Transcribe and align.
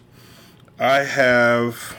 I 0.79 1.01
have 1.01 1.95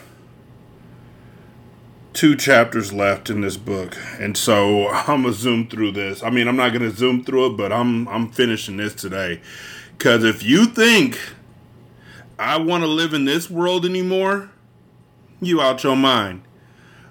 two 2.14 2.36
chapters 2.36 2.92
left 2.92 3.30
in 3.30 3.42
this 3.42 3.58
book, 3.58 3.96
and 4.20 4.36
so 4.36 4.88
I'm 4.88 5.22
gonna 5.22 5.34
zoom 5.34 5.68
through 5.68 5.92
this. 5.92 6.24
I 6.24 6.32
mean, 6.32 6.48
I'm 6.48 6.58
not 6.58 6.74
gonna 6.74 6.90
zoom 6.90 7.24
through 7.24 7.54
it, 7.54 7.58
but 7.58 7.72
I'm 7.72 8.08
I'm 8.08 8.32
finishing 8.32 8.78
this 8.78 8.96
today. 8.96 9.40
Cause 10.00 10.24
if 10.24 10.42
you 10.42 10.66
think 10.66 11.20
I 12.40 12.56
want 12.58 12.84
to 12.84 12.88
live 12.88 13.14
in 13.14 13.26
this 13.26 13.50
world 13.50 13.86
anymore, 13.86 14.50
you 15.42 15.60
out 15.60 15.84
your 15.84 15.98
mind. 15.98 16.44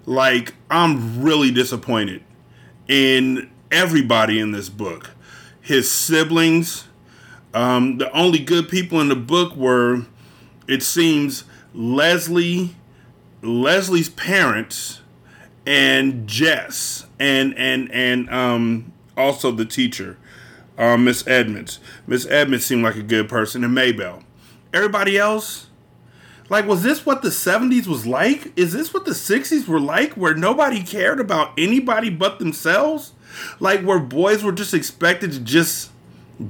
Like 0.07 0.55
I'm 0.71 1.23
really 1.23 1.51
disappointed 1.51 2.25
in 2.89 3.51
everybody 3.71 4.41
in 4.41 4.53
this 4.53 4.71
book. 4.71 5.11
His 5.61 5.91
siblings. 5.91 6.89
Um, 7.53 7.99
the 7.99 8.11
only 8.12 8.39
good 8.39 8.71
people 8.71 9.01
in 9.03 9.09
the 9.09 9.17
book 9.17 9.55
were, 9.55 10.06
it 10.67 10.83
seems, 10.83 11.45
Leslie, 11.75 12.75
Leslie's 13.43 14.09
parents, 14.09 15.03
and 15.67 16.27
Jess, 16.27 17.06
and 17.19 17.56
and 17.59 17.91
and 17.93 18.31
um, 18.31 18.93
also 19.17 19.51
the 19.51 19.67
teacher, 19.67 20.17
uh, 20.79 20.97
Miss 20.97 21.27
Edmonds. 21.27 21.81
Miss 22.06 22.27
Edmonds 22.27 22.65
seemed 22.65 22.83
like 22.83 22.97
a 22.97 23.03
good 23.03 23.29
person, 23.29 23.65
and 23.65 23.75
Maybelle. 23.75 24.23
Everybody 24.73 25.17
else, 25.17 25.69
like, 26.49 26.67
was 26.67 26.83
this 26.83 27.05
what 27.05 27.23
the 27.23 27.29
70s 27.29 27.87
was 27.87 28.07
like? 28.07 28.53
Is 28.57 28.73
this 28.73 28.95
what 28.95 29.05
the 29.05 29.13
60s 29.13 29.67
were 29.67 29.81
like, 29.81 30.13
where 30.13 30.35
nobody 30.35 30.83
cared 30.83 31.21
about 31.21 31.53
anybody 31.59 32.11
but 32.11 32.39
themselves? 32.39 33.13
Like, 33.61 33.83
where 33.83 33.99
boys 33.99 34.43
were 34.43 34.53
just 34.53 34.75
expected 34.75 35.33
to 35.33 35.41
just 35.41 35.91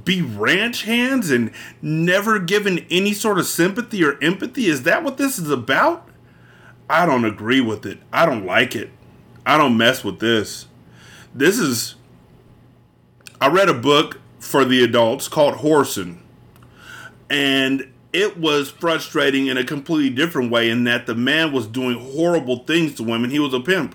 be 0.04 0.22
ranch 0.22 0.82
hands 0.82 1.30
and 1.30 1.50
never 1.82 2.38
given 2.38 2.86
any 2.90 3.12
sort 3.12 3.38
of 3.38 3.46
sympathy 3.46 4.04
or 4.04 4.22
empathy? 4.22 4.66
Is 4.66 4.84
that 4.84 5.02
what 5.02 5.16
this 5.16 5.38
is 5.38 5.50
about? 5.50 6.08
I 6.88 7.04
don't 7.04 7.24
agree 7.24 7.60
with 7.60 7.84
it. 7.84 7.98
I 8.12 8.24
don't 8.24 8.46
like 8.46 8.76
it. 8.76 8.90
I 9.44 9.58
don't 9.58 9.76
mess 9.76 10.04
with 10.04 10.20
this. 10.20 10.66
This 11.34 11.58
is. 11.58 11.96
I 13.40 13.48
read 13.48 13.68
a 13.68 13.74
book 13.74 14.20
for 14.38 14.64
the 14.64 14.82
adults 14.82 15.28
called 15.28 15.56
Whoreson. 15.56 16.18
And 17.30 17.92
it 18.12 18.38
was 18.38 18.70
frustrating 18.70 19.48
in 19.48 19.56
a 19.58 19.64
completely 19.64 20.10
different 20.10 20.50
way 20.50 20.70
in 20.70 20.84
that 20.84 21.06
the 21.06 21.14
man 21.14 21.52
was 21.52 21.66
doing 21.66 21.98
horrible 21.98 22.64
things 22.64 22.94
to 22.94 23.02
women. 23.02 23.30
He 23.30 23.38
was 23.38 23.52
a 23.52 23.60
pimp. 23.60 23.94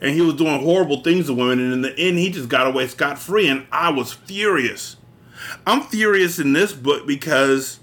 And 0.00 0.14
he 0.14 0.20
was 0.20 0.34
doing 0.34 0.60
horrible 0.60 1.02
things 1.02 1.26
to 1.26 1.34
women. 1.34 1.60
And 1.60 1.72
in 1.72 1.82
the 1.82 1.96
end, 1.96 2.18
he 2.18 2.30
just 2.30 2.48
got 2.48 2.66
away 2.66 2.88
scot 2.88 3.18
free. 3.20 3.48
And 3.48 3.66
I 3.70 3.90
was 3.90 4.12
furious. 4.12 4.96
I'm 5.64 5.82
furious 5.82 6.40
in 6.40 6.52
this 6.52 6.72
book 6.72 7.06
because 7.06 7.78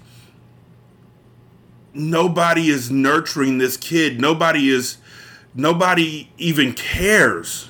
nobody 1.94 2.68
is 2.68 2.90
nurturing 2.90 3.56
this 3.56 3.76
kid. 3.76 4.20
Nobody 4.20 4.68
is. 4.68 4.98
Nobody 5.52 6.30
even 6.38 6.74
cares 6.74 7.69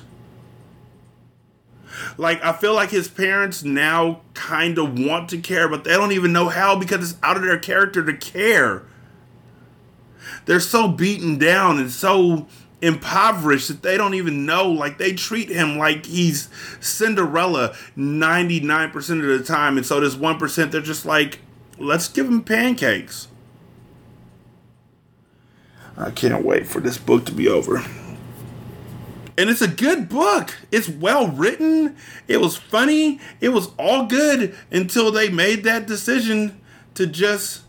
like 2.21 2.43
I 2.43 2.53
feel 2.53 2.75
like 2.75 2.91
his 2.91 3.07
parents 3.07 3.63
now 3.63 4.21
kind 4.35 4.77
of 4.77 4.99
want 4.99 5.27
to 5.31 5.39
care, 5.39 5.67
but 5.67 5.83
they 5.83 5.93
don't 5.93 6.11
even 6.11 6.31
know 6.31 6.49
how 6.49 6.77
because 6.77 7.11
it's 7.11 7.19
out 7.23 7.35
of 7.35 7.41
their 7.41 7.57
character 7.57 8.05
to 8.05 8.13
care. 8.15 8.83
They're 10.45 10.59
so 10.59 10.87
beaten 10.87 11.39
down 11.39 11.79
and 11.79 11.89
so 11.89 12.45
impoverished 12.79 13.69
that 13.69 13.81
they 13.81 13.97
don't 13.97 14.13
even 14.13 14.45
know. 14.45 14.69
Like 14.69 14.99
they 14.99 15.13
treat 15.13 15.49
him 15.49 15.79
like 15.79 16.05
he's 16.05 16.47
Cinderella 16.79 17.75
99% 17.97 18.95
of 18.95 19.39
the 19.39 19.43
time. 19.43 19.77
And 19.77 19.85
so 19.85 19.99
this 19.99 20.13
1%, 20.13 20.71
they're 20.71 20.79
just 20.79 21.07
like, 21.07 21.39
let's 21.79 22.07
give 22.07 22.27
him 22.27 22.43
pancakes. 22.43 23.29
I 25.97 26.11
can't 26.11 26.45
wait 26.45 26.67
for 26.67 26.81
this 26.81 26.99
book 26.99 27.25
to 27.25 27.31
be 27.31 27.47
over 27.47 27.83
and 29.37 29.49
it's 29.49 29.61
a 29.61 29.67
good 29.67 30.09
book. 30.09 30.55
It's 30.71 30.89
well 30.89 31.27
written. 31.27 31.95
It 32.27 32.41
was 32.41 32.57
funny. 32.57 33.19
It 33.39 33.49
was 33.49 33.71
all 33.77 34.05
good 34.05 34.55
until 34.71 35.11
they 35.11 35.29
made 35.29 35.63
that 35.63 35.87
decision 35.87 36.59
to 36.95 37.07
just 37.07 37.63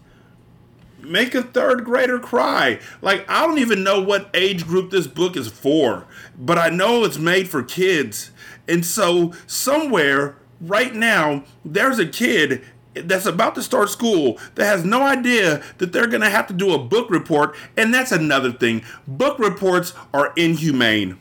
make 1.00 1.34
a 1.34 1.42
third 1.42 1.84
grader 1.84 2.18
cry. 2.18 2.80
Like, 3.00 3.28
I 3.28 3.46
don't 3.46 3.58
even 3.58 3.82
know 3.82 4.00
what 4.00 4.30
age 4.34 4.66
group 4.66 4.90
this 4.90 5.06
book 5.06 5.36
is 5.36 5.48
for, 5.48 6.06
but 6.38 6.58
I 6.58 6.68
know 6.68 7.04
it's 7.04 7.18
made 7.18 7.48
for 7.48 7.62
kids. 7.62 8.30
And 8.68 8.84
so, 8.84 9.32
somewhere 9.46 10.36
right 10.60 10.94
now, 10.94 11.44
there's 11.64 11.98
a 11.98 12.06
kid 12.06 12.64
that's 12.94 13.26
about 13.26 13.54
to 13.54 13.62
start 13.62 13.88
school 13.88 14.38
that 14.54 14.64
has 14.64 14.84
no 14.84 15.02
idea 15.02 15.62
that 15.78 15.92
they're 15.92 16.06
going 16.06 16.22
to 16.22 16.30
have 16.30 16.46
to 16.46 16.52
do 16.52 16.72
a 16.72 16.78
book 16.78 17.10
report. 17.10 17.56
And 17.76 17.92
that's 17.92 18.12
another 18.12 18.52
thing. 18.52 18.84
Book 19.06 19.38
reports 19.38 19.94
are 20.12 20.32
inhumane. 20.36 21.18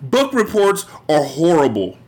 Book 0.00 0.32
reports 0.32 0.86
are 1.08 1.24
horrible. 1.24 1.98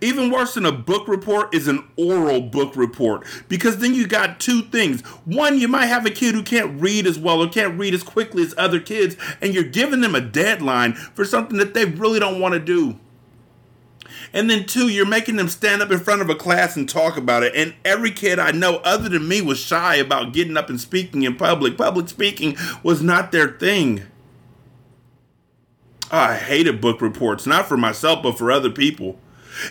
Even 0.00 0.30
worse 0.30 0.54
than 0.54 0.66
a 0.66 0.72
book 0.72 1.06
report 1.06 1.54
is 1.54 1.68
an 1.68 1.84
oral 1.96 2.40
book 2.40 2.74
report 2.74 3.24
because 3.48 3.78
then 3.78 3.94
you 3.94 4.06
got 4.06 4.40
two 4.40 4.62
things. 4.62 5.02
One, 5.24 5.58
you 5.58 5.68
might 5.68 5.86
have 5.86 6.04
a 6.04 6.10
kid 6.10 6.34
who 6.34 6.42
can't 6.42 6.80
read 6.80 7.06
as 7.06 7.18
well 7.18 7.40
or 7.40 7.48
can't 7.48 7.78
read 7.78 7.94
as 7.94 8.02
quickly 8.02 8.42
as 8.42 8.54
other 8.58 8.80
kids, 8.80 9.16
and 9.40 9.54
you're 9.54 9.64
giving 9.64 10.00
them 10.00 10.14
a 10.14 10.20
deadline 10.20 10.94
for 10.94 11.24
something 11.24 11.58
that 11.58 11.74
they 11.74 11.84
really 11.84 12.18
don't 12.18 12.40
want 12.40 12.54
to 12.54 12.60
do. 12.60 12.98
And 14.32 14.50
then 14.50 14.66
two, 14.66 14.88
you're 14.88 15.06
making 15.06 15.36
them 15.36 15.48
stand 15.48 15.80
up 15.80 15.90
in 15.90 16.00
front 16.00 16.20
of 16.20 16.28
a 16.28 16.34
class 16.34 16.76
and 16.76 16.88
talk 16.88 17.16
about 17.16 17.42
it. 17.42 17.54
And 17.54 17.74
every 17.84 18.10
kid 18.10 18.38
I 18.38 18.50
know, 18.50 18.76
other 18.78 19.08
than 19.08 19.28
me, 19.28 19.40
was 19.40 19.58
shy 19.58 19.96
about 19.96 20.32
getting 20.32 20.56
up 20.56 20.68
and 20.68 20.80
speaking 20.80 21.22
in 21.22 21.36
public. 21.36 21.78
Public 21.78 22.08
speaking 22.08 22.56
was 22.82 23.02
not 23.02 23.32
their 23.32 23.48
thing. 23.48 24.06
I 26.10 26.36
hated 26.36 26.80
book 26.80 27.00
reports, 27.00 27.46
not 27.46 27.66
for 27.66 27.76
myself, 27.76 28.22
but 28.22 28.38
for 28.38 28.50
other 28.50 28.70
people. 28.70 29.18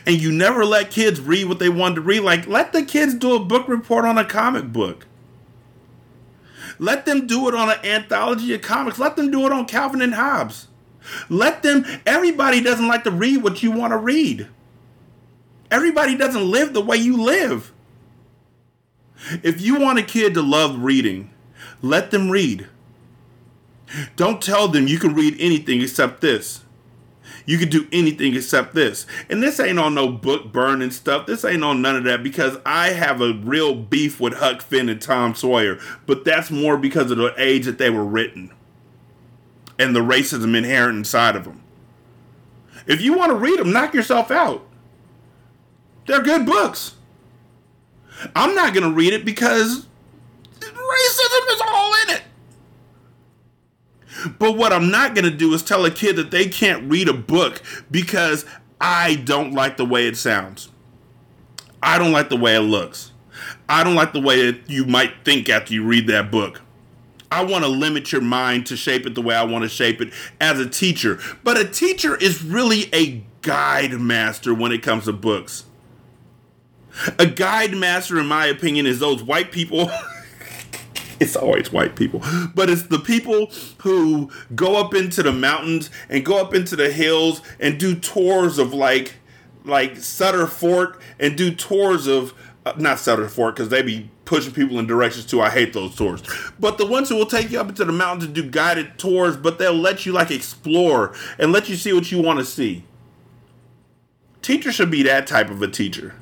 And 0.05 0.21
you 0.21 0.31
never 0.31 0.65
let 0.65 0.91
kids 0.91 1.19
read 1.19 1.45
what 1.45 1.59
they 1.59 1.69
wanted 1.69 1.95
to 1.95 2.01
read. 2.01 2.19
Like, 2.21 2.47
let 2.47 2.73
the 2.73 2.83
kids 2.83 3.13
do 3.15 3.35
a 3.35 3.39
book 3.43 3.67
report 3.67 4.05
on 4.05 4.17
a 4.17 4.25
comic 4.25 4.71
book. 4.71 5.07
Let 6.79 7.05
them 7.05 7.25
do 7.25 7.47
it 7.47 7.55
on 7.55 7.69
an 7.69 7.83
anthology 7.83 8.53
of 8.53 8.61
comics. 8.61 8.99
Let 8.99 9.15
them 9.15 9.31
do 9.31 9.45
it 9.45 9.51
on 9.51 9.65
Calvin 9.65 10.01
and 10.01 10.13
Hobbes. 10.13 10.67
Let 11.29 11.63
them, 11.63 11.85
everybody 12.05 12.61
doesn't 12.61 12.87
like 12.87 13.03
to 13.05 13.11
read 13.11 13.41
what 13.41 13.63
you 13.63 13.71
want 13.71 13.93
to 13.93 13.97
read. 13.97 14.47
Everybody 15.71 16.15
doesn't 16.17 16.49
live 16.49 16.73
the 16.73 16.81
way 16.81 16.97
you 16.97 17.17
live. 17.17 17.73
If 19.43 19.61
you 19.61 19.79
want 19.79 19.99
a 19.99 20.03
kid 20.03 20.33
to 20.35 20.41
love 20.41 20.83
reading, 20.83 21.31
let 21.81 22.11
them 22.11 22.29
read. 22.29 22.67
Don't 24.15 24.41
tell 24.41 24.67
them 24.67 24.87
you 24.87 24.99
can 24.99 25.13
read 25.13 25.35
anything 25.39 25.81
except 25.81 26.21
this. 26.21 26.63
You 27.45 27.57
can 27.57 27.69
do 27.69 27.87
anything 27.93 28.35
except 28.35 28.75
this. 28.75 29.05
And 29.29 29.41
this 29.41 29.59
ain't 29.59 29.79
on 29.79 29.95
no 29.95 30.09
book 30.09 30.51
burning 30.51 30.91
stuff. 30.91 31.25
This 31.25 31.45
ain't 31.45 31.63
on 31.63 31.81
none 31.81 31.95
of 31.95 32.03
that 32.03 32.21
because 32.21 32.57
I 32.65 32.89
have 32.89 33.21
a 33.21 33.33
real 33.33 33.73
beef 33.73 34.19
with 34.19 34.33
Huck 34.35 34.61
Finn 34.61 34.89
and 34.89 35.01
Tom 35.01 35.33
Sawyer. 35.33 35.79
But 36.05 36.25
that's 36.25 36.51
more 36.51 36.77
because 36.77 37.09
of 37.09 37.17
the 37.17 37.33
age 37.37 37.65
that 37.65 37.77
they 37.77 37.89
were 37.89 38.03
written 38.03 38.51
and 39.79 39.95
the 39.95 40.01
racism 40.01 40.57
inherent 40.57 40.97
inside 40.97 41.35
of 41.35 41.45
them. 41.45 41.63
If 42.85 43.01
you 43.01 43.13
want 43.13 43.31
to 43.31 43.35
read 43.35 43.59
them, 43.59 43.71
knock 43.71 43.93
yourself 43.93 44.31
out. 44.31 44.65
They're 46.05 46.23
good 46.23 46.45
books. 46.45 46.95
I'm 48.35 48.55
not 48.55 48.73
going 48.73 48.89
to 48.89 48.95
read 48.95 49.13
it 49.13 49.23
because 49.23 49.85
racism 50.59 51.53
is 51.53 51.61
all 51.65 51.93
in 52.03 52.15
it. 52.15 52.23
But 54.39 54.57
what 54.57 54.73
I'm 54.73 54.89
not 54.89 55.15
going 55.15 55.25
to 55.25 55.35
do 55.35 55.53
is 55.53 55.63
tell 55.63 55.85
a 55.85 55.91
kid 55.91 56.15
that 56.15 56.31
they 56.31 56.47
can't 56.47 56.89
read 56.89 57.07
a 57.07 57.13
book 57.13 57.61
because 57.91 58.45
I 58.79 59.15
don't 59.15 59.53
like 59.53 59.77
the 59.77 59.85
way 59.85 60.07
it 60.07 60.17
sounds. 60.17 60.69
I 61.81 61.97
don't 61.97 62.11
like 62.11 62.29
the 62.29 62.37
way 62.37 62.55
it 62.55 62.61
looks. 62.61 63.11
I 63.69 63.83
don't 63.83 63.95
like 63.95 64.13
the 64.13 64.21
way 64.21 64.51
that 64.51 64.69
you 64.69 64.85
might 64.85 65.23
think 65.23 65.49
after 65.49 65.73
you 65.73 65.83
read 65.85 66.07
that 66.07 66.31
book. 66.31 66.61
I 67.29 67.43
want 67.43 67.65
to 67.65 67.69
limit 67.69 68.11
your 68.11 68.21
mind 68.21 68.65
to 68.67 68.77
shape 68.77 69.05
it 69.05 69.13
the 69.13 69.21
way 69.21 69.35
I 69.35 69.43
want 69.43 69.63
to 69.63 69.69
shape 69.69 70.01
it 70.01 70.13
as 70.39 70.59
a 70.59 70.69
teacher. 70.69 71.19
But 71.43 71.57
a 71.57 71.65
teacher 71.65 72.15
is 72.15 72.43
really 72.43 72.89
a 72.93 73.23
guide 73.41 73.93
master 73.99 74.53
when 74.53 74.71
it 74.71 74.81
comes 74.81 75.05
to 75.05 75.13
books. 75.13 75.65
A 77.19 77.25
guide 77.25 77.75
master, 77.75 78.17
in 78.17 78.25
my 78.25 78.47
opinion, 78.47 78.85
is 78.85 78.99
those 78.99 79.21
white 79.21 79.51
people 79.51 79.91
it's 81.19 81.35
always 81.35 81.71
white 81.71 81.95
people, 81.95 82.21
but 82.53 82.69
it's 82.69 82.83
the 82.83 82.99
people 82.99 83.51
who 83.79 84.29
go 84.55 84.75
up 84.75 84.93
into 84.93 85.23
the 85.23 85.31
mountains 85.31 85.89
and 86.09 86.25
go 86.25 86.39
up 86.39 86.53
into 86.53 86.75
the 86.75 86.91
hills 86.91 87.41
and 87.59 87.79
do 87.79 87.95
tours 87.95 88.57
of 88.57 88.73
like 88.73 89.15
like 89.65 89.97
Sutter 89.97 90.47
Fort 90.47 90.99
and 91.19 91.37
do 91.37 91.53
tours 91.53 92.07
of 92.07 92.33
uh, 92.65 92.73
not 92.77 92.99
Sutter 92.99 93.27
Fort 93.27 93.55
because 93.55 93.69
they 93.69 93.81
be 93.81 94.09
pushing 94.25 94.53
people 94.53 94.79
in 94.79 94.87
directions 94.87 95.25
too. 95.25 95.41
I 95.41 95.49
hate 95.49 95.73
those 95.73 95.95
tours. 95.95 96.21
But 96.59 96.77
the 96.77 96.85
ones 96.85 97.09
who 97.09 97.15
will 97.15 97.25
take 97.25 97.51
you 97.51 97.59
up 97.59 97.69
into 97.69 97.85
the 97.85 97.91
mountains 97.91 98.25
and 98.25 98.35
do 98.35 98.43
guided 98.49 98.97
tours, 98.97 99.37
but 99.37 99.57
they'll 99.57 99.73
let 99.73 100.05
you 100.05 100.11
like 100.11 100.31
explore 100.31 101.13
and 101.39 101.51
let 101.51 101.69
you 101.69 101.75
see 101.75 101.93
what 101.93 102.11
you 102.11 102.21
want 102.21 102.39
to 102.39 102.45
see. 102.45 102.83
Teacher 104.41 104.71
should 104.71 104.91
be 104.91 105.03
that 105.03 105.27
type 105.27 105.49
of 105.49 105.61
a 105.61 105.67
teacher. 105.67 106.15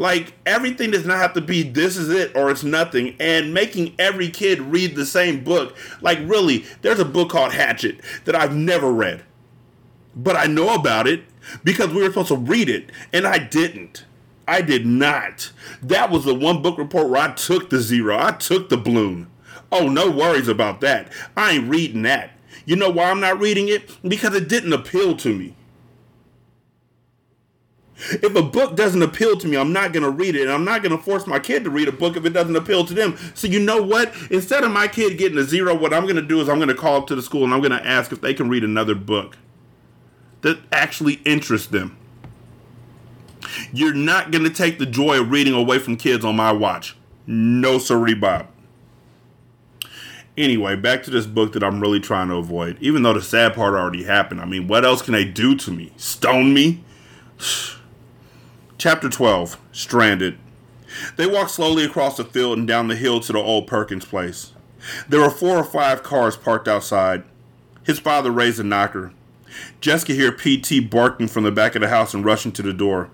Like 0.00 0.32
everything 0.46 0.92
does 0.92 1.04
not 1.04 1.18
have 1.18 1.34
to 1.34 1.42
be 1.42 1.62
this 1.62 1.98
is 1.98 2.08
it 2.08 2.34
or 2.34 2.50
it's 2.50 2.64
nothing, 2.64 3.14
and 3.20 3.52
making 3.52 3.94
every 3.98 4.30
kid 4.30 4.58
read 4.58 4.96
the 4.96 5.04
same 5.04 5.44
book. 5.44 5.76
Like 6.00 6.18
really, 6.22 6.64
there's 6.80 7.00
a 7.00 7.04
book 7.04 7.28
called 7.28 7.52
Hatchet 7.52 8.00
that 8.24 8.34
I've 8.34 8.56
never 8.56 8.90
read, 8.90 9.22
but 10.16 10.36
I 10.36 10.46
know 10.46 10.74
about 10.74 11.06
it 11.06 11.24
because 11.64 11.88
we 11.88 12.00
were 12.00 12.08
supposed 12.08 12.28
to 12.28 12.36
read 12.36 12.70
it, 12.70 12.90
and 13.12 13.26
I 13.26 13.36
didn't. 13.36 14.06
I 14.48 14.62
did 14.62 14.86
not. 14.86 15.52
That 15.82 16.10
was 16.10 16.24
the 16.24 16.34
one 16.34 16.62
book 16.62 16.78
report 16.78 17.10
where 17.10 17.20
I 17.20 17.32
took 17.34 17.68
the 17.68 17.78
zero. 17.78 18.16
I 18.18 18.30
took 18.32 18.70
the 18.70 18.78
balloon. 18.78 19.30
Oh, 19.70 19.86
no 19.90 20.10
worries 20.10 20.48
about 20.48 20.80
that. 20.80 21.12
I 21.36 21.52
ain't 21.52 21.68
reading 21.68 22.02
that. 22.02 22.30
You 22.64 22.76
know 22.76 22.88
why 22.88 23.10
I'm 23.10 23.20
not 23.20 23.38
reading 23.38 23.68
it? 23.68 23.98
Because 24.02 24.34
it 24.34 24.48
didn't 24.48 24.72
appeal 24.72 25.14
to 25.18 25.36
me. 25.36 25.56
If 28.08 28.34
a 28.34 28.42
book 28.42 28.76
doesn't 28.76 29.02
appeal 29.02 29.36
to 29.36 29.46
me, 29.46 29.56
I'm 29.56 29.72
not 29.72 29.92
going 29.92 30.02
to 30.02 30.10
read 30.10 30.34
it. 30.34 30.42
And 30.42 30.52
I'm 30.52 30.64
not 30.64 30.82
going 30.82 30.96
to 30.96 31.02
force 31.02 31.26
my 31.26 31.38
kid 31.38 31.64
to 31.64 31.70
read 31.70 31.88
a 31.88 31.92
book 31.92 32.16
if 32.16 32.24
it 32.24 32.30
doesn't 32.30 32.56
appeal 32.56 32.84
to 32.86 32.94
them. 32.94 33.16
So, 33.34 33.46
you 33.46 33.60
know 33.60 33.82
what? 33.82 34.12
Instead 34.30 34.64
of 34.64 34.70
my 34.70 34.88
kid 34.88 35.18
getting 35.18 35.38
a 35.38 35.42
zero, 35.42 35.74
what 35.74 35.92
I'm 35.92 36.04
going 36.04 36.16
to 36.16 36.22
do 36.22 36.40
is 36.40 36.48
I'm 36.48 36.58
going 36.58 36.68
to 36.68 36.74
call 36.74 36.96
up 36.96 37.06
to 37.08 37.14
the 37.14 37.22
school 37.22 37.44
and 37.44 37.52
I'm 37.52 37.60
going 37.60 37.72
to 37.72 37.86
ask 37.86 38.12
if 38.12 38.20
they 38.20 38.34
can 38.34 38.48
read 38.48 38.64
another 38.64 38.94
book 38.94 39.36
that 40.42 40.58
actually 40.72 41.14
interests 41.24 41.68
them. 41.68 41.96
You're 43.72 43.94
not 43.94 44.30
going 44.30 44.44
to 44.44 44.50
take 44.50 44.78
the 44.78 44.86
joy 44.86 45.20
of 45.20 45.30
reading 45.30 45.54
away 45.54 45.78
from 45.78 45.96
kids 45.96 46.24
on 46.24 46.36
my 46.36 46.52
watch. 46.52 46.96
No, 47.26 47.78
sorry, 47.78 48.14
Bob. 48.14 48.46
Anyway, 50.36 50.76
back 50.76 51.02
to 51.02 51.10
this 51.10 51.26
book 51.26 51.52
that 51.52 51.62
I'm 51.62 51.80
really 51.80 52.00
trying 52.00 52.28
to 52.28 52.36
avoid. 52.36 52.78
Even 52.80 53.02
though 53.02 53.12
the 53.12 53.22
sad 53.22 53.54
part 53.54 53.74
already 53.74 54.04
happened. 54.04 54.40
I 54.40 54.46
mean, 54.46 54.68
what 54.68 54.84
else 54.84 55.02
can 55.02 55.12
they 55.12 55.24
do 55.24 55.54
to 55.56 55.70
me? 55.70 55.92
Stone 55.96 56.54
me? 56.54 56.82
Chapter 58.80 59.10
12 59.10 59.60
Stranded. 59.72 60.38
They 61.16 61.26
walked 61.26 61.50
slowly 61.50 61.84
across 61.84 62.16
the 62.16 62.24
field 62.24 62.56
and 62.56 62.66
down 62.66 62.88
the 62.88 62.96
hill 62.96 63.20
to 63.20 63.30
the 63.30 63.38
old 63.38 63.66
Perkins 63.66 64.06
place. 64.06 64.54
There 65.06 65.20
were 65.20 65.28
four 65.28 65.58
or 65.58 65.64
five 65.64 66.02
cars 66.02 66.34
parked 66.34 66.66
outside. 66.66 67.24
His 67.82 67.98
father 67.98 68.30
raised 68.30 68.58
a 68.58 68.64
knocker. 68.64 69.12
Jess 69.82 70.02
could 70.02 70.16
hear 70.16 70.32
PT 70.32 70.88
barking 70.88 71.28
from 71.28 71.44
the 71.44 71.52
back 71.52 71.74
of 71.74 71.82
the 71.82 71.88
house 71.88 72.14
and 72.14 72.24
rushing 72.24 72.52
to 72.52 72.62
the 72.62 72.72
door. 72.72 73.10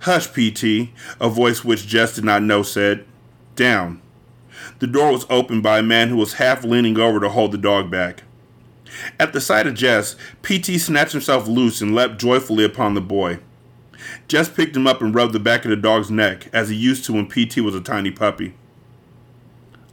Hush, 0.00 0.26
PT, 0.26 0.90
a 1.18 1.30
voice 1.30 1.64
which 1.64 1.86
Jess 1.86 2.14
did 2.14 2.24
not 2.24 2.42
know 2.42 2.62
said. 2.62 3.06
Down. 3.56 4.02
The 4.78 4.86
door 4.86 5.10
was 5.10 5.24
opened 5.30 5.62
by 5.62 5.78
a 5.78 5.82
man 5.82 6.10
who 6.10 6.18
was 6.18 6.34
half 6.34 6.64
leaning 6.64 6.98
over 6.98 7.18
to 7.18 7.30
hold 7.30 7.52
the 7.52 7.56
dog 7.56 7.90
back. 7.90 8.24
At 9.18 9.32
the 9.32 9.40
sight 9.40 9.66
of 9.66 9.72
Jess, 9.72 10.16
PT 10.42 10.78
snatched 10.78 11.12
himself 11.12 11.48
loose 11.48 11.80
and 11.80 11.94
leapt 11.94 12.20
joyfully 12.20 12.64
upon 12.64 12.92
the 12.92 13.00
boy. 13.00 13.38
Jess 14.28 14.48
picked 14.48 14.76
him 14.76 14.86
up 14.86 15.00
and 15.00 15.14
rubbed 15.14 15.32
the 15.32 15.40
back 15.40 15.64
of 15.64 15.70
the 15.70 15.76
dog's 15.76 16.10
neck, 16.10 16.48
as 16.52 16.68
he 16.68 16.76
used 16.76 17.04
to 17.04 17.12
when 17.12 17.28
PT 17.28 17.58
was 17.58 17.74
a 17.74 17.80
tiny 17.80 18.10
puppy. 18.10 18.54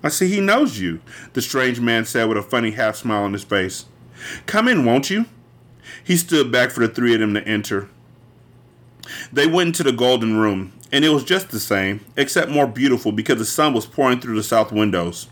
I 0.04 0.10
see 0.10 0.28
he 0.28 0.42
knows 0.42 0.80
you, 0.80 1.02
the 1.34 1.42
strange 1.42 1.80
man 1.80 2.06
said 2.06 2.30
with 2.30 2.38
a 2.38 2.44
funny 2.44 2.72
half 2.72 2.96
smile 2.96 3.24
on 3.24 3.34
his 3.34 3.44
face. 3.44 3.86
Come 4.46 4.68
in, 4.68 4.86
won't 4.86 5.10
you? 5.10 5.25
He 6.04 6.18
stood 6.18 6.52
back 6.52 6.72
for 6.72 6.86
the 6.86 6.94
three 6.94 7.14
of 7.14 7.19
them 7.19 7.34
to 7.34 7.48
enter. 7.48 7.90
They 9.31 9.48
went 9.48 9.68
into 9.68 9.84
the 9.84 9.92
golden 9.92 10.38
room, 10.38 10.74
and 10.92 11.04
it 11.04 11.10
was 11.10 11.24
just 11.24 11.50
the 11.50 11.60
same, 11.60 12.06
except 12.16 12.52
more 12.52 12.68
beautiful 12.68 13.12
because 13.12 13.38
the 13.38 13.46
sun 13.46 13.74
was 13.74 13.86
pouring 13.86 14.19
through 14.19 14.36
the 14.36 14.44
south 14.44 14.72
windows. 14.72 15.28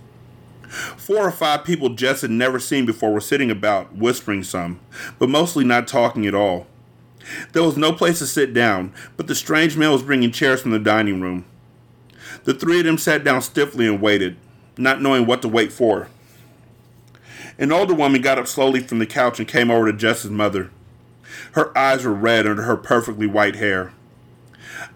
Four 0.68 1.28
or 1.28 1.32
five 1.32 1.64
people 1.64 1.90
Jess 1.90 2.22
had 2.22 2.32
never 2.32 2.60
seen 2.60 2.86
before 2.86 3.14
were 3.14 3.22
sitting 3.22 3.52
about, 3.52 3.96
whispering 3.96 4.44
some, 4.44 4.80
but 5.20 5.30
mostly 5.30 5.64
not 5.64 5.88
talking 5.88 6.26
at 6.26 6.36
all. 6.36 6.68
There 7.54 7.64
was 7.64 7.78
no 7.78 7.92
place 7.92 8.20
to 8.20 8.28
sit 8.28 8.54
down, 8.54 8.94
but 9.18 9.28
the 9.28 9.36
strange 9.36 9.78
man 9.78 9.92
was 9.92 10.04
bringing 10.04 10.32
chairs 10.32 10.62
from 10.62 10.72
the 10.72 10.80
dining 10.80 11.22
room. 11.22 11.46
The 12.44 12.54
three 12.54 12.80
of 12.80 12.86
them 12.86 12.98
sat 12.98 13.24
down 13.24 13.42
stiffly 13.42 13.88
and 13.88 14.02
waited, 14.02 14.38
not 14.78 15.02
knowing 15.02 15.26
what 15.26 15.42
to 15.42 15.48
wait 15.48 15.72
for. 15.72 16.10
An 17.58 17.72
older 17.72 17.94
woman 17.94 18.22
got 18.22 18.38
up 18.38 18.48
slowly 18.48 18.82
from 18.82 19.00
the 19.00 19.06
couch 19.06 19.40
and 19.40 19.48
came 19.48 19.72
over 19.72 19.92
to 19.92 19.98
Jess's 19.98 20.30
mother. 20.30 20.70
Her 21.54 21.76
eyes 21.78 22.04
were 22.04 22.14
red 22.14 22.46
under 22.46 22.64
her 22.64 22.78
perfectly 22.78 23.28
white 23.28 23.56
hair. 23.56 23.94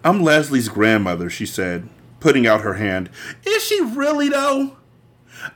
I'm 0.04 0.22
Leslie's 0.22 0.68
grandmother, 0.68 1.30
she 1.30 1.46
said, 1.46 1.88
putting 2.20 2.46
out 2.46 2.60
her 2.60 2.74
hand. 2.74 3.10
Is 3.44 3.64
she 3.64 3.80
really, 3.80 4.28
though? 4.28 4.76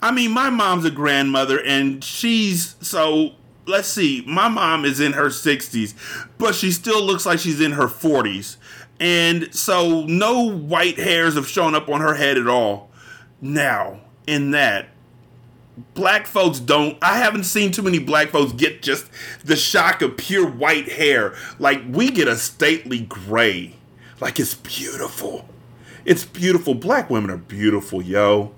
I 0.00 0.10
mean, 0.10 0.30
my 0.30 0.50
mom's 0.50 0.84
a 0.84 0.90
grandmother, 0.90 1.60
and 1.62 2.02
she's 2.02 2.76
so. 2.80 3.32
Let's 3.66 3.88
see, 3.88 4.22
my 4.26 4.48
mom 4.48 4.84
is 4.84 5.00
in 5.00 5.12
her 5.14 5.26
60s, 5.26 5.94
but 6.36 6.54
she 6.54 6.70
still 6.70 7.02
looks 7.02 7.24
like 7.24 7.38
she's 7.38 7.60
in 7.60 7.72
her 7.72 7.86
40s. 7.86 8.56
And 9.00 9.54
so, 9.54 10.04
no 10.06 10.50
white 10.50 10.98
hairs 10.98 11.34
have 11.34 11.48
shown 11.48 11.74
up 11.74 11.88
on 11.88 12.00
her 12.00 12.14
head 12.14 12.38
at 12.38 12.46
all. 12.46 12.90
Now, 13.40 14.00
in 14.26 14.52
that, 14.52 14.88
black 15.94 16.26
folks 16.26 16.60
don't 16.60 16.96
i 17.02 17.18
haven't 17.18 17.44
seen 17.44 17.72
too 17.72 17.82
many 17.82 17.98
black 17.98 18.28
folks 18.28 18.52
get 18.52 18.82
just 18.82 19.10
the 19.44 19.56
shock 19.56 20.02
of 20.02 20.16
pure 20.16 20.48
white 20.48 20.88
hair. 20.88 21.34
Like 21.58 21.82
we 21.88 22.10
get 22.10 22.28
a 22.28 22.36
stately 22.36 23.00
gray. 23.00 23.74
Like 24.20 24.38
it's 24.38 24.54
beautiful. 24.54 25.48
It's 26.04 26.24
beautiful. 26.24 26.74
Black 26.74 27.10
women 27.10 27.30
are 27.30 27.36
beautiful 27.36 28.02
yo. 28.02 28.52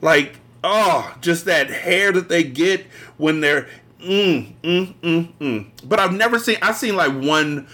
Like 0.00 0.36
oh 0.64 1.14
just 1.20 1.44
that 1.44 1.70
hair 1.70 2.12
that 2.12 2.28
they 2.28 2.44
get 2.44 2.86
when 3.16 3.40
they're 3.40 3.68
mm, 4.00 4.52
mm, 4.62 4.94
mm, 5.02 5.32
mm. 5.38 5.70
but 5.84 5.98
i've 6.00 6.12
never 6.12 6.38
seen 6.38 6.56
i've 6.62 6.76
seen 6.76 6.96
like 6.96 7.12
one 7.12 7.66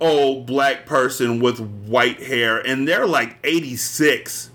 old 0.00 0.46
black 0.46 0.86
person 0.86 1.40
with 1.40 1.58
white 1.60 2.22
hair 2.22 2.58
and 2.58 2.86
they're 2.86 3.06
like 3.06 3.36
86 3.44 4.50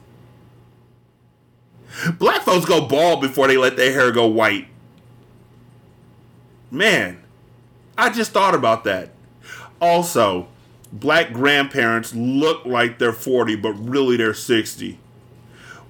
Black 2.17 2.41
folks 2.41 2.65
go 2.65 2.87
bald 2.87 3.21
before 3.21 3.47
they 3.47 3.57
let 3.57 3.77
their 3.77 3.91
hair 3.91 4.11
go 4.11 4.25
white. 4.25 4.67
Man, 6.71 7.21
I 7.97 8.09
just 8.09 8.31
thought 8.31 8.55
about 8.55 8.83
that. 8.85 9.11
Also, 9.79 10.47
black 10.91 11.31
grandparents 11.31 12.13
look 12.15 12.65
like 12.65 12.97
they're 12.97 13.13
40, 13.13 13.57
but 13.57 13.73
really 13.73 14.17
they're 14.17 14.33
60. 14.33 14.97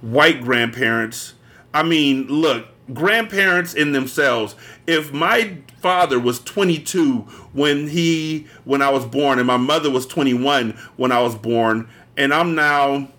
White 0.02 0.42
grandparents, 0.42 1.36
I 1.74 1.84
mean, 1.84 2.28
look, 2.28 2.68
grandparents 2.92 3.74
in 3.74 3.92
themselves. 3.92 4.56
If 4.88 5.14
my 5.14 5.58
father 5.80 6.20
was 6.20 6.40
22 6.40 7.20
when 7.54 7.88
he 7.88 8.48
when 8.66 8.82
I 8.82 8.90
was 8.90 9.06
born 9.06 9.38
and 9.38 9.48
my 9.48 9.58
mother 9.58 9.90
was 9.90 10.06
21 10.06 10.72
when 10.98 11.12
I 11.12 11.22
was 11.22 11.36
born 11.36 11.88
and 12.18 12.34
I'm 12.34 12.56
now 12.56 13.10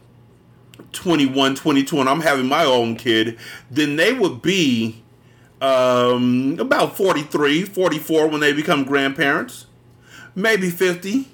21, 0.92 1.56
22, 1.56 2.00
and 2.00 2.08
I'm 2.08 2.20
having 2.20 2.46
my 2.46 2.64
own 2.64 2.96
kid, 2.96 3.38
then 3.70 3.96
they 3.96 4.12
would 4.12 4.40
be 4.42 5.02
um, 5.60 6.56
about 6.58 6.96
43, 6.96 7.64
44 7.64 8.28
when 8.28 8.40
they 8.40 8.52
become 8.52 8.84
grandparents. 8.84 9.66
Maybe 10.34 10.70
50. 10.70 11.28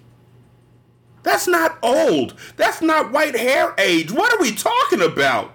That's 1.22 1.46
not 1.46 1.78
old. 1.82 2.34
That's 2.56 2.80
not 2.80 3.12
white 3.12 3.36
hair 3.36 3.74
age. 3.78 4.10
What 4.10 4.32
are 4.32 4.40
we 4.40 4.54
talking 4.54 5.02
about? 5.02 5.52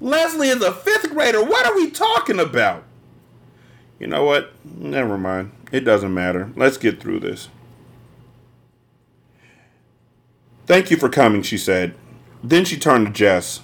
Leslie 0.00 0.48
is 0.48 0.62
a 0.62 0.72
fifth 0.72 1.10
grader. 1.10 1.44
What 1.44 1.66
are 1.66 1.76
we 1.76 1.90
talking 1.90 2.40
about? 2.40 2.84
You 3.98 4.06
know 4.06 4.24
what? 4.24 4.52
Never 4.64 5.18
mind. 5.18 5.52
It 5.70 5.80
doesn't 5.80 6.12
matter. 6.12 6.50
Let's 6.56 6.78
get 6.78 7.00
through 7.00 7.20
this. 7.20 7.48
Thank 10.66 10.90
you 10.90 10.96
for 10.96 11.08
coming, 11.08 11.42
she 11.42 11.58
said. 11.58 11.94
Then 12.42 12.64
she 12.64 12.78
turned 12.78 13.06
to 13.08 13.12
Jess. 13.12 13.60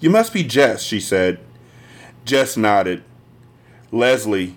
You 0.00 0.08
must 0.08 0.32
be 0.32 0.42
Jess, 0.42 0.82
she 0.82 1.00
said. 1.00 1.38
Jess 2.24 2.56
nodded. 2.56 3.04
Leslie, 3.90 4.56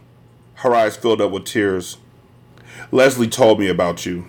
her 0.56 0.74
eyes 0.74 0.96
filled 0.96 1.22
up 1.22 1.32
with 1.32 1.46
tears. 1.46 1.98
Leslie 2.92 3.28
told 3.28 3.60
me 3.60 3.68
about 3.68 4.06
you. 4.06 4.28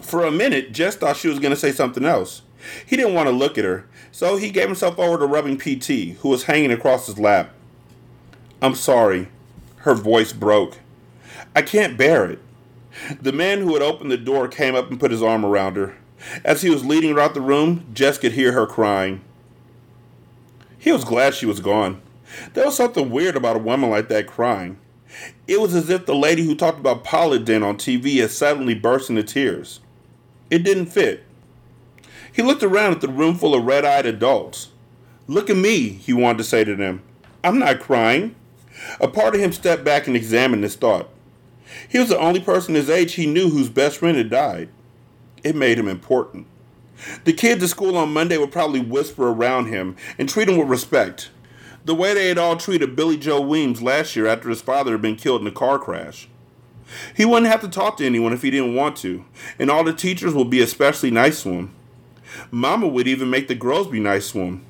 For 0.00 0.24
a 0.24 0.30
minute, 0.30 0.72
Jess 0.72 0.96
thought 0.96 1.16
she 1.16 1.28
was 1.28 1.40
going 1.40 1.50
to 1.50 1.60
say 1.60 1.72
something 1.72 2.04
else. 2.04 2.42
He 2.86 2.96
didn't 2.96 3.14
want 3.14 3.28
to 3.28 3.32
look 3.32 3.58
at 3.58 3.64
her, 3.64 3.86
so 4.16 4.38
he 4.38 4.48
gave 4.48 4.66
himself 4.66 4.98
over 4.98 5.18
to 5.18 5.26
rubbing 5.26 5.58
PT, 5.58 6.16
who 6.20 6.30
was 6.30 6.44
hanging 6.44 6.72
across 6.72 7.04
his 7.04 7.18
lap. 7.18 7.50
I'm 8.62 8.74
sorry. 8.74 9.28
Her 9.80 9.92
voice 9.92 10.32
broke. 10.32 10.78
I 11.54 11.60
can't 11.60 11.98
bear 11.98 12.24
it. 12.30 12.38
The 13.20 13.34
man 13.34 13.60
who 13.60 13.74
had 13.74 13.82
opened 13.82 14.10
the 14.10 14.16
door 14.16 14.48
came 14.48 14.74
up 14.74 14.90
and 14.90 14.98
put 14.98 15.10
his 15.10 15.22
arm 15.22 15.44
around 15.44 15.76
her. 15.76 15.98
As 16.46 16.62
he 16.62 16.70
was 16.70 16.82
leading 16.82 17.14
her 17.14 17.20
out 17.20 17.34
the 17.34 17.42
room, 17.42 17.84
Jess 17.92 18.16
could 18.16 18.32
hear 18.32 18.52
her 18.52 18.66
crying. 18.66 19.20
He 20.78 20.90
was 20.90 21.04
glad 21.04 21.34
she 21.34 21.44
was 21.44 21.60
gone. 21.60 22.00
There 22.54 22.64
was 22.64 22.76
something 22.78 23.10
weird 23.10 23.36
about 23.36 23.56
a 23.56 23.58
woman 23.58 23.90
like 23.90 24.08
that 24.08 24.26
crying. 24.26 24.78
It 25.46 25.60
was 25.60 25.74
as 25.74 25.90
if 25.90 26.06
the 26.06 26.14
lady 26.14 26.46
who 26.46 26.54
talked 26.54 26.80
about 26.80 27.04
Polydent 27.04 27.62
on 27.62 27.76
TV 27.76 28.22
had 28.22 28.30
suddenly 28.30 28.74
burst 28.74 29.10
into 29.10 29.24
tears. 29.24 29.80
It 30.50 30.60
didn't 30.60 30.86
fit. 30.86 31.25
He 32.36 32.42
looked 32.42 32.62
around 32.62 32.92
at 32.92 33.00
the 33.00 33.08
room 33.08 33.34
full 33.34 33.54
of 33.54 33.64
red 33.64 33.86
eyed 33.86 34.04
adults. 34.04 34.68
Look 35.26 35.48
at 35.48 35.56
me, 35.56 35.88
he 35.88 36.12
wanted 36.12 36.36
to 36.36 36.44
say 36.44 36.64
to 36.64 36.76
them. 36.76 37.02
I'm 37.42 37.58
not 37.58 37.80
crying. 37.80 38.34
A 39.00 39.08
part 39.08 39.34
of 39.34 39.40
him 39.40 39.52
stepped 39.52 39.84
back 39.84 40.06
and 40.06 40.14
examined 40.14 40.62
his 40.62 40.76
thought. 40.76 41.08
He 41.88 41.98
was 41.98 42.10
the 42.10 42.18
only 42.18 42.40
person 42.40 42.74
his 42.74 42.90
age 42.90 43.14
he 43.14 43.24
knew 43.24 43.48
whose 43.48 43.70
best 43.70 43.96
friend 43.96 44.18
had 44.18 44.28
died. 44.28 44.68
It 45.42 45.56
made 45.56 45.78
him 45.78 45.88
important. 45.88 46.46
The 47.24 47.32
kids 47.32 47.64
at 47.64 47.70
school 47.70 47.96
on 47.96 48.12
Monday 48.12 48.36
would 48.36 48.52
probably 48.52 48.80
whisper 48.80 49.28
around 49.28 49.68
him 49.68 49.96
and 50.18 50.28
treat 50.28 50.48
him 50.50 50.58
with 50.58 50.68
respect, 50.68 51.30
the 51.86 51.94
way 51.94 52.12
they 52.12 52.28
had 52.28 52.36
all 52.36 52.58
treated 52.58 52.96
Billy 52.96 53.16
Joe 53.16 53.40
Weems 53.40 53.80
last 53.80 54.14
year 54.14 54.26
after 54.26 54.50
his 54.50 54.60
father 54.60 54.92
had 54.92 55.02
been 55.02 55.16
killed 55.16 55.40
in 55.40 55.46
a 55.46 55.52
car 55.52 55.78
crash. 55.78 56.28
He 57.16 57.24
wouldn't 57.24 57.50
have 57.50 57.62
to 57.62 57.68
talk 57.68 57.96
to 57.96 58.06
anyone 58.06 58.34
if 58.34 58.42
he 58.42 58.50
didn't 58.50 58.74
want 58.74 58.96
to, 58.98 59.24
and 59.58 59.70
all 59.70 59.84
the 59.84 59.94
teachers 59.94 60.34
would 60.34 60.50
be 60.50 60.60
especially 60.60 61.10
nice 61.10 61.42
to 61.42 61.48
him. 61.48 61.72
Mama 62.50 62.86
would 62.88 63.08
even 63.08 63.30
make 63.30 63.48
the 63.48 63.54
girls 63.54 63.88
be 63.88 64.00
nice 64.00 64.32
to 64.32 64.38
him. 64.38 64.66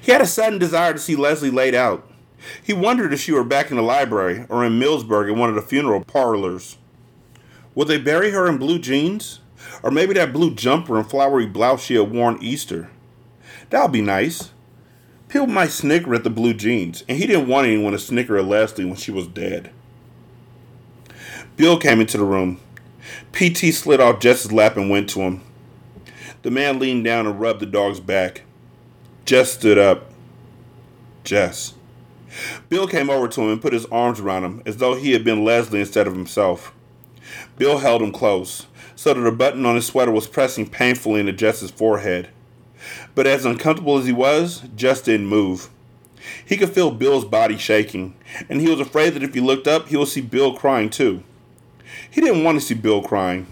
He 0.00 0.12
had 0.12 0.20
a 0.20 0.26
sudden 0.26 0.58
desire 0.58 0.92
to 0.92 0.98
see 0.98 1.16
Leslie 1.16 1.50
laid 1.50 1.74
out. 1.74 2.06
He 2.62 2.72
wondered 2.72 3.12
if 3.12 3.20
she 3.20 3.32
were 3.32 3.44
back 3.44 3.70
in 3.70 3.76
the 3.76 3.82
library 3.82 4.46
or 4.48 4.64
in 4.64 4.78
Millsburg 4.78 5.30
in 5.30 5.38
one 5.38 5.48
of 5.48 5.54
the 5.54 5.62
funeral 5.62 6.04
parlors. 6.04 6.78
Would 7.74 7.88
they 7.88 7.98
bury 7.98 8.30
her 8.30 8.48
in 8.48 8.58
blue 8.58 8.78
jeans? 8.78 9.40
Or 9.82 9.90
maybe 9.90 10.14
that 10.14 10.32
blue 10.32 10.54
jumper 10.54 10.96
and 10.96 11.08
flowery 11.08 11.46
blouse 11.46 11.84
she 11.84 11.94
had 11.94 12.10
worn 12.10 12.38
Easter? 12.40 12.90
That 13.70 13.82
would 13.82 13.92
be 13.92 14.02
nice. 14.02 14.50
People 15.28 15.46
might 15.46 15.70
snicker 15.70 16.14
at 16.14 16.24
the 16.24 16.30
blue 16.30 16.54
jeans, 16.54 17.04
and 17.08 17.16
he 17.16 17.26
didn't 17.26 17.46
want 17.46 17.66
anyone 17.66 17.92
to 17.92 17.98
snicker 17.98 18.36
at 18.36 18.46
Leslie 18.46 18.84
when 18.84 18.96
she 18.96 19.12
was 19.12 19.28
dead. 19.28 19.70
Bill 21.56 21.78
came 21.78 22.00
into 22.00 22.18
the 22.18 22.24
room. 22.24 22.58
PT 23.32 23.72
slid 23.72 24.00
off 24.00 24.18
Jess's 24.18 24.50
lap 24.50 24.76
and 24.76 24.90
went 24.90 25.08
to 25.10 25.20
him. 25.20 25.42
The 26.42 26.50
man 26.50 26.78
leaned 26.78 27.04
down 27.04 27.26
and 27.26 27.40
rubbed 27.40 27.60
the 27.60 27.66
dog's 27.66 28.00
back. 28.00 28.42
Jess 29.26 29.52
stood 29.52 29.78
up. 29.78 30.10
Jess. 31.22 31.74
Bill 32.68 32.86
came 32.86 33.10
over 33.10 33.28
to 33.28 33.42
him 33.42 33.50
and 33.50 33.62
put 33.62 33.72
his 33.72 33.86
arms 33.86 34.20
around 34.20 34.44
him 34.44 34.62
as 34.64 34.78
though 34.78 34.94
he 34.94 35.12
had 35.12 35.24
been 35.24 35.44
Leslie 35.44 35.80
instead 35.80 36.06
of 36.06 36.14
himself. 36.14 36.72
Bill 37.56 37.78
held 37.78 38.02
him 38.02 38.12
close, 38.12 38.66
so 38.96 39.12
that 39.12 39.26
a 39.26 39.32
button 39.32 39.66
on 39.66 39.74
his 39.74 39.86
sweater 39.86 40.10
was 40.10 40.26
pressing 40.26 40.68
painfully 40.68 41.20
into 41.20 41.32
Jess's 41.32 41.70
forehead. 41.70 42.28
But 43.14 43.26
as 43.26 43.44
uncomfortable 43.44 43.98
as 43.98 44.06
he 44.06 44.12
was, 44.12 44.62
Jess 44.74 45.02
didn't 45.02 45.26
move. 45.26 45.68
He 46.44 46.56
could 46.56 46.70
feel 46.70 46.90
Bill's 46.90 47.24
body 47.24 47.56
shaking, 47.56 48.14
and 48.48 48.60
he 48.60 48.68
was 48.68 48.80
afraid 48.80 49.10
that 49.10 49.22
if 49.22 49.34
he 49.34 49.40
looked 49.40 49.66
up, 49.66 49.88
he 49.88 49.96
would 49.96 50.08
see 50.08 50.20
Bill 50.20 50.54
crying 50.54 50.90
too. 50.90 51.22
He 52.10 52.20
didn't 52.20 52.44
want 52.44 52.58
to 52.58 52.64
see 52.64 52.74
Bill 52.74 53.02
crying. 53.02 53.46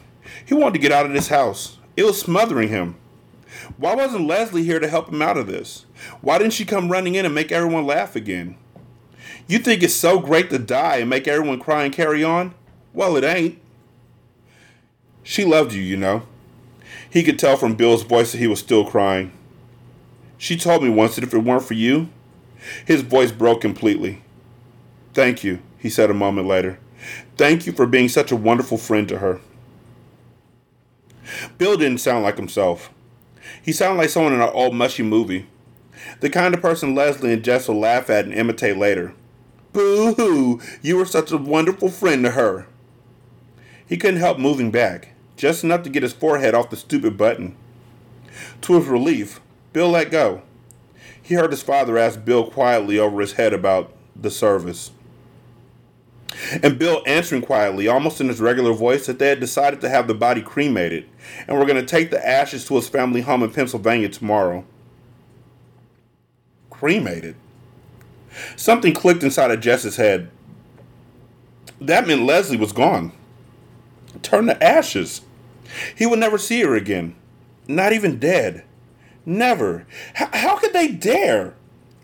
He 0.44 0.54
wanted 0.54 0.74
to 0.74 0.80
get 0.80 0.92
out 0.92 1.06
of 1.06 1.12
this 1.12 1.28
house. 1.28 1.77
It 1.98 2.06
was 2.06 2.20
smothering 2.20 2.68
him. 2.68 2.94
Why 3.76 3.96
wasn't 3.96 4.28
Leslie 4.28 4.62
here 4.62 4.78
to 4.78 4.86
help 4.86 5.08
him 5.08 5.20
out 5.20 5.36
of 5.36 5.48
this? 5.48 5.84
Why 6.20 6.38
didn't 6.38 6.52
she 6.52 6.64
come 6.64 6.92
running 6.92 7.16
in 7.16 7.26
and 7.26 7.34
make 7.34 7.50
everyone 7.50 7.86
laugh 7.86 8.14
again? 8.14 8.56
You 9.48 9.58
think 9.58 9.82
it's 9.82 9.94
so 9.94 10.20
great 10.20 10.48
to 10.50 10.60
die 10.60 10.98
and 10.98 11.10
make 11.10 11.26
everyone 11.26 11.58
cry 11.58 11.82
and 11.82 11.92
carry 11.92 12.22
on? 12.22 12.54
Well, 12.94 13.16
it 13.16 13.24
ain't. 13.24 13.60
She 15.24 15.44
loved 15.44 15.72
you, 15.72 15.82
you 15.82 15.96
know. 15.96 16.22
He 17.10 17.24
could 17.24 17.36
tell 17.36 17.56
from 17.56 17.74
Bill's 17.74 18.04
voice 18.04 18.30
that 18.30 18.38
he 18.38 18.46
was 18.46 18.60
still 18.60 18.84
crying. 18.84 19.32
She 20.36 20.56
told 20.56 20.84
me 20.84 20.90
once 20.90 21.16
that 21.16 21.24
if 21.24 21.34
it 21.34 21.38
weren't 21.38 21.64
for 21.64 21.74
you, 21.74 22.10
his 22.84 23.02
voice 23.02 23.32
broke 23.32 23.60
completely. 23.60 24.22
Thank 25.14 25.42
you, 25.42 25.58
he 25.78 25.90
said 25.90 26.10
a 26.10 26.14
moment 26.14 26.46
later. 26.46 26.78
Thank 27.36 27.66
you 27.66 27.72
for 27.72 27.88
being 27.88 28.08
such 28.08 28.30
a 28.30 28.36
wonderful 28.36 28.78
friend 28.78 29.08
to 29.08 29.18
her. 29.18 29.40
Bill 31.58 31.76
didn't 31.76 31.98
sound 31.98 32.24
like 32.24 32.36
himself. 32.36 32.90
He 33.62 33.72
sounded 33.72 33.98
like 33.98 34.10
someone 34.10 34.32
in 34.32 34.40
an 34.40 34.50
old 34.52 34.74
mushy 34.74 35.02
movie. 35.02 35.46
The 36.20 36.30
kind 36.30 36.54
of 36.54 36.62
person 36.62 36.94
Leslie 36.94 37.32
and 37.32 37.44
Jess 37.44 37.68
will 37.68 37.78
laugh 37.78 38.10
at 38.10 38.24
and 38.24 38.34
imitate 38.34 38.76
later. 38.76 39.14
Boo 39.72 40.14
hoo, 40.14 40.60
you 40.82 40.96
were 40.96 41.04
such 41.04 41.30
a 41.30 41.36
wonderful 41.36 41.88
friend 41.88 42.24
to 42.24 42.30
her. 42.32 42.66
He 43.86 43.96
couldn't 43.96 44.20
help 44.20 44.38
moving 44.38 44.70
back, 44.70 45.14
just 45.36 45.64
enough 45.64 45.82
to 45.82 45.90
get 45.90 46.02
his 46.02 46.12
forehead 46.12 46.54
off 46.54 46.70
the 46.70 46.76
stupid 46.76 47.16
button. 47.16 47.56
To 48.62 48.74
his 48.74 48.86
relief, 48.86 49.40
Bill 49.72 49.90
let 49.90 50.10
go. 50.10 50.42
He 51.20 51.34
heard 51.34 51.50
his 51.50 51.62
father 51.62 51.98
ask 51.98 52.24
Bill 52.24 52.50
quietly 52.50 52.98
over 52.98 53.20
his 53.20 53.34
head 53.34 53.52
about 53.52 53.92
the 54.16 54.30
service. 54.30 54.90
And 56.62 56.78
Bill 56.78 57.02
answering 57.06 57.42
quietly, 57.42 57.88
almost 57.88 58.20
in 58.20 58.28
his 58.28 58.40
regular 58.40 58.72
voice, 58.72 59.06
that 59.06 59.18
they 59.18 59.28
had 59.28 59.40
decided 59.40 59.80
to 59.80 59.88
have 59.88 60.06
the 60.06 60.14
body 60.14 60.42
cremated 60.42 61.08
and 61.46 61.58
were 61.58 61.66
going 61.66 61.80
to 61.80 61.86
take 61.86 62.10
the 62.10 62.26
ashes 62.26 62.64
to 62.66 62.76
his 62.76 62.88
family 62.88 63.20
home 63.22 63.42
in 63.42 63.50
Pennsylvania 63.50 64.08
tomorrow. 64.08 64.64
Cremated? 66.70 67.36
Something 68.56 68.94
clicked 68.94 69.22
inside 69.22 69.50
of 69.50 69.60
Jess's 69.60 69.96
head. 69.96 70.30
That 71.80 72.06
meant 72.06 72.22
Leslie 72.22 72.56
was 72.56 72.72
gone. 72.72 73.12
Turned 74.22 74.48
to 74.48 74.62
ashes. 74.62 75.22
He 75.96 76.06
would 76.06 76.18
never 76.18 76.38
see 76.38 76.62
her 76.62 76.74
again. 76.74 77.14
Not 77.66 77.92
even 77.92 78.18
dead. 78.18 78.64
Never. 79.26 79.86
H- 80.18 80.28
how 80.32 80.56
could 80.56 80.72
they 80.72 80.88
dare? 80.88 81.54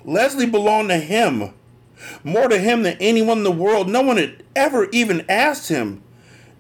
Leslie 0.05 0.47
belonged 0.47 0.91
to 0.91 0.99
him 0.99 1.55
more 2.23 2.49
to 2.49 2.59
him 2.59 2.83
than 2.83 2.97
anyone 3.01 3.39
in 3.39 3.45
the 3.45 3.51
world. 3.51 3.89
No 3.89 4.03
one 4.03 4.17
had 4.17 4.43
ever 4.55 4.89
even 4.91 5.25
asked 5.29 5.69
him. 5.69 6.03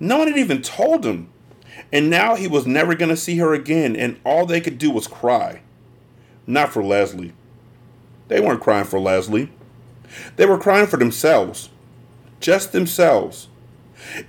No 0.00 0.18
one 0.18 0.28
had 0.28 0.38
even 0.38 0.62
told 0.62 1.04
him. 1.04 1.30
And 1.92 2.10
now 2.10 2.34
he 2.34 2.48
was 2.48 2.66
never 2.66 2.94
going 2.94 3.10
to 3.10 3.16
see 3.16 3.38
her 3.38 3.54
again, 3.54 3.94
and 3.96 4.18
all 4.24 4.46
they 4.46 4.60
could 4.60 4.78
do 4.78 4.90
was 4.90 5.06
cry. 5.06 5.62
Not 6.46 6.72
for 6.72 6.82
Leslie. 6.82 7.32
They 8.28 8.40
weren't 8.40 8.62
crying 8.62 8.84
for 8.84 8.98
Leslie. 8.98 9.50
They 10.36 10.46
were 10.46 10.58
crying 10.58 10.86
for 10.86 10.96
themselves. 10.96 11.70
Just 12.40 12.72
themselves. 12.72 13.48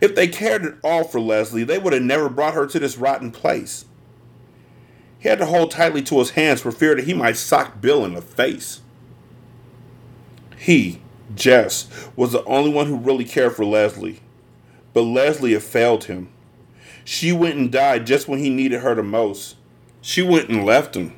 If 0.01 0.15
they 0.15 0.27
cared 0.27 0.65
at 0.65 0.75
all 0.83 1.03
for 1.03 1.19
Leslie, 1.19 1.63
they 1.63 1.77
would 1.77 1.93
have 1.93 2.01
never 2.01 2.29
brought 2.29 2.53
her 2.53 2.65
to 2.67 2.79
this 2.79 2.97
rotten 2.97 3.31
place. 3.31 3.85
He 5.19 5.29
had 5.29 5.39
to 5.39 5.45
hold 5.45 5.71
tightly 5.71 6.01
to 6.03 6.19
his 6.19 6.31
hands 6.31 6.61
for 6.61 6.71
fear 6.71 6.95
that 6.95 7.05
he 7.05 7.13
might 7.13 7.37
sock 7.37 7.81
Bill 7.81 8.05
in 8.05 8.13
the 8.13 8.21
face. 8.21 8.81
He, 10.57 11.01
Jess, 11.33 11.87
was 12.15 12.31
the 12.31 12.43
only 12.45 12.71
one 12.71 12.87
who 12.87 12.97
really 12.97 13.25
cared 13.25 13.55
for 13.55 13.65
Leslie. 13.65 14.19
But 14.93 15.01
Leslie 15.01 15.53
had 15.53 15.63
failed 15.63 16.05
him. 16.05 16.29
She 17.03 17.31
went 17.31 17.55
and 17.55 17.71
died 17.71 18.05
just 18.05 18.27
when 18.27 18.39
he 18.39 18.49
needed 18.49 18.81
her 18.81 18.95
the 18.95 19.03
most. 19.03 19.55
She 20.01 20.21
went 20.21 20.49
and 20.49 20.65
left 20.65 20.95
him. 20.95 21.13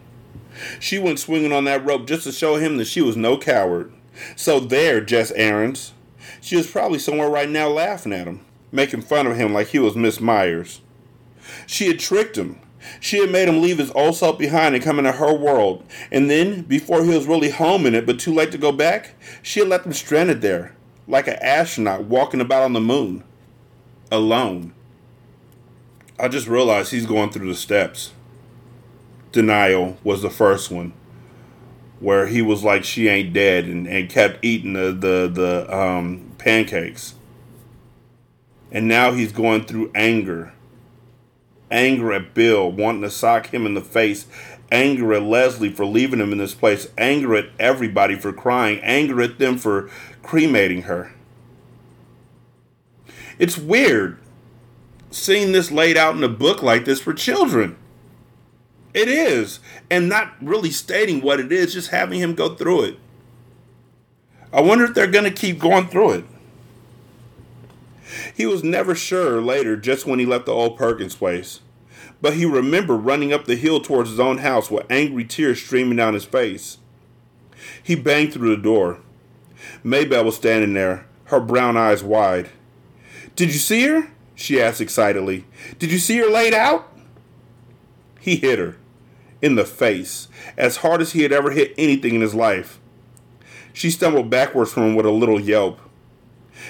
She 0.79 0.97
went 0.97 1.19
swinging 1.19 1.51
on 1.51 1.65
that 1.65 1.85
rope 1.85 2.07
just 2.07 2.23
to 2.23 2.31
show 2.31 2.55
him 2.55 2.77
that 2.77 2.87
she 2.87 3.01
was 3.01 3.15
no 3.15 3.37
coward. 3.37 3.93
So 4.35 4.59
there, 4.59 5.01
Jess 5.01 5.31
Aarons. 5.31 5.93
She 6.41 6.55
was 6.55 6.69
probably 6.69 6.99
somewhere 6.99 7.29
right 7.29 7.49
now 7.49 7.67
laughing 7.67 8.13
at 8.13 8.27
him, 8.27 8.41
making 8.71 9.01
fun 9.01 9.27
of 9.27 9.37
him 9.37 9.53
like 9.53 9.67
he 9.67 9.79
was 9.79 9.95
Miss 9.95 10.19
Myers. 10.19 10.81
She 11.65 11.87
had 11.87 11.99
tricked 11.99 12.37
him, 12.37 12.59
she 12.99 13.19
had 13.19 13.31
made 13.31 13.47
him 13.47 13.61
leave 13.61 13.77
his 13.77 13.91
old 13.91 14.15
self 14.15 14.37
behind 14.37 14.75
and 14.75 14.83
come 14.83 14.99
into 14.99 15.11
her 15.11 15.33
world. 15.33 15.83
And 16.11 16.29
then, 16.29 16.61
before 16.63 17.03
he 17.03 17.09
was 17.09 17.27
really 17.27 17.49
home 17.49 17.85
in 17.85 17.95
it, 17.95 18.05
but 18.05 18.19
too 18.19 18.33
late 18.33 18.51
to 18.51 18.57
go 18.57 18.71
back, 18.71 19.15
she 19.41 19.59
had 19.59 19.69
left 19.69 19.85
him 19.85 19.93
stranded 19.93 20.41
there, 20.41 20.75
like 21.07 21.27
an 21.27 21.37
astronaut 21.41 22.05
walking 22.05 22.41
about 22.41 22.63
on 22.63 22.73
the 22.73 22.81
moon. 22.81 23.23
Alone. 24.11 24.73
I 26.19 26.27
just 26.27 26.47
realized 26.47 26.91
he's 26.91 27.05
going 27.05 27.29
through 27.29 27.49
the 27.49 27.55
steps. 27.55 28.13
Denial 29.31 29.97
was 30.03 30.21
the 30.21 30.29
first 30.29 30.71
one, 30.71 30.93
where 31.99 32.27
he 32.27 32.41
was 32.41 32.63
like, 32.63 32.83
she 32.83 33.07
ain't 33.07 33.33
dead, 33.33 33.65
and, 33.65 33.87
and 33.87 34.09
kept 34.09 34.43
eating 34.43 34.73
the, 34.73 34.91
the, 34.91 35.29
the 35.31 35.77
um, 35.77 36.31
pancakes. 36.37 37.15
And 38.71 38.87
now 38.87 39.11
he's 39.11 39.31
going 39.31 39.65
through 39.65 39.91
anger 39.93 40.53
anger 41.71 42.13
at 42.13 42.33
Bill 42.33 42.71
wanting 42.71 43.01
to 43.01 43.09
sock 43.09 43.53
him 43.53 43.65
in 43.65 43.73
the 43.73 43.81
face, 43.81 44.25
anger 44.71 45.13
at 45.13 45.23
Leslie 45.23 45.69
for 45.69 45.85
leaving 45.85 46.19
him 46.19 46.31
in 46.31 46.37
this 46.37 46.53
place, 46.53 46.87
anger 46.97 47.35
at 47.35 47.49
everybody 47.59 48.15
for 48.15 48.33
crying, 48.33 48.79
anger 48.81 49.21
at 49.21 49.39
them 49.39 49.57
for 49.57 49.89
cremating 50.23 50.83
her. 50.83 51.13
It's 53.39 53.57
weird 53.57 54.17
seeing 55.11 55.51
this 55.51 55.71
laid 55.71 55.97
out 55.97 56.15
in 56.15 56.23
a 56.23 56.29
book 56.29 56.61
like 56.61 56.85
this 56.85 56.99
for 56.99 57.13
children. 57.13 57.77
It 58.93 59.07
is. 59.07 59.59
And 59.89 60.09
not 60.09 60.33
really 60.41 60.71
stating 60.71 61.21
what 61.21 61.39
it 61.39 61.51
is, 61.51 61.73
just 61.73 61.89
having 61.89 62.19
him 62.19 62.33
go 62.33 62.55
through 62.55 62.83
it. 62.83 62.99
I 64.51 64.61
wonder 64.61 64.85
if 64.85 64.93
they're 64.93 65.07
going 65.07 65.25
to 65.25 65.31
keep 65.31 65.59
going 65.59 65.87
through 65.87 66.11
it. 66.11 66.25
He 68.37 68.45
was 68.45 68.63
never 68.63 68.93
sure 68.93 69.41
later 69.41 69.75
just 69.75 70.05
when 70.05 70.19
he 70.19 70.25
left 70.27 70.45
the 70.45 70.51
old 70.51 70.77
Perkins 70.77 71.15
place. 71.15 71.61
But 72.21 72.35
he 72.35 72.45
remembered 72.45 72.97
running 72.97 73.33
up 73.33 73.45
the 73.45 73.55
hill 73.55 73.79
towards 73.79 74.11
his 74.11 74.19
own 74.19 74.37
house 74.37 74.69
with 74.69 74.85
angry 74.91 75.25
tears 75.25 75.59
streaming 75.59 75.97
down 75.97 76.13
his 76.13 76.23
face. 76.23 76.77
He 77.81 77.95
banged 77.95 78.33
through 78.33 78.55
the 78.55 78.61
door. 78.61 78.99
Maybelle 79.83 80.25
was 80.25 80.35
standing 80.35 80.75
there, 80.75 81.07
her 81.25 81.39
brown 81.39 81.77
eyes 81.77 82.03
wide. 82.03 82.51
Did 83.35 83.47
you 83.47 83.57
see 83.57 83.87
her? 83.87 84.11
She 84.35 84.61
asked 84.61 84.81
excitedly. 84.81 85.45
Did 85.79 85.91
you 85.91 85.97
see 85.97 86.17
her 86.17 86.29
laid 86.29 86.53
out? 86.53 86.95
He 88.19 88.35
hit 88.35 88.59
her 88.59 88.77
in 89.41 89.55
the 89.55 89.65
face 89.65 90.27
as 90.55 90.77
hard 90.77 91.01
as 91.01 91.13
he 91.13 91.23
had 91.23 91.31
ever 91.31 91.49
hit 91.49 91.73
anything 91.75 92.13
in 92.13 92.21
his 92.21 92.35
life. 92.35 92.79
She 93.73 93.89
stumbled 93.89 94.29
backwards 94.29 94.71
from 94.71 94.89
him 94.89 94.95
with 94.95 95.07
a 95.07 95.11
little 95.11 95.39
yelp. 95.39 95.79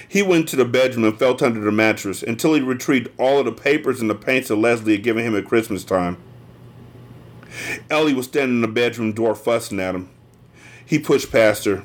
He 0.07 0.21
went 0.21 0.47
to 0.49 0.55
the 0.55 0.65
bedroom 0.65 1.05
and 1.05 1.19
felt 1.19 1.43
under 1.43 1.59
the 1.59 1.71
mattress 1.71 2.23
until 2.23 2.53
he 2.53 2.61
retrieved 2.61 3.09
all 3.17 3.39
of 3.39 3.45
the 3.45 3.51
papers 3.51 3.99
and 3.99 4.09
the 4.09 4.15
paints 4.15 4.47
that 4.47 4.55
Leslie 4.55 4.93
had 4.93 5.03
given 5.03 5.25
him 5.25 5.35
at 5.35 5.45
Christmas 5.45 5.83
time. 5.83 6.17
Ellie 7.89 8.13
was 8.13 8.27
standing 8.27 8.57
in 8.57 8.61
the 8.61 8.67
bedroom 8.67 9.11
door 9.11 9.35
fussing 9.35 9.79
at 9.79 9.95
him. 9.95 10.09
He 10.85 10.99
pushed 10.99 11.31
past 11.31 11.65
her. 11.65 11.83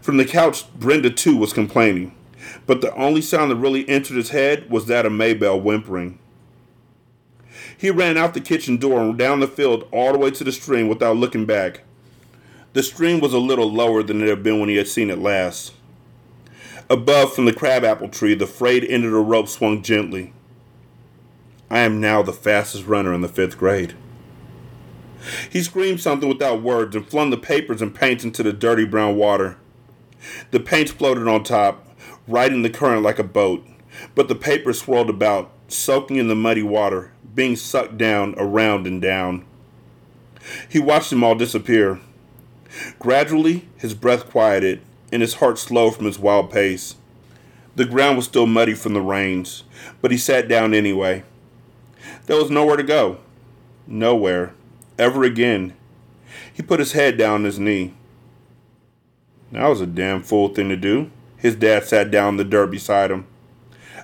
From 0.00 0.16
the 0.16 0.24
couch, 0.24 0.72
Brenda 0.74 1.10
too 1.10 1.36
was 1.36 1.52
complaining, 1.52 2.14
but 2.66 2.80
the 2.80 2.94
only 2.94 3.22
sound 3.22 3.50
that 3.50 3.56
really 3.56 3.88
entered 3.88 4.16
his 4.16 4.30
head 4.30 4.68
was 4.68 4.86
that 4.86 5.06
of 5.06 5.12
Maybelle 5.12 5.60
whimpering. 5.60 6.18
He 7.78 7.90
ran 7.90 8.16
out 8.16 8.34
the 8.34 8.40
kitchen 8.40 8.78
door 8.78 9.00
and 9.00 9.18
down 9.18 9.40
the 9.40 9.46
field 9.46 9.86
all 9.92 10.12
the 10.12 10.18
way 10.18 10.30
to 10.32 10.44
the 10.44 10.52
stream 10.52 10.88
without 10.88 11.16
looking 11.16 11.46
back. 11.46 11.82
The 12.72 12.82
stream 12.82 13.20
was 13.20 13.32
a 13.32 13.38
little 13.38 13.70
lower 13.70 14.02
than 14.02 14.22
it 14.22 14.28
had 14.28 14.42
been 14.42 14.60
when 14.60 14.68
he 14.68 14.76
had 14.76 14.88
seen 14.88 15.10
it 15.10 15.18
last. 15.18 15.72
Above, 16.88 17.34
from 17.34 17.46
the 17.46 17.52
crabapple 17.52 18.08
tree, 18.08 18.34
the 18.34 18.46
frayed 18.46 18.84
end 18.84 19.04
of 19.04 19.10
the 19.10 19.18
rope 19.18 19.48
swung 19.48 19.82
gently. 19.82 20.32
I 21.68 21.80
am 21.80 22.00
now 22.00 22.22
the 22.22 22.32
fastest 22.32 22.86
runner 22.86 23.12
in 23.12 23.22
the 23.22 23.28
fifth 23.28 23.58
grade. 23.58 23.94
He 25.50 25.64
screamed 25.64 26.00
something 26.00 26.28
without 26.28 26.62
words 26.62 26.94
and 26.94 27.04
flung 27.04 27.30
the 27.30 27.36
papers 27.36 27.82
and 27.82 27.92
paints 27.92 28.22
into 28.22 28.44
the 28.44 28.52
dirty 28.52 28.84
brown 28.84 29.16
water. 29.16 29.56
The 30.52 30.60
paints 30.60 30.92
floated 30.92 31.26
on 31.26 31.42
top, 31.42 31.84
riding 32.28 32.62
the 32.62 32.70
current 32.70 33.02
like 33.02 33.18
a 33.18 33.24
boat, 33.24 33.66
but 34.14 34.28
the 34.28 34.36
papers 34.36 34.80
swirled 34.80 35.10
about, 35.10 35.50
soaking 35.66 36.18
in 36.18 36.28
the 36.28 36.36
muddy 36.36 36.62
water, 36.62 37.10
being 37.34 37.56
sucked 37.56 37.98
down, 37.98 38.36
around, 38.38 38.86
and 38.86 39.02
down. 39.02 39.44
He 40.68 40.78
watched 40.78 41.10
them 41.10 41.24
all 41.24 41.34
disappear. 41.34 41.98
Gradually, 43.00 43.68
his 43.76 43.94
breath 43.94 44.30
quieted, 44.30 44.82
and 45.12 45.22
his 45.22 45.34
heart 45.34 45.58
slowed 45.58 45.96
from 45.96 46.06
its 46.06 46.18
wild 46.18 46.50
pace. 46.50 46.96
The 47.76 47.84
ground 47.84 48.16
was 48.16 48.26
still 48.26 48.46
muddy 48.46 48.74
from 48.74 48.94
the 48.94 49.00
rains, 49.00 49.64
but 50.00 50.10
he 50.10 50.16
sat 50.16 50.48
down 50.48 50.74
anyway. 50.74 51.24
There 52.26 52.36
was 52.36 52.50
nowhere 52.50 52.76
to 52.76 52.82
go. 52.82 53.18
Nowhere. 53.86 54.54
Ever 54.98 55.24
again. 55.24 55.74
He 56.52 56.62
put 56.62 56.80
his 56.80 56.92
head 56.92 57.18
down 57.18 57.34
on 57.34 57.44
his 57.44 57.58
knee. 57.58 57.94
That 59.52 59.68
was 59.68 59.80
a 59.80 59.86
damn 59.86 60.22
fool 60.22 60.48
thing 60.48 60.68
to 60.70 60.76
do. 60.76 61.10
His 61.36 61.54
dad 61.54 61.84
sat 61.84 62.10
down 62.10 62.30
in 62.30 62.36
the 62.38 62.44
dirt 62.44 62.70
beside 62.70 63.10
him. 63.10 63.26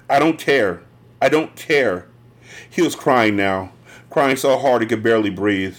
I 0.09 0.19
don't 0.19 0.39
care. 0.39 0.83
I 1.21 1.29
don't 1.29 1.57
care. 1.57 2.07
He 2.69 2.83
was 2.83 2.95
crying 2.95 3.37
now, 3.37 3.73
crying 4.11 4.37
so 4.37 4.59
hard 4.59 4.83
he 4.83 4.89
could 4.89 5.03
barely 5.03 5.31
breathe. 5.31 5.77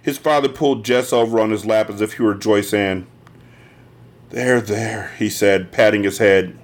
His 0.00 0.18
father 0.18 0.48
pulled 0.48 0.84
Jess 0.84 1.12
over 1.12 1.38
on 1.40 1.50
his 1.50 1.66
lap 1.66 1.90
as 1.90 2.00
if 2.00 2.14
he 2.14 2.22
were 2.22 2.34
Joyce 2.34 2.72
Ann. 2.72 3.06
There, 4.34 4.60
there, 4.60 5.12
he 5.16 5.30
said, 5.30 5.70
patting 5.70 6.02
his 6.02 6.18
head. 6.18 6.58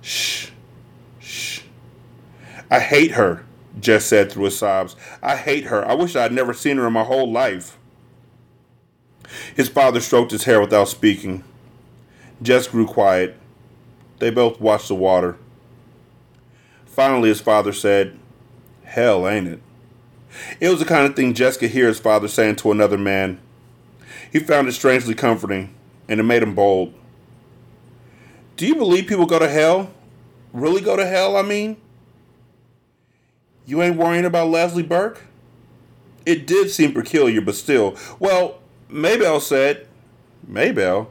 Shh, 0.00 0.48
shh. 1.20 1.60
I 2.70 2.80
hate 2.80 3.10
her, 3.10 3.44
Jess 3.78 4.06
said 4.06 4.32
through 4.32 4.46
his 4.46 4.56
sobs. 4.58 4.96
I 5.22 5.36
hate 5.36 5.64
her. 5.64 5.86
I 5.86 5.92
wish 5.92 6.16
I 6.16 6.22
had 6.22 6.32
never 6.32 6.54
seen 6.54 6.78
her 6.78 6.86
in 6.86 6.94
my 6.94 7.04
whole 7.04 7.30
life. 7.30 7.76
His 9.54 9.68
father 9.68 10.00
stroked 10.00 10.32
his 10.32 10.44
hair 10.44 10.62
without 10.62 10.88
speaking. 10.88 11.44
Jess 12.40 12.68
grew 12.68 12.86
quiet. 12.86 13.36
They 14.18 14.30
both 14.30 14.58
watched 14.58 14.88
the 14.88 14.94
water. 14.94 15.36
Finally, 16.86 17.28
his 17.28 17.42
father 17.42 17.74
said, 17.74 18.18
Hell, 18.84 19.28
ain't 19.28 19.48
it? 19.48 19.60
It 20.58 20.70
was 20.70 20.78
the 20.78 20.86
kind 20.86 21.06
of 21.06 21.14
thing 21.14 21.34
Jess 21.34 21.58
could 21.58 21.72
hear 21.72 21.88
his 21.88 22.00
father 22.00 22.28
saying 22.28 22.56
to 22.56 22.72
another 22.72 22.96
man. 22.96 23.40
He 24.32 24.38
found 24.38 24.68
it 24.68 24.72
strangely 24.72 25.14
comforting, 25.14 25.74
and 26.08 26.20
it 26.20 26.24
made 26.24 26.42
him 26.42 26.54
bold. 26.54 26.94
Do 28.56 28.66
you 28.66 28.76
believe 28.76 29.06
people 29.06 29.26
go 29.26 29.38
to 29.38 29.48
hell? 29.48 29.90
Really 30.52 30.80
go 30.80 30.96
to 30.96 31.06
hell, 31.06 31.36
I 31.36 31.42
mean? 31.42 31.76
You 33.66 33.82
ain't 33.82 33.96
worrying 33.96 34.24
about 34.24 34.48
Leslie 34.48 34.82
Burke? 34.82 35.22
It 36.26 36.46
did 36.46 36.70
seem 36.70 36.92
peculiar, 36.92 37.40
but 37.40 37.54
still. 37.54 37.96
Well, 38.18 38.58
Maybelle 38.88 39.40
said, 39.40 39.86
Maybelle? 40.46 41.10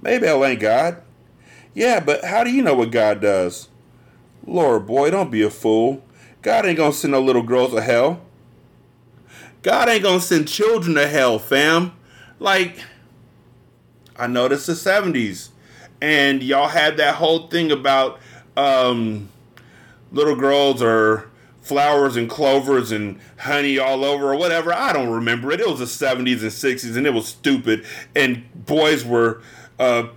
Maybelle 0.00 0.44
ain't 0.44 0.60
God. 0.60 1.02
Yeah, 1.74 2.00
but 2.00 2.24
how 2.24 2.42
do 2.42 2.50
you 2.50 2.62
know 2.62 2.74
what 2.74 2.90
God 2.90 3.20
does? 3.20 3.68
Lord, 4.46 4.86
boy, 4.86 5.10
don't 5.10 5.30
be 5.30 5.42
a 5.42 5.50
fool. 5.50 6.02
God 6.42 6.66
ain't 6.66 6.78
gonna 6.78 6.92
send 6.92 7.12
no 7.12 7.20
little 7.20 7.42
girls 7.42 7.72
to 7.72 7.82
hell. 7.82 8.20
God 9.62 9.88
ain't 9.88 10.02
gonna 10.02 10.20
send 10.20 10.48
children 10.48 10.94
to 10.94 11.06
hell, 11.06 11.38
fam. 11.38 11.92
Like, 12.38 12.78
I 14.18 14.26
this 14.48 14.66
the 14.66 14.72
70s, 14.72 15.50
and 16.00 16.42
y'all 16.42 16.68
had 16.68 16.96
that 16.98 17.16
whole 17.16 17.48
thing 17.48 17.70
about 17.70 18.18
um, 18.56 19.28
little 20.12 20.36
girls 20.36 20.82
or 20.82 21.30
flowers 21.60 22.16
and 22.16 22.30
clovers 22.30 22.92
and 22.92 23.18
honey 23.38 23.78
all 23.78 24.04
over 24.04 24.32
or 24.32 24.36
whatever. 24.36 24.72
I 24.72 24.92
don't 24.92 25.10
remember 25.10 25.50
it. 25.50 25.60
It 25.60 25.68
was 25.68 25.80
the 25.80 26.06
70s 26.06 26.42
and 26.42 26.50
60s, 26.50 26.96
and 26.96 27.06
it 27.06 27.12
was 27.12 27.26
stupid. 27.26 27.84
And 28.14 28.44
boys 28.66 29.04
were 29.04 29.42
uh, 29.78 30.08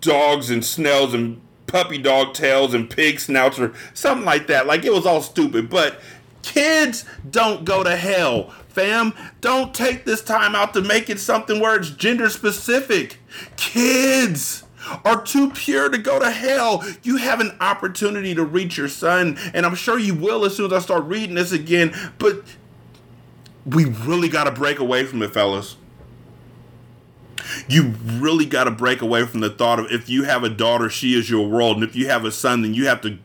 dogs 0.00 0.50
and 0.50 0.64
snails 0.64 1.12
and 1.12 1.40
puppy 1.66 1.98
dog 1.98 2.32
tails 2.32 2.72
and 2.74 2.88
pig 2.88 3.20
snouts 3.20 3.58
or 3.58 3.74
something 3.92 4.24
like 4.24 4.46
that. 4.46 4.66
Like 4.66 4.84
it 4.84 4.92
was 4.92 5.04
all 5.04 5.20
stupid. 5.20 5.68
But 5.68 6.00
kids 6.42 7.04
don't 7.28 7.64
go 7.64 7.82
to 7.84 7.96
hell, 7.96 8.50
fam. 8.68 9.12
Don't 9.40 9.74
take 9.74 10.04
this 10.04 10.22
time 10.22 10.54
out 10.54 10.72
to 10.74 10.80
make 10.80 11.10
it 11.10 11.20
something 11.20 11.60
where 11.60 11.76
it's 11.76 11.90
gender 11.90 12.30
specific. 12.30 13.18
Kids 13.56 14.64
are 15.04 15.20
too 15.20 15.50
pure 15.50 15.88
to 15.88 15.98
go 15.98 16.18
to 16.18 16.30
hell. 16.30 16.84
You 17.02 17.16
have 17.16 17.40
an 17.40 17.56
opportunity 17.60 18.34
to 18.34 18.44
reach 18.44 18.76
your 18.76 18.88
son, 18.88 19.36
and 19.52 19.66
I'm 19.66 19.74
sure 19.74 19.98
you 19.98 20.14
will 20.14 20.44
as 20.44 20.56
soon 20.56 20.66
as 20.66 20.72
I 20.72 20.78
start 20.78 21.04
reading 21.04 21.34
this 21.34 21.52
again. 21.52 21.94
But 22.18 22.42
we 23.64 23.84
really 23.84 24.28
got 24.28 24.44
to 24.44 24.52
break 24.52 24.78
away 24.78 25.04
from 25.04 25.22
it, 25.22 25.32
fellas 25.32 25.76
you 27.68 27.94
really 28.04 28.46
got 28.46 28.64
to 28.64 28.70
break 28.70 29.00
away 29.02 29.24
from 29.24 29.40
the 29.40 29.50
thought 29.50 29.78
of 29.78 29.90
if 29.90 30.08
you 30.08 30.24
have 30.24 30.44
a 30.44 30.48
daughter, 30.48 30.88
she 30.88 31.14
is 31.14 31.30
your 31.30 31.48
world, 31.48 31.76
and 31.76 31.84
if 31.84 31.94
you 31.94 32.08
have 32.08 32.24
a 32.24 32.32
son, 32.32 32.62
then 32.62 32.74
you 32.74 32.86
have 32.86 33.00
to 33.02 33.18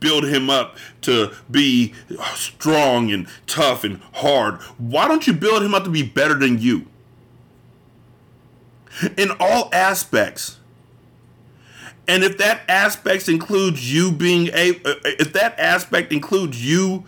build 0.00 0.24
him 0.24 0.48
up 0.50 0.76
to 1.02 1.32
be 1.50 1.92
strong 2.34 3.12
and 3.12 3.28
tough 3.46 3.84
and 3.84 4.00
hard. 4.14 4.56
Why 4.78 5.06
don't 5.06 5.26
you 5.26 5.32
build 5.32 5.62
him 5.62 5.74
up 5.74 5.84
to 5.84 5.90
be 5.90 6.02
better 6.02 6.34
than 6.34 6.58
you? 6.58 6.86
In 9.16 9.30
all 9.40 9.70
aspects. 9.72 10.58
And 12.08 12.24
if 12.24 12.38
that 12.38 12.62
aspect 12.68 13.28
includes 13.28 13.92
you 13.92 14.10
being 14.10 14.48
a 14.48 14.80
if 14.84 15.32
that 15.34 15.58
aspect 15.58 16.12
includes 16.12 16.64
you 16.64 17.04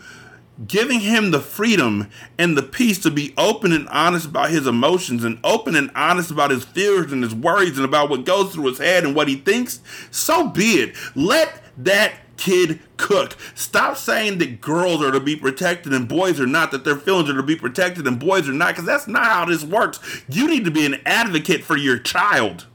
giving 0.67 1.01
him 1.01 1.31
the 1.31 1.41
freedom 1.41 2.09
and 2.39 2.57
the 2.57 2.63
peace 2.63 2.99
to 3.01 3.11
be 3.11 3.35
open 3.37 3.73
and 3.73 3.89
honest 3.89 4.27
about 4.27 4.51
his 4.51 4.67
emotions 4.67 5.25
and 5.25 5.39
open 5.43 5.75
and 5.75 5.91
honest 5.95 6.31
about 6.31 6.51
his 6.51 6.65
fears 6.65 7.11
and 7.11 7.23
his 7.23 7.35
worries 7.35 7.77
and 7.77 7.85
about 7.85 8.11
what 8.11 8.25
goes 8.25 8.53
through 8.53 8.67
his 8.67 8.79
head 8.79 9.05
and 9.05 9.17
what 9.17 9.29
he 9.29 9.37
thinks, 9.37 9.81
so 10.11 10.49
be 10.49 10.75
it. 10.75 10.95
Let 11.17 11.63
that 11.79 12.15
kid 12.43 12.81
cook. 12.97 13.37
Stop 13.55 13.97
saying 13.97 14.39
that 14.39 14.61
girls 14.61 15.01
are 15.01 15.13
to 15.13 15.21
be 15.21 15.37
protected 15.37 15.93
and 15.93 16.09
boys 16.09 16.41
are 16.41 16.47
not, 16.47 16.73
that 16.73 16.85
their 16.85 16.97
feelings 16.97 17.31
are 17.31 17.37
to 17.37 17.43
be 17.43 17.55
protected 17.55 18.05
and 18.07 18.19
boys 18.19 18.49
are 18.49 18.53
not, 18.53 18.71
because 18.71 18.85
that's 18.85 19.07
not 19.07 19.27
how 19.27 19.45
this 19.45 19.63
works. 19.63 20.01
You 20.29 20.49
need 20.49 20.65
to 20.65 20.73
be 20.73 20.85
an 20.85 21.01
advocate 21.07 21.63
for 21.63 21.77
your 21.77 21.99
child. 21.99 22.67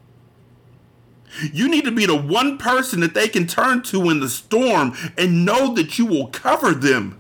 You 1.51 1.67
need 1.67 1.83
to 1.83 1.91
be 1.91 2.05
the 2.05 2.15
one 2.15 2.57
person 2.57 3.01
that 3.01 3.13
they 3.13 3.27
can 3.27 3.45
turn 3.45 3.83
to 3.83 4.09
in 4.09 4.21
the 4.21 4.29
storm 4.29 4.95
and 5.17 5.45
know 5.45 5.73
that 5.75 5.99
you 5.99 6.05
will 6.05 6.27
cover 6.27 6.71
them. 6.71 7.19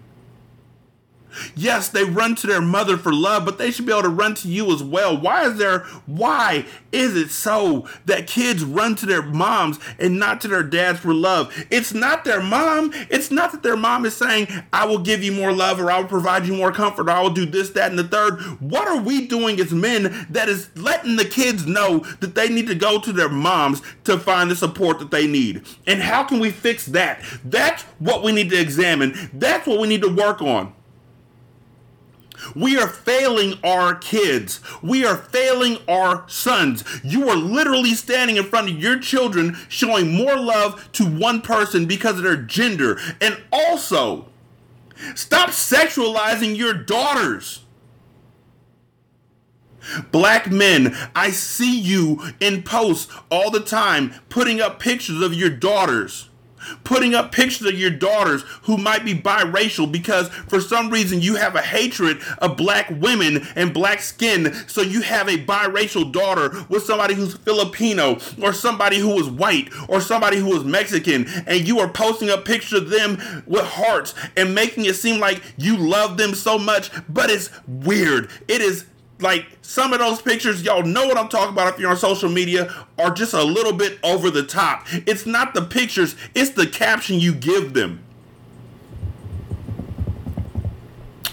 Yes, 1.55 1.89
they 1.89 2.03
run 2.03 2.35
to 2.35 2.47
their 2.47 2.61
mother 2.61 2.97
for 2.97 3.13
love, 3.13 3.45
but 3.45 3.57
they 3.57 3.71
should 3.71 3.85
be 3.85 3.91
able 3.91 4.03
to 4.03 4.09
run 4.09 4.35
to 4.35 4.47
you 4.47 4.71
as 4.71 4.83
well. 4.83 5.17
Why 5.17 5.45
is 5.45 5.57
there 5.57 5.85
why 6.05 6.65
is 6.91 7.15
it 7.15 7.29
so 7.29 7.87
that 8.05 8.27
kids 8.27 8.63
run 8.63 8.95
to 8.95 9.05
their 9.05 9.21
moms 9.21 9.79
and 9.99 10.17
not 10.17 10.41
to 10.41 10.47
their 10.47 10.63
dads 10.63 10.99
for 10.99 11.13
love? 11.13 11.53
It's 11.69 11.93
not 11.93 12.23
their 12.23 12.41
mom. 12.41 12.91
It's 13.09 13.31
not 13.31 13.51
that 13.51 13.63
their 13.63 13.77
mom 13.77 14.05
is 14.05 14.15
saying, 14.15 14.47
I 14.71 14.85
will 14.85 14.99
give 14.99 15.23
you 15.23 15.31
more 15.31 15.51
love 15.51 15.79
or 15.79 15.91
I 15.91 15.99
will 15.99 16.07
provide 16.07 16.45
you 16.45 16.53
more 16.53 16.71
comfort 16.71 17.07
or 17.07 17.11
I 17.11 17.21
will 17.21 17.29
do 17.29 17.45
this, 17.45 17.71
that, 17.71 17.89
and 17.89 17.99
the 17.99 18.07
third. 18.07 18.39
What 18.61 18.87
are 18.87 19.01
we 19.01 19.27
doing 19.27 19.59
as 19.59 19.71
men 19.71 20.27
that 20.29 20.49
is 20.49 20.69
letting 20.75 21.15
the 21.15 21.25
kids 21.25 21.65
know 21.65 21.99
that 22.19 22.35
they 22.35 22.49
need 22.49 22.67
to 22.67 22.75
go 22.75 22.99
to 22.99 23.11
their 23.11 23.29
moms 23.29 23.81
to 24.05 24.17
find 24.17 24.49
the 24.49 24.55
support 24.55 24.99
that 24.99 25.11
they 25.11 25.27
need? 25.27 25.63
And 25.85 26.01
how 26.01 26.23
can 26.23 26.39
we 26.39 26.51
fix 26.51 26.85
that? 26.87 27.23
That's 27.43 27.83
what 27.99 28.23
we 28.23 28.31
need 28.31 28.49
to 28.51 28.59
examine. 28.59 29.29
That's 29.33 29.67
what 29.67 29.79
we 29.79 29.87
need 29.87 30.01
to 30.01 30.13
work 30.13 30.41
on. 30.41 30.73
We 32.55 32.77
are 32.77 32.87
failing 32.87 33.55
our 33.63 33.95
kids. 33.95 34.59
We 34.81 35.05
are 35.05 35.17
failing 35.17 35.77
our 35.87 36.23
sons. 36.27 36.83
You 37.03 37.29
are 37.29 37.35
literally 37.35 37.93
standing 37.93 38.37
in 38.37 38.43
front 38.45 38.69
of 38.69 38.77
your 38.77 38.99
children 38.99 39.57
showing 39.69 40.13
more 40.13 40.37
love 40.37 40.91
to 40.93 41.05
one 41.05 41.41
person 41.41 41.85
because 41.85 42.17
of 42.17 42.23
their 42.23 42.37
gender. 42.37 42.99
And 43.21 43.41
also, 43.51 44.27
stop 45.15 45.49
sexualizing 45.49 46.55
your 46.55 46.73
daughters. 46.73 47.63
Black 50.11 50.51
men, 50.51 50.95
I 51.15 51.29
see 51.29 51.79
you 51.79 52.21
in 52.39 52.63
posts 52.63 53.11
all 53.31 53.49
the 53.49 53.61
time 53.61 54.13
putting 54.27 54.59
up 54.59 54.79
pictures 54.79 55.21
of 55.21 55.33
your 55.33 55.49
daughters 55.49 56.29
putting 56.83 57.15
up 57.15 57.31
pictures 57.31 57.67
of 57.67 57.79
your 57.79 57.91
daughters 57.91 58.43
who 58.63 58.77
might 58.77 59.05
be 59.05 59.13
biracial 59.13 59.91
because 59.91 60.29
for 60.29 60.59
some 60.59 60.89
reason 60.89 61.21
you 61.21 61.35
have 61.35 61.55
a 61.55 61.61
hatred 61.61 62.21
of 62.39 62.57
black 62.57 62.89
women 62.89 63.47
and 63.55 63.73
black 63.73 64.01
skin. 64.01 64.53
So 64.67 64.81
you 64.81 65.01
have 65.01 65.27
a 65.27 65.37
biracial 65.37 66.11
daughter 66.11 66.65
with 66.69 66.83
somebody 66.83 67.13
who's 67.13 67.35
Filipino 67.37 68.19
or 68.41 68.53
somebody 68.53 68.97
who 68.97 69.19
is 69.19 69.29
white 69.29 69.69
or 69.87 70.01
somebody 70.01 70.37
who 70.37 70.55
is 70.55 70.63
Mexican, 70.63 71.27
and 71.45 71.67
you 71.67 71.79
are 71.79 71.89
posting 71.89 72.29
a 72.29 72.37
picture 72.37 72.77
of 72.77 72.89
them 72.89 73.43
with 73.45 73.65
hearts 73.65 74.13
and 74.35 74.53
making 74.53 74.85
it 74.85 74.95
seem 74.95 75.19
like 75.19 75.41
you 75.57 75.77
love 75.77 76.17
them 76.17 76.33
so 76.33 76.57
much, 76.57 76.89
but 77.09 77.29
it's 77.29 77.49
weird. 77.67 78.29
It 78.47 78.61
is 78.61 78.85
like 79.19 79.45
some 79.61 79.93
of 79.93 79.99
those 79.99 80.21
pictures, 80.21 80.63
y'all 80.63 80.83
know 80.83 81.07
what 81.07 81.17
I'm 81.17 81.29
talking 81.29 81.53
about 81.53 81.73
if 81.73 81.79
you're 81.79 81.89
on 81.89 81.97
social 81.97 82.29
media, 82.29 82.73
are 82.97 83.11
just 83.11 83.33
a 83.33 83.43
little 83.43 83.73
bit 83.73 83.99
over 84.03 84.29
the 84.29 84.43
top. 84.43 84.85
It's 84.91 85.25
not 85.25 85.53
the 85.53 85.61
pictures, 85.61 86.15
it's 86.35 86.51
the 86.51 86.67
caption 86.67 87.19
you 87.19 87.33
give 87.33 87.73
them. 87.73 88.03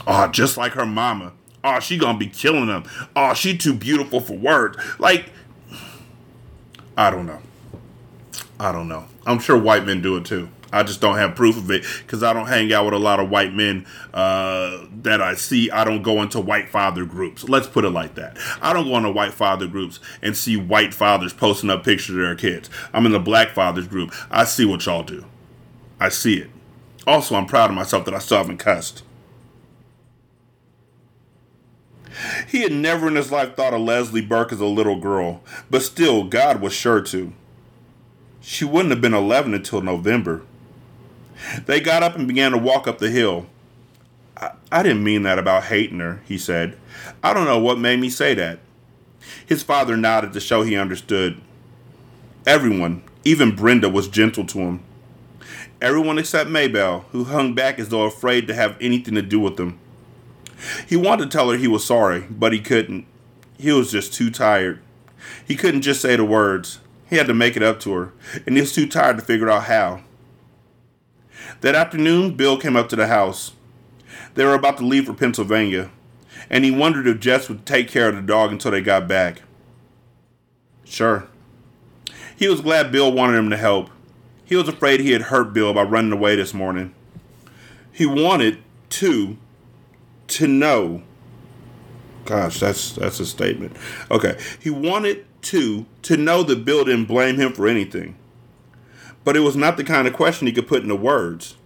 Oh, 0.07 0.27
just 0.29 0.57
like 0.57 0.73
her 0.73 0.87
mama. 0.87 1.33
Oh, 1.63 1.81
she 1.81 1.97
gonna 1.97 2.19
be 2.19 2.27
killing 2.27 2.67
them. 2.67 2.85
Oh, 3.17 3.33
she 3.33 3.57
too 3.57 3.75
beautiful 3.75 4.21
for 4.21 4.35
words. 4.35 4.77
Like, 4.99 5.31
I 6.97 7.11
don't 7.11 7.27
know. 7.27 7.41
I 8.61 8.71
don't 8.71 8.89
know. 8.89 9.07
I'm 9.27 9.39
sure 9.39 9.57
white 9.57 9.87
men 9.87 10.03
do 10.03 10.17
it 10.17 10.27
too. 10.27 10.49
I 10.75 10.83
just 10.83 11.01
don't 11.01 11.17
have 11.17 11.37
proof 11.37 11.57
of 11.57 11.71
it 11.71 11.85
because 12.01 12.25
I 12.25 12.33
don't 12.33 12.49
hang 12.49 12.73
out 12.73 12.85
with 12.85 12.95
a 12.95 12.99
lot 12.99 13.21
of 13.21 13.31
white 13.31 13.55
men 13.55 13.87
uh, 14.13 14.85
that 15.03 15.23
I 15.23 15.35
see. 15.35 15.71
I 15.71 15.85
don't 15.85 16.03
go 16.03 16.21
into 16.21 16.41
white 16.41 16.69
father 16.69 17.05
groups. 17.05 17.49
Let's 17.49 17.69
put 17.69 17.85
it 17.85 17.91
like 17.91 18.17
that. 18.17 18.37
I 18.61 18.73
don't 18.73 18.87
go 18.87 18.97
into 18.97 19.13
white 19.13 19.33
father 19.33 19.69
groups 19.69 20.01
and 20.21 20.37
see 20.37 20.57
white 20.57 20.93
fathers 20.93 21.33
posting 21.33 21.71
up 21.71 21.85
pictures 21.85 22.17
of 22.17 22.23
their 22.23 22.35
kids. 22.35 22.69
I'm 22.93 23.07
in 23.07 23.13
the 23.13 23.21
black 23.21 23.51
fathers 23.51 23.87
group. 23.87 24.13
I 24.33 24.45
see 24.45 24.65
what 24.65 24.85
y'all 24.85 25.05
do. 25.05 25.25
I 26.01 26.09
see 26.09 26.39
it. 26.39 26.51
Also, 27.07 27.37
I'm 27.37 27.47
proud 27.47 27.71
of 27.71 27.77
myself 27.77 28.05
that 28.07 28.15
I 28.15 28.19
still 28.19 28.39
haven't 28.39 28.59
cussed. 28.59 29.05
He 32.49 32.63
had 32.63 32.73
never 32.73 33.07
in 33.07 33.15
his 33.15 33.31
life 33.31 33.55
thought 33.55 33.75
of 33.75 33.81
Leslie 33.81 34.21
Burke 34.23 34.53
as 34.53 34.61
a 34.61 34.67
little 34.67 34.99
girl, 34.99 35.43
but 35.71 35.83
still, 35.83 36.25
God 36.25 36.61
was 36.61 36.73
sure 36.73 37.01
to. 37.03 37.33
She 38.41 38.65
wouldn't 38.65 38.91
have 38.91 39.01
been 39.01 39.15
11 39.15 39.55
until 39.55 39.81
November. 39.81 40.43
They 41.67 41.81
got 41.81 42.03
up 42.03 42.17
and 42.17 42.27
began 42.27 42.53
to 42.53 42.59
walk 42.59 42.87
up 42.87 42.99
the 42.99 43.11
hill. 43.11 43.47
I, 44.37 44.53
I 44.73 44.83
didn't 44.83 45.05
mean 45.05 45.23
that 45.23 45.39
about 45.39 45.65
hating 45.65 46.01
her, 46.01 46.23
he 46.27 46.39
said. 46.39 46.79
I 47.23 47.33
don't 47.33 47.47
know 47.47 47.59
what 47.59 47.79
made 47.79 48.01
me 48.01 48.11
say 48.11 48.35
that. 48.35 48.61
His 49.47 49.63
father 49.63 49.97
nodded 49.97 50.33
to 50.33 50.41
show 50.41 50.63
he 50.63 50.77
understood. 50.77 51.41
Everyone, 52.47 53.03
even 53.25 53.57
Brenda, 53.57 53.89
was 53.89 54.09
gentle 54.09 54.47
to 54.47 54.59
him. 54.59 54.81
Everyone 55.81 56.19
except 56.19 56.51
Maybelle, 56.51 57.07
who 57.13 57.25
hung 57.25 57.55
back 57.55 57.79
as 57.79 57.89
though 57.89 58.05
afraid 58.05 58.47
to 58.47 58.55
have 58.55 58.77
anything 58.81 59.15
to 59.15 59.23
do 59.23 59.41
with 59.41 59.57
them. 59.57 59.79
He 60.87 60.97
wanted 60.97 61.25
to 61.25 61.37
tell 61.37 61.51
her 61.51 61.57
he 61.57 61.69
was 61.69 61.85
sorry, 61.85 62.27
but 62.31 62.53
he 62.53 62.61
couldn't. 62.61 63.07
He 63.59 63.71
was 63.73 63.91
just 63.91 64.15
too 64.15 64.31
tired. 64.31 64.81
He 65.47 65.57
couldn't 65.57 65.83
just 65.83 66.01
say 66.01 66.17
the 66.17 66.25
words. 66.25 66.81
He 67.09 67.17
had 67.17 67.27
to 67.27 67.35
make 67.35 67.57
it 67.57 67.63
up 67.63 67.81
to 67.81 67.93
her, 67.93 68.13
and 68.47 68.57
he 68.57 68.61
was 68.63 68.75
too 68.75 68.87
tired 68.87 69.19
to 69.19 69.25
figure 69.25 69.51
out 69.51 69.65
how. 69.65 70.01
That 71.65 71.75
afternoon, 71.75 72.33
Bill 72.33 72.59
came 72.59 72.77
up 72.77 72.91
to 72.91 72.97
the 72.97 73.07
house. 73.07 73.53
They 74.35 74.45
were 74.45 74.53
about 74.53 74.77
to 74.77 74.85
leave 74.85 75.07
for 75.07 75.15
Pennsylvania, 75.15 75.91
and 76.51 76.63
he 76.63 76.71
wondered 76.71 77.07
if 77.07 77.21
Jess 77.21 77.49
would 77.49 77.65
take 77.65 77.89
care 77.89 78.11
of 78.11 78.17
the 78.17 78.21
dog 78.21 78.53
until 78.53 78.71
they 78.71 78.83
got 78.83 79.09
back. 79.09 79.41
Sure. 80.85 81.27
He 82.37 82.49
was 82.49 82.61
glad 82.61 82.93
Bill 82.93 83.11
wanted 83.11 83.39
him 83.39 83.49
to 83.49 83.57
help. 83.57 83.89
He 84.45 84.55
was 84.57 84.69
afraid 84.69 85.01
he 85.01 85.13
had 85.13 85.23
hurt 85.23 85.55
Bill 85.55 85.73
by 85.73 85.85
running 85.85 86.13
away 86.13 86.37
this 86.37 86.53
morning. 86.53 86.95
He 87.91 88.05
wanted, 88.05 88.63
to 88.91 89.39
to 90.27 90.47
know. 90.47 91.03
Gosh, 92.27 92.61
that's 92.61 92.93
that's 92.93 93.21
a 93.21 93.25
statement. 93.25 93.75
Okay. 94.11 94.39
He 94.61 94.69
wanted 94.69 95.25
to 95.45 95.87
to 96.03 96.19
know 96.19 96.43
that 96.43 96.67
Bill 96.67 96.85
didn't 96.85 97.07
blame 97.07 97.37
him 97.37 97.55
for 97.55 97.67
anything 97.67 98.17
but 99.25 99.37
it 99.37 99.41
was 99.41 99.57
not 99.57 99.77
the 99.77 99.85
kind 99.85 100.07
of 100.07 100.15
question 100.15 100.47
he 100.47 100.53
could 100.53 100.69
put 100.69 100.83
into 100.83 100.95
words. 100.95 101.57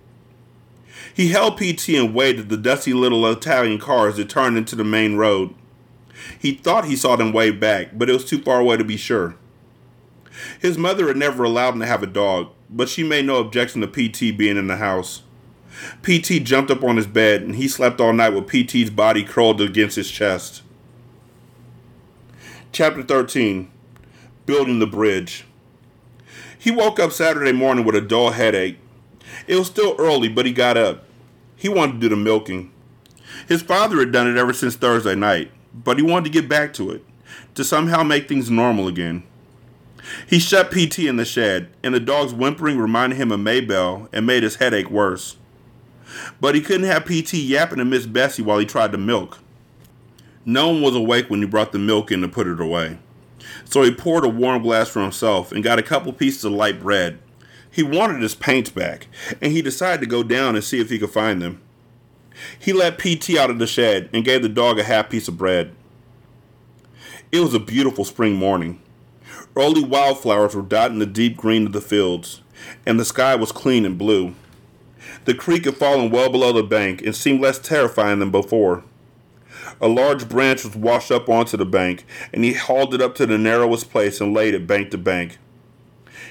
He 1.12 1.28
held 1.28 1.58
PT 1.58 1.90
and 1.90 2.14
waited 2.14 2.48
the 2.48 2.56
dusty 2.56 2.94
little 2.94 3.26
Italian 3.30 3.78
cars 3.78 4.16
that 4.16 4.28
turned 4.28 4.56
into 4.56 4.76
the 4.76 4.84
main 4.84 5.16
road. 5.16 5.54
He 6.38 6.52
thought 6.52 6.84
he 6.84 6.96
saw 6.96 7.16
them 7.16 7.32
wave 7.32 7.58
back, 7.58 7.98
but 7.98 8.08
it 8.08 8.12
was 8.12 8.24
too 8.24 8.40
far 8.40 8.60
away 8.60 8.76
to 8.76 8.84
be 8.84 8.96
sure. 8.96 9.34
His 10.60 10.78
mother 10.78 11.08
had 11.08 11.16
never 11.16 11.42
allowed 11.42 11.74
him 11.74 11.80
to 11.80 11.86
have 11.86 12.02
a 12.02 12.06
dog, 12.06 12.52
but 12.70 12.88
she 12.88 13.02
made 13.02 13.24
no 13.24 13.38
objection 13.38 13.80
to 13.80 13.88
PT 13.88 14.36
being 14.36 14.56
in 14.56 14.68
the 14.68 14.76
house. 14.76 15.22
PT 16.02 16.44
jumped 16.44 16.70
up 16.70 16.84
on 16.84 16.96
his 16.96 17.06
bed 17.06 17.42
and 17.42 17.56
he 17.56 17.68
slept 17.68 18.00
all 18.00 18.12
night 18.12 18.30
with 18.30 18.46
PT's 18.46 18.90
body 18.90 19.24
curled 19.24 19.60
against 19.60 19.96
his 19.96 20.10
chest. 20.10 20.62
Chapter 22.72 23.02
13 23.02 23.70
Building 24.46 24.78
the 24.78 24.86
Bridge. 24.86 25.44
He 26.58 26.70
woke 26.70 26.98
up 26.98 27.12
Saturday 27.12 27.52
morning 27.52 27.84
with 27.84 27.94
a 27.94 28.00
dull 28.00 28.30
headache. 28.30 28.78
It 29.46 29.56
was 29.56 29.68
still 29.68 29.94
early, 29.98 30.28
but 30.28 30.44
he 30.44 30.52
got 30.52 30.76
up. 30.76 31.04
He 31.54 31.68
wanted 31.68 31.94
to 31.94 31.98
do 32.00 32.08
the 32.08 32.16
milking. 32.16 32.72
His 33.46 33.62
father 33.62 33.98
had 33.98 34.12
done 34.12 34.26
it 34.26 34.36
ever 34.36 34.52
since 34.52 34.74
Thursday 34.74 35.14
night, 35.14 35.50
but 35.72 35.98
he 35.98 36.02
wanted 36.02 36.24
to 36.24 36.40
get 36.40 36.48
back 36.48 36.72
to 36.74 36.90
it, 36.90 37.04
to 37.54 37.62
somehow 37.62 38.02
make 38.02 38.28
things 38.28 38.50
normal 38.50 38.88
again. 38.88 39.22
He 40.26 40.38
shut 40.38 40.70
PT 40.70 41.00
in 41.00 41.16
the 41.16 41.24
shed, 41.24 41.68
and 41.82 41.94
the 41.94 42.00
dog's 42.00 42.32
whimpering 42.32 42.78
reminded 42.78 43.16
him 43.16 43.30
of 43.30 43.40
Maybelle 43.40 44.08
and 44.12 44.26
made 44.26 44.42
his 44.42 44.56
headache 44.56 44.90
worse. 44.90 45.36
But 46.40 46.54
he 46.54 46.60
couldn't 46.60 46.86
have 46.86 47.04
PT 47.04 47.34
yapping 47.34 47.78
to 47.78 47.84
Miss 47.84 48.06
Bessie 48.06 48.42
while 48.42 48.58
he 48.58 48.66
tried 48.66 48.92
to 48.92 48.98
milk. 48.98 49.38
No 50.44 50.70
one 50.70 50.82
was 50.82 50.96
awake 50.96 51.28
when 51.28 51.40
he 51.40 51.46
brought 51.46 51.72
the 51.72 51.78
milk 51.78 52.10
in 52.10 52.22
to 52.22 52.28
put 52.28 52.46
it 52.46 52.60
away. 52.60 52.98
So 53.68 53.82
he 53.82 53.90
poured 53.90 54.24
a 54.24 54.30
warm 54.30 54.62
glass 54.62 54.88
for 54.88 55.02
himself 55.02 55.52
and 55.52 55.62
got 55.62 55.78
a 55.78 55.82
couple 55.82 56.10
pieces 56.14 56.42
of 56.42 56.52
light 56.52 56.80
bread. 56.80 57.18
He 57.70 57.82
wanted 57.82 58.22
his 58.22 58.34
paints 58.34 58.70
back, 58.70 59.08
and 59.42 59.52
he 59.52 59.60
decided 59.60 60.00
to 60.00 60.06
go 60.06 60.22
down 60.22 60.54
and 60.54 60.64
see 60.64 60.80
if 60.80 60.88
he 60.88 60.98
could 60.98 61.10
find 61.10 61.42
them. 61.42 61.60
He 62.58 62.72
let 62.72 62.98
PT 62.98 63.36
out 63.36 63.50
of 63.50 63.58
the 63.58 63.66
shed 63.66 64.08
and 64.14 64.24
gave 64.24 64.40
the 64.40 64.48
dog 64.48 64.78
a 64.78 64.84
half 64.84 65.10
piece 65.10 65.28
of 65.28 65.36
bread. 65.36 65.74
It 67.30 67.40
was 67.40 67.52
a 67.52 67.60
beautiful 67.60 68.06
spring 68.06 68.36
morning. 68.36 68.80
Early 69.54 69.84
wildflowers 69.84 70.56
were 70.56 70.62
dotting 70.62 70.98
the 70.98 71.04
deep 71.04 71.36
green 71.36 71.66
of 71.66 71.72
the 71.72 71.82
fields, 71.82 72.40
and 72.86 72.98
the 72.98 73.04
sky 73.04 73.34
was 73.34 73.52
clean 73.52 73.84
and 73.84 73.98
blue. 73.98 74.34
The 75.26 75.34
creek 75.34 75.66
had 75.66 75.76
fallen 75.76 76.10
well 76.10 76.30
below 76.30 76.54
the 76.54 76.62
bank 76.62 77.02
and 77.02 77.14
seemed 77.14 77.42
less 77.42 77.58
terrifying 77.58 78.20
than 78.20 78.30
before. 78.30 78.84
A 79.80 79.88
large 79.88 80.28
branch 80.28 80.64
was 80.64 80.74
washed 80.74 81.12
up 81.12 81.28
onto 81.28 81.56
the 81.56 81.64
bank, 81.64 82.04
and 82.32 82.42
he 82.42 82.52
hauled 82.52 82.94
it 82.94 83.00
up 83.00 83.14
to 83.16 83.26
the 83.26 83.38
narrowest 83.38 83.90
place 83.90 84.20
and 84.20 84.34
laid 84.34 84.54
it 84.54 84.66
bank 84.66 84.90
to 84.90 84.98
bank. 84.98 85.38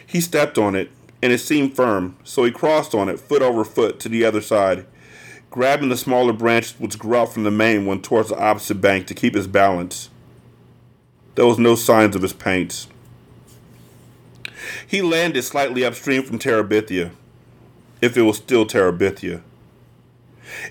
He 0.05 0.19
stepped 0.19 0.57
on 0.57 0.75
it, 0.75 0.91
and 1.21 1.31
it 1.31 1.39
seemed 1.39 1.75
firm, 1.75 2.17
so 2.23 2.43
he 2.43 2.51
crossed 2.51 2.93
on 2.93 3.07
it, 3.07 3.19
foot 3.19 3.41
over 3.41 3.63
foot, 3.63 3.99
to 4.01 4.09
the 4.09 4.25
other 4.25 4.41
side, 4.41 4.85
grabbing 5.49 5.89
the 5.89 5.97
smaller 5.97 6.33
branch 6.33 6.73
which 6.73 6.99
grew 6.99 7.15
out 7.15 7.33
from 7.33 7.43
the 7.43 7.51
main 7.51 7.85
one 7.85 8.01
towards 8.01 8.29
the 8.29 8.37
opposite 8.37 8.81
bank 8.81 9.07
to 9.07 9.13
keep 9.13 9.33
his 9.33 9.47
balance. 9.47 10.09
There 11.35 11.45
was 11.45 11.57
no 11.57 11.75
signs 11.75 12.15
of 12.15 12.23
his 12.23 12.33
paints. 12.33 12.87
He 14.85 15.01
landed 15.01 15.43
slightly 15.43 15.85
upstream 15.85 16.23
from 16.23 16.39
Terabithia, 16.39 17.11
if 18.01 18.17
it 18.17 18.23
was 18.23 18.37
still 18.37 18.65
Terabithia 18.65 19.41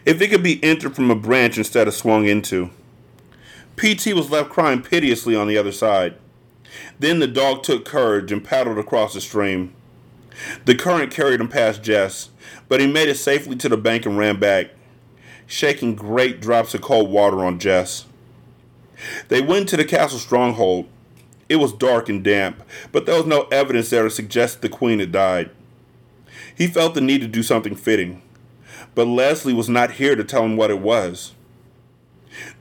if 0.05 0.21
it 0.21 0.29
could 0.29 0.43
be 0.43 0.63
entered 0.63 0.95
from 0.95 1.11
a 1.11 1.17
branch 1.17 1.59
instead 1.59 1.89
of 1.89 1.95
swung 1.95 2.27
into. 2.27 2.71
PT 3.77 4.15
was 4.15 4.31
left 4.31 4.51
crying 4.51 4.83
piteously 4.83 5.37
on 5.37 5.49
the 5.49 5.59
other 5.59 5.73
side. 5.73 6.17
Then 6.99 7.19
the 7.19 7.27
dog 7.27 7.63
took 7.63 7.85
courage 7.85 8.33
and 8.33 8.45
paddled 8.45 8.79
across 8.79 9.15
the 9.15 9.21
stream. 9.21 9.75
The 10.65 10.75
current 10.75 11.11
carried 11.11 11.41
him 11.41 11.49
past 11.49 11.83
Jess, 11.83 12.31
but 12.69 12.81
he 12.81 12.87
made 12.87 13.09
it 13.09 13.17
safely 13.17 13.57
to 13.57 13.69
the 13.69 13.77
bank 13.77 14.07
and 14.07 14.19
ran 14.19 14.39
back, 14.39 14.71
shaking 15.47 15.95
great 15.95 16.41
drops 16.41 16.75
of 16.75 16.83
cold 16.83 17.11
water 17.11 17.45
on 17.45 17.59
Jess. 17.59 18.07
They 19.29 19.41
went 19.41 19.69
to 19.71 19.77
the 19.77 19.85
castle 19.85 20.19
stronghold. 20.19 20.87
It 21.49 21.57
was 21.57 21.73
dark 21.73 22.09
and 22.09 22.25
damp, 22.25 22.63
but 22.93 23.07
there 23.07 23.17
was 23.17 23.27
no 23.27 23.43
evidence 23.53 23.91
there 23.91 24.03
to 24.03 24.11
suggest 24.11 24.63
the 24.63 24.69
queen 24.69 24.99
had 24.99 25.13
died. 25.13 25.51
He 26.55 26.67
felt 26.67 26.95
the 26.95 27.01
need 27.01 27.21
to 27.21 27.29
do 27.29 27.43
something 27.43 27.77
fitting 27.77 28.23
but 28.97 29.07
Leslie 29.07 29.53
was 29.53 29.69
not 29.69 29.93
here 29.93 30.17
to 30.17 30.25
tell 30.25 30.43
him 30.43 30.57
what 30.57 30.71
it 30.71 30.81
was. 30.81 31.35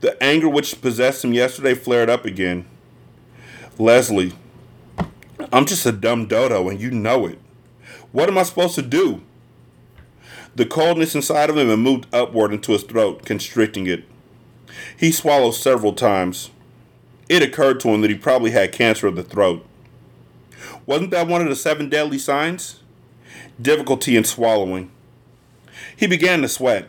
The 0.00 0.22
anger 0.22 0.48
which 0.48 0.80
possessed 0.82 1.24
him 1.24 1.32
yesterday 1.32 1.74
flared 1.74 2.10
up 2.10 2.26
again. 2.26 2.66
Leslie, 3.78 4.34
I'm 5.50 5.64
just 5.64 5.86
a 5.86 5.92
dumb 5.92 6.26
dodo 6.26 6.68
and 6.68 6.78
you 6.78 6.90
know 6.90 7.24
it. 7.24 7.38
What 8.12 8.28
am 8.28 8.36
I 8.36 8.42
supposed 8.42 8.74
to 8.74 8.82
do? 8.82 9.22
The 10.54 10.66
coldness 10.66 11.14
inside 11.14 11.48
of 11.48 11.56
him 11.56 11.68
had 11.68 11.78
moved 11.78 12.06
upward 12.14 12.52
into 12.52 12.72
his 12.72 12.82
throat, 12.82 13.24
constricting 13.24 13.86
it. 13.86 14.04
He 14.94 15.12
swallowed 15.12 15.54
several 15.54 15.94
times. 15.94 16.50
It 17.30 17.42
occurred 17.42 17.80
to 17.80 17.88
him 17.88 18.02
that 18.02 18.10
he 18.10 18.16
probably 18.16 18.50
had 18.50 18.72
cancer 18.72 19.06
of 19.06 19.16
the 19.16 19.22
throat. 19.22 19.66
Wasn't 20.84 21.10
that 21.12 21.28
one 21.28 21.40
of 21.40 21.48
the 21.48 21.56
seven 21.56 21.88
deadly 21.88 22.18
signs? 22.18 22.80
Difficulty 23.60 24.16
in 24.16 24.24
swallowing. 24.24 24.90
He 25.96 26.06
began 26.06 26.42
to 26.42 26.48
sweat. 26.48 26.88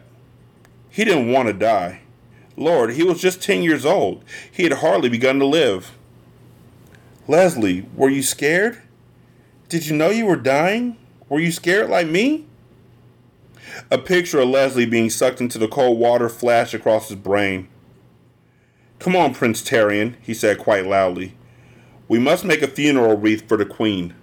He 0.90 1.06
didn't 1.06 1.32
want 1.32 1.48
to 1.48 1.54
die. 1.54 2.02
Lord, 2.58 2.94
he 2.94 3.04
was 3.04 3.22
just 3.22 3.42
10 3.42 3.64
years 3.64 3.86
old. 3.86 4.24
He 4.52 4.64
had 4.64 4.74
hardly 4.74 5.10
begun 5.10 5.40
to 5.40 5.46
live. 5.46 5.92
Leslie, 7.28 7.88
were 7.96 8.10
you 8.10 8.24
scared? 8.24 8.82
Did 9.70 9.86
you 9.86 9.96
know 9.96 10.10
you 10.10 10.26
were 10.26 10.36
dying? 10.36 10.98
Were 11.30 11.40
you 11.40 11.52
scared 11.52 11.90
like 11.90 12.08
me? 12.08 12.46
A 13.92 13.98
picture 13.98 14.40
of 14.40 14.50
Leslie 14.50 14.86
being 14.86 15.10
sucked 15.10 15.40
into 15.40 15.58
the 15.58 15.68
cold 15.68 16.00
water 16.00 16.30
flashed 16.30 16.74
across 16.74 17.10
his 17.10 17.18
brain. 17.18 17.68
Come 19.00 19.16
on, 19.16 19.34
Prince 19.34 19.62
Terrien, 19.62 20.16
he 20.22 20.34
said 20.34 20.58
quite 20.58 20.88
loudly. 20.88 21.36
We 22.08 22.18
must 22.18 22.46
make 22.46 22.62
a 22.62 22.68
funeral 22.68 23.18
wreath 23.18 23.48
for 23.48 23.58
the 23.58 23.66
Queen. 23.66 24.16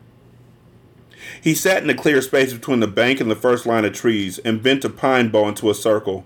He 1.45 1.55
sat 1.55 1.83
in 1.83 1.89
the 1.89 1.95
clear 1.95 2.23
space 2.23 2.55
between 2.55 2.81
the 2.81 2.87
bank 2.87 3.21
and 3.21 3.31
the 3.31 3.37
first 3.37 3.67
line 3.67 3.85
of 3.85 3.93
trees 3.93 4.39
and 4.39 4.63
bent 4.63 4.83
a 4.83 4.89
pine 4.89 5.29
bow 5.29 5.47
into 5.47 5.69
a 5.69 5.75
circle, 5.75 6.25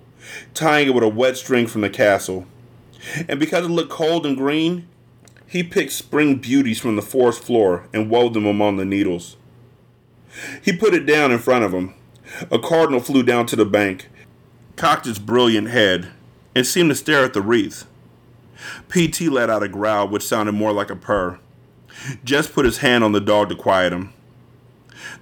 tying 0.55 0.87
it 0.87 0.95
with 0.95 1.03
a 1.03 1.09
wet 1.09 1.37
string 1.37 1.67
from 1.67 1.81
the 1.81 1.91
castle. 1.91 2.47
And 3.29 3.41
because 3.41 3.65
it 3.65 3.71
looked 3.71 3.91
cold 3.91 4.25
and 4.25 4.37
green, 4.37 4.87
he 5.45 5.65
picked 5.65 5.91
spring 5.91 6.37
beauties 6.37 6.79
from 6.79 6.95
the 6.95 7.03
forest 7.03 7.43
floor 7.43 7.89
and 7.93 8.09
wove 8.09 8.33
them 8.33 8.47
among 8.47 8.77
the 8.77 8.85
needles. 8.85 9.37
He 10.63 10.73
put 10.73 10.95
it 10.95 11.05
down 11.05 11.33
in 11.33 11.41
front 11.41 11.65
of 11.65 11.75
him. 11.75 11.95
A 12.53 12.61
cardinal 12.61 13.01
flew 13.01 13.25
down 13.25 13.47
to 13.47 13.57
the 13.57 13.65
bank, 13.65 14.09
cocked 14.77 15.09
its 15.09 15.19
brilliant 15.19 15.71
head, 15.71 16.11
and 16.55 16.65
seemed 16.65 16.91
to 16.91 16.95
stare 16.95 17.25
at 17.25 17.35
the 17.35 17.43
wreath. 17.43 17.87
P.T. 18.89 19.29
let 19.31 19.51
out 19.51 19.65
a 19.65 19.69
growl 19.69 20.07
which 20.07 20.23
sounded 20.23 20.53
more 20.53 20.73
like 20.73 20.91
a 20.91 20.97
purr. 20.97 21.41
Jess 22.23 22.47
put 22.47 22.65
his 22.65 22.79
hand 22.79 23.03
on 23.03 23.11
the 23.11 23.21
dog 23.21 23.49
to 23.49 23.57
quiet 23.57 23.93
him. 23.93 24.13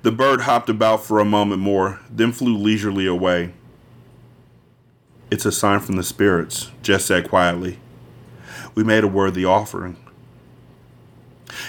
The 0.07 0.13
bird 0.13 0.43
hopped 0.43 0.69
about 0.69 1.05
for 1.05 1.19
a 1.19 1.25
moment 1.25 1.61
more, 1.61 1.99
then 2.09 2.31
flew 2.31 2.57
leisurely 2.57 3.09
away. 3.09 3.53
It's 5.33 5.45
a 5.45 5.51
sign 5.51 5.81
from 5.81 5.97
the 5.97 6.05
spirits, 6.05 6.71
Jess 6.81 7.07
said 7.07 7.29
quietly. 7.29 7.81
We 8.77 8.85
made 8.85 9.03
a 9.03 9.09
worthy 9.09 9.45
offering. 9.45 9.97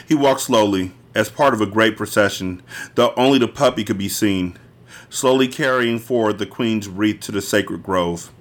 He 0.08 0.14
walked 0.14 0.42
slowly, 0.42 0.92
as 1.16 1.32
part 1.32 1.56
of 1.56 1.62
a 1.62 1.66
great 1.66 1.98
procession, 1.98 2.62
though 2.94 3.12
only 3.18 3.40
the 3.40 3.48
puppy 3.48 3.84
could 3.84 3.98
be 3.98 4.08
seen, 4.08 4.56
slowly 5.10 5.48
carrying 5.48 5.98
forward 5.98 6.38
the 6.38 6.46
queen's 6.46 6.88
wreath 6.88 7.22
to 7.22 7.32
the 7.32 7.42
sacred 7.42 7.82
grove. 7.82 8.32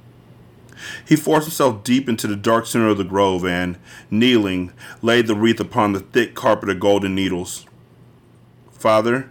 He 1.09 1.16
forced 1.16 1.46
himself 1.46 1.85
deep 1.85 2.06
into 2.06 2.26
the 2.26 2.37
dark 2.37 2.66
center 2.66 2.88
of 2.88 2.98
the 2.98 3.04
grove 3.04 3.46
and, 3.46 3.78
kneeling, 4.11 4.74
laid 5.00 5.26
the 5.26 5.35
wreath 5.35 5.59
upon 5.59 5.92
the 5.94 6.00
thick 6.00 6.35
carpet 6.35 6.68
of 6.68 6.80
golden 6.80 7.14
needles. 7.14 7.64
Father, 8.72 9.30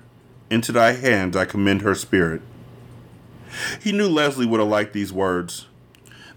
into 0.50 0.72
thy 0.72 0.94
hands 0.94 1.36
I 1.36 1.46
commend 1.46 1.82
her 1.82 1.96
spirit. 1.96 2.42
He 3.82 3.92
knew 3.92 4.08
Leslie 4.08 4.46
would 4.46 4.60
have 4.60 4.70
liked 4.70 4.94
these 4.94 5.14
words. 5.14 5.68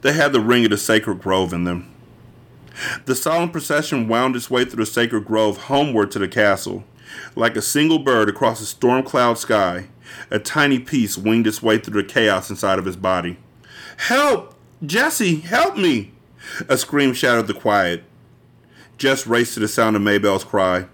They 0.03 0.13
had 0.13 0.33
the 0.33 0.41
ring 0.41 0.65
of 0.65 0.71
the 0.71 0.79
sacred 0.79 1.21
grove 1.21 1.53
in 1.53 1.65
them. 1.65 1.93
The 3.07 3.17
solemn 3.17 3.51
procession 3.51 4.07
wound 4.07 4.37
its 4.37 4.51
way 4.51 4.65
through 4.65 4.85
the 4.85 4.91
sacred 4.91 5.25
grove 5.25 5.65
homeward 5.65 6.11
to 6.13 6.19
the 6.19 6.29
castle. 6.29 6.85
Like 7.35 7.57
a 7.57 7.63
single 7.63 7.99
bird 7.99 8.29
across 8.29 8.61
a 8.61 8.67
storm 8.67 9.03
cloud 9.03 9.39
sky, 9.39 9.89
a 10.31 10.39
tiny 10.39 10.79
piece 10.79 11.19
winged 11.19 11.47
its 11.47 11.63
way 11.63 11.79
through 11.79 12.03
the 12.03 12.09
chaos 12.09 12.51
inside 12.51 12.79
of 12.79 12.85
his 12.85 12.97
body. 12.97 13.39
Help! 13.97 14.55
Jesse, 14.85 15.41
help 15.41 15.77
me! 15.77 16.13
A 16.69 16.79
scream 16.79 17.13
shattered 17.13 17.49
the 17.49 17.55
quiet. 17.55 18.05
Jess 18.97 19.27
raced 19.27 19.55
to 19.55 19.61
the 19.61 19.69
sound 19.69 19.97
of 19.97 20.03
Maybelle's 20.03 20.45
cry. 20.45 20.87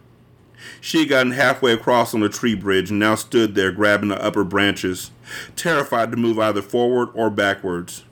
She 0.81 1.01
had 1.01 1.09
gotten 1.09 1.33
halfway 1.33 1.73
across 1.73 2.15
on 2.15 2.21
the 2.21 2.29
tree 2.29 2.55
bridge 2.55 2.91
and 2.91 2.99
now 2.99 3.15
stood 3.15 3.55
there 3.55 3.73
grabbing 3.73 4.11
the 4.11 4.23
upper 4.23 4.45
branches, 4.45 5.11
terrified 5.57 6.11
to 6.11 6.17
move 6.17 6.39
either 6.39 6.63
forward 6.63 7.09
or 7.15 7.31
backwards. 7.31 8.05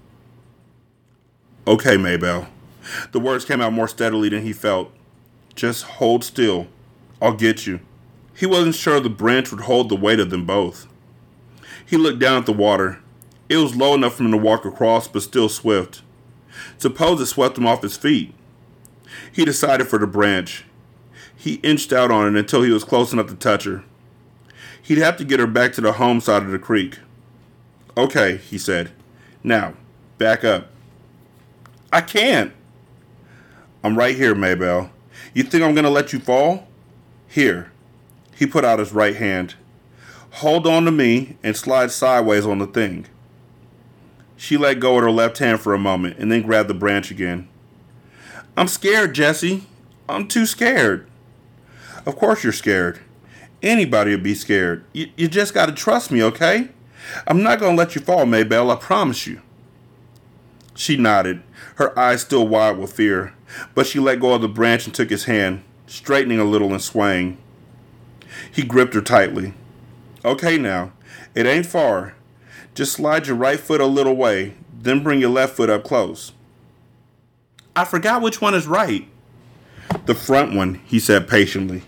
Okay, 1.67 1.97
Maybelle. 1.97 2.49
The 3.13 3.21
words 3.21 3.45
came 3.45 3.61
out 3.61 3.73
more 3.73 3.89
steadily 3.89 4.29
than 4.29 4.43
he 4.43 4.53
felt. 4.53 4.91
Just 5.55 5.85
hold 5.85 6.25
still. 6.25 6.67
I'll 7.21 7.35
get 7.35 7.67
you. 7.67 7.81
He 8.35 8.47
wasn't 8.47 8.75
sure 8.75 8.99
the 8.99 9.11
branch 9.11 9.51
would 9.51 9.63
hold 9.63 9.89
the 9.89 9.97
weight 9.97 10.19
of 10.19 10.31
them 10.31 10.45
both. 10.45 10.89
He 11.87 11.97
looked 11.97 12.19
down 12.19 12.39
at 12.39 12.47
the 12.47 12.53
water. 12.53 12.99
It 13.49 13.59
was 13.59 13.77
low 13.77 13.95
enough 13.95 14.15
for 14.15 14.25
him 14.25 14.31
to 14.33 14.37
walk 14.39 14.65
across, 14.65 15.07
but 15.07 15.23
still 15.23 15.49
swift. 15.49 16.03
Suppose 16.79 17.21
it 17.21 17.27
swept 17.27 17.59
him 17.59 17.67
off 17.67 17.83
his 17.83 17.97
feet. 17.97 18.35
He 19.31 19.45
decided 19.45 19.89
for 19.89 19.99
the 19.99 20.07
branch. 20.07 20.65
He 21.43 21.55
inched 21.65 21.93
out 21.93 22.13
on 22.13 22.29
it 22.29 22.39
until 22.39 22.63
he 22.63 22.71
was 22.71 22.85
close 22.85 23.13
enough 23.13 23.27
to 23.27 23.35
touch 23.35 23.65
her. 23.65 23.83
He'd 24.81 24.99
have 24.99 25.17
to 25.17 25.25
get 25.25 25.41
her 25.41 25.47
back 25.49 25.73
to 25.73 25.81
the 25.81 25.95
home 25.95 26.21
side 26.21 26.45
of 26.45 26.53
the 26.53 26.59
creek. 26.59 27.01
Okay, 27.97 28.37
he 28.37 28.59
said. 28.59 28.93
Now, 29.43 29.75
back 30.19 30.45
up. 30.45 30.69
I 31.93 32.01
can't. 32.01 32.53
I'm 33.83 33.99
right 33.99 34.15
here, 34.15 34.37
Maybelle. 34.37 34.93
You 35.35 35.43
think 35.43 35.65
I'm 35.65 35.75
going 35.75 35.83
to 35.83 35.91
let 35.91 36.13
you 36.13 36.21
fall? 36.21 36.69
Here. 37.27 37.73
He 38.37 38.47
put 38.47 38.65
out 38.65 38.79
his 38.79 38.93
right 38.93 39.17
hand. 39.17 39.57
Hold 40.35 40.65
on 40.65 40.85
to 40.85 40.93
me 40.93 41.39
and 41.43 41.57
slide 41.57 41.91
sideways 41.91 42.47
on 42.47 42.61
the 42.61 42.69
thing. 42.69 43.07
She 44.37 44.57
let 44.57 44.79
go 44.79 44.97
of 44.97 45.03
her 45.03 45.11
left 45.11 45.39
hand 45.39 45.59
for 45.61 45.75
a 45.75 45.79
moment 45.79 46.19
and 46.19 46.31
then 46.31 46.43
grabbed 46.43 46.71
the 46.71 46.75
branch 46.75 47.11
again. 47.11 47.49
I'm 48.57 48.69
scared, 48.69 49.13
Jesse. 49.13 49.67
I'm 50.09 50.29
too 50.29 50.47
scared. 50.47 51.09
Of 52.05 52.17
course 52.17 52.43
you're 52.43 52.53
scared. 52.53 53.01
Anybody 53.63 54.11
would 54.11 54.23
be 54.23 54.35
scared. 54.35 54.85
You, 54.93 55.11
you 55.17 55.29
just 55.29 55.55
got 55.55 55.67
to 55.67 55.73
trust 55.73 56.11
me, 56.11 56.23
okay? 56.23 56.71
I'm 57.27 57.43
not 57.43 57.61
going 57.61 57.77
to 57.77 57.79
let 57.79 57.95
you 57.95 58.01
fall, 58.01 58.27
Maybelle, 58.27 58.71
I 58.71 58.77
promise 58.77 59.27
you. 59.27 59.41
She 60.75 60.97
nodded, 60.97 61.43
her 61.77 61.97
eyes 61.99 62.23
still 62.23 62.49
wide 62.49 62.79
with 62.79 62.93
fear, 62.93 63.35
but 63.75 63.87
she 63.87 63.99
let 63.99 64.21
go 64.21 64.35
of 64.35 64.43
the 64.43 64.49
branch 64.49 64.87
and 64.87 64.95
took 64.95 65.11
his 65.11 65.25
hand, 65.25 65.63
straightening 65.87 66.39
a 66.39 66.45
little 66.45 66.73
and 66.73 66.83
swaying. 66.83 67.39
He 68.51 68.63
gripped 68.63 68.95
her 68.95 69.03
tightly. 69.03 69.55
Okay, 70.25 70.57
now, 70.57 70.93
it 71.35 71.47
ain't 71.47 71.67
far. 71.67 72.15
Just 72.75 72.93
slide 72.93 73.27
your 73.27 73.37
right 73.37 73.61
foot 73.61 73.81
a 73.81 73.87
little 73.87 74.17
way, 74.17 74.55
then 74.73 75.03
bring 75.03 75.21
your 75.21 75.31
left 75.31 75.57
foot 75.57 75.71
up 75.71 75.85
close. 75.85 76.33
I 77.77 77.85
forgot 77.85 78.23
which 78.23 78.41
one 78.41 78.55
is 78.55 78.67
right. 78.67 79.07
The 80.07 80.15
front 80.15 80.55
one, 80.55 80.77
he 80.87 80.99
said 80.99 81.29
patiently. 81.29 81.83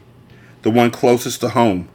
The 0.64 0.70
one 0.70 0.90
closest 0.90 1.42
to 1.42 1.50
home. 1.50 1.90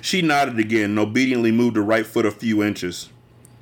She 0.00 0.22
nodded 0.22 0.58
again 0.58 0.90
and 0.90 0.98
obediently 0.98 1.52
moved 1.52 1.76
her 1.76 1.82
right 1.82 2.06
foot 2.06 2.24
a 2.24 2.30
few 2.30 2.62
inches. 2.62 3.10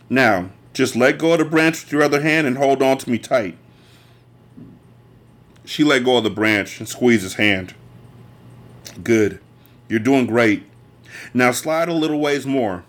Now, 0.08 0.50
just 0.72 0.94
let 0.94 1.18
go 1.18 1.32
of 1.32 1.40
the 1.40 1.44
branch 1.44 1.82
with 1.82 1.92
your 1.92 2.04
other 2.04 2.22
hand 2.22 2.46
and 2.46 2.56
hold 2.56 2.84
on 2.84 2.98
to 2.98 3.10
me 3.10 3.18
tight. 3.18 3.58
She 5.64 5.82
let 5.82 6.04
go 6.04 6.18
of 6.18 6.22
the 6.22 6.30
branch 6.30 6.78
and 6.78 6.88
squeezed 6.88 7.24
his 7.24 7.34
hand. 7.34 7.74
Good. 9.02 9.40
You're 9.88 9.98
doing 9.98 10.26
great. 10.26 10.62
Now 11.34 11.50
slide 11.50 11.88
a 11.88 11.92
little 11.92 12.20
ways 12.20 12.46
more. 12.46 12.84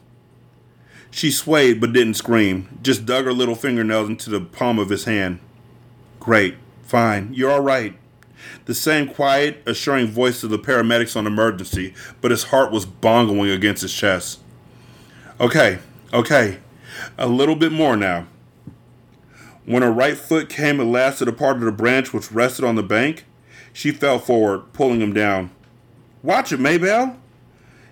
She 1.09 1.31
swayed 1.31 1.81
but 1.81 1.93
didn't 1.93 2.13
scream, 2.13 2.77
just 2.83 3.07
dug 3.07 3.25
her 3.25 3.33
little 3.33 3.55
fingernails 3.55 4.07
into 4.07 4.29
the 4.29 4.41
palm 4.41 4.77
of 4.77 4.89
his 4.89 5.05
hand. 5.05 5.39
Great. 6.19 6.57
Fine. 6.83 7.33
You're 7.33 7.51
all 7.51 7.59
right. 7.59 7.95
The 8.65 8.73
same 8.73 9.07
quiet, 9.07 9.63
assuring 9.65 10.07
voice 10.07 10.43
of 10.43 10.49
the 10.49 10.59
paramedics 10.59 11.15
on 11.15 11.25
emergency, 11.25 11.93
but 12.21 12.31
his 12.31 12.43
heart 12.43 12.71
was 12.71 12.85
bongling 12.85 13.53
against 13.53 13.81
his 13.81 13.93
chest. 13.93 14.39
Okay, 15.39 15.79
okay. 16.13 16.59
A 17.17 17.27
little 17.27 17.55
bit 17.55 17.71
more 17.71 17.95
now. 17.95 18.27
When 19.65 19.83
her 19.83 19.91
right 19.91 20.17
foot 20.17 20.49
came 20.49 20.79
at 20.79 20.87
last 20.87 21.19
to 21.19 21.25
the 21.25 21.31
part 21.31 21.57
of 21.57 21.61
the 21.61 21.71
branch 21.71 22.13
which 22.13 22.31
rested 22.31 22.65
on 22.65 22.75
the 22.75 22.83
bank, 22.83 23.25
she 23.71 23.91
fell 23.91 24.19
forward, 24.19 24.73
pulling 24.73 25.01
him 25.01 25.13
down. 25.13 25.51
Watch 26.23 26.51
it, 26.51 26.59
Maybelle! 26.59 27.17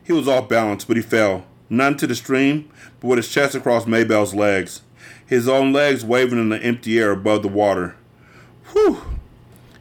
He 0.03 0.11
was 0.13 0.27
off 0.27 0.49
balance, 0.49 0.85
but 0.85 0.97
he 0.97 1.03
fell, 1.03 1.45
not 1.69 1.93
into 1.93 2.07
the 2.07 2.15
stream, 2.15 2.69
but 2.99 3.07
with 3.07 3.17
his 3.17 3.29
chest 3.29 3.55
across 3.55 3.85
Maybelle's 3.85 4.33
legs, 4.33 4.81
his 5.25 5.47
own 5.47 5.71
legs 5.71 6.03
waving 6.03 6.39
in 6.39 6.49
the 6.49 6.61
empty 6.61 6.99
air 6.99 7.11
above 7.11 7.41
the 7.41 7.47
water. 7.47 7.95
Whew! 8.71 9.01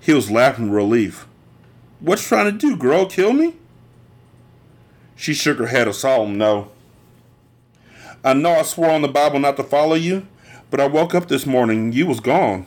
He 0.07 0.15
was 0.15 0.31
laughing 0.31 0.71
relief. 0.71 1.27
What 1.99 2.21
you 2.21 2.27
trying 2.27 2.45
to 2.45 2.53
do, 2.53 2.77
girl? 2.77 3.07
Kill 3.07 3.33
me? 3.33 3.57
She 5.17 5.35
shook 5.35 5.59
her 5.59 5.67
head 5.67 5.89
a 5.89 5.93
solemn 5.93 6.39
no. 6.39 6.71
I 8.23 8.33
know 8.33 8.53
I 8.53 8.63
swore 8.63 8.91
on 8.91 9.03
the 9.03 9.09
Bible 9.09 9.41
not 9.41 9.57
to 9.57 9.65
follow 9.65 9.97
you, 9.97 10.29
But 10.71 10.79
I 10.79 10.87
woke 10.87 11.13
up 11.13 11.27
this 11.27 11.45
morning 11.45 11.79
and 11.81 11.95
you 11.95 12.07
was 12.07 12.21
gone. 12.21 12.67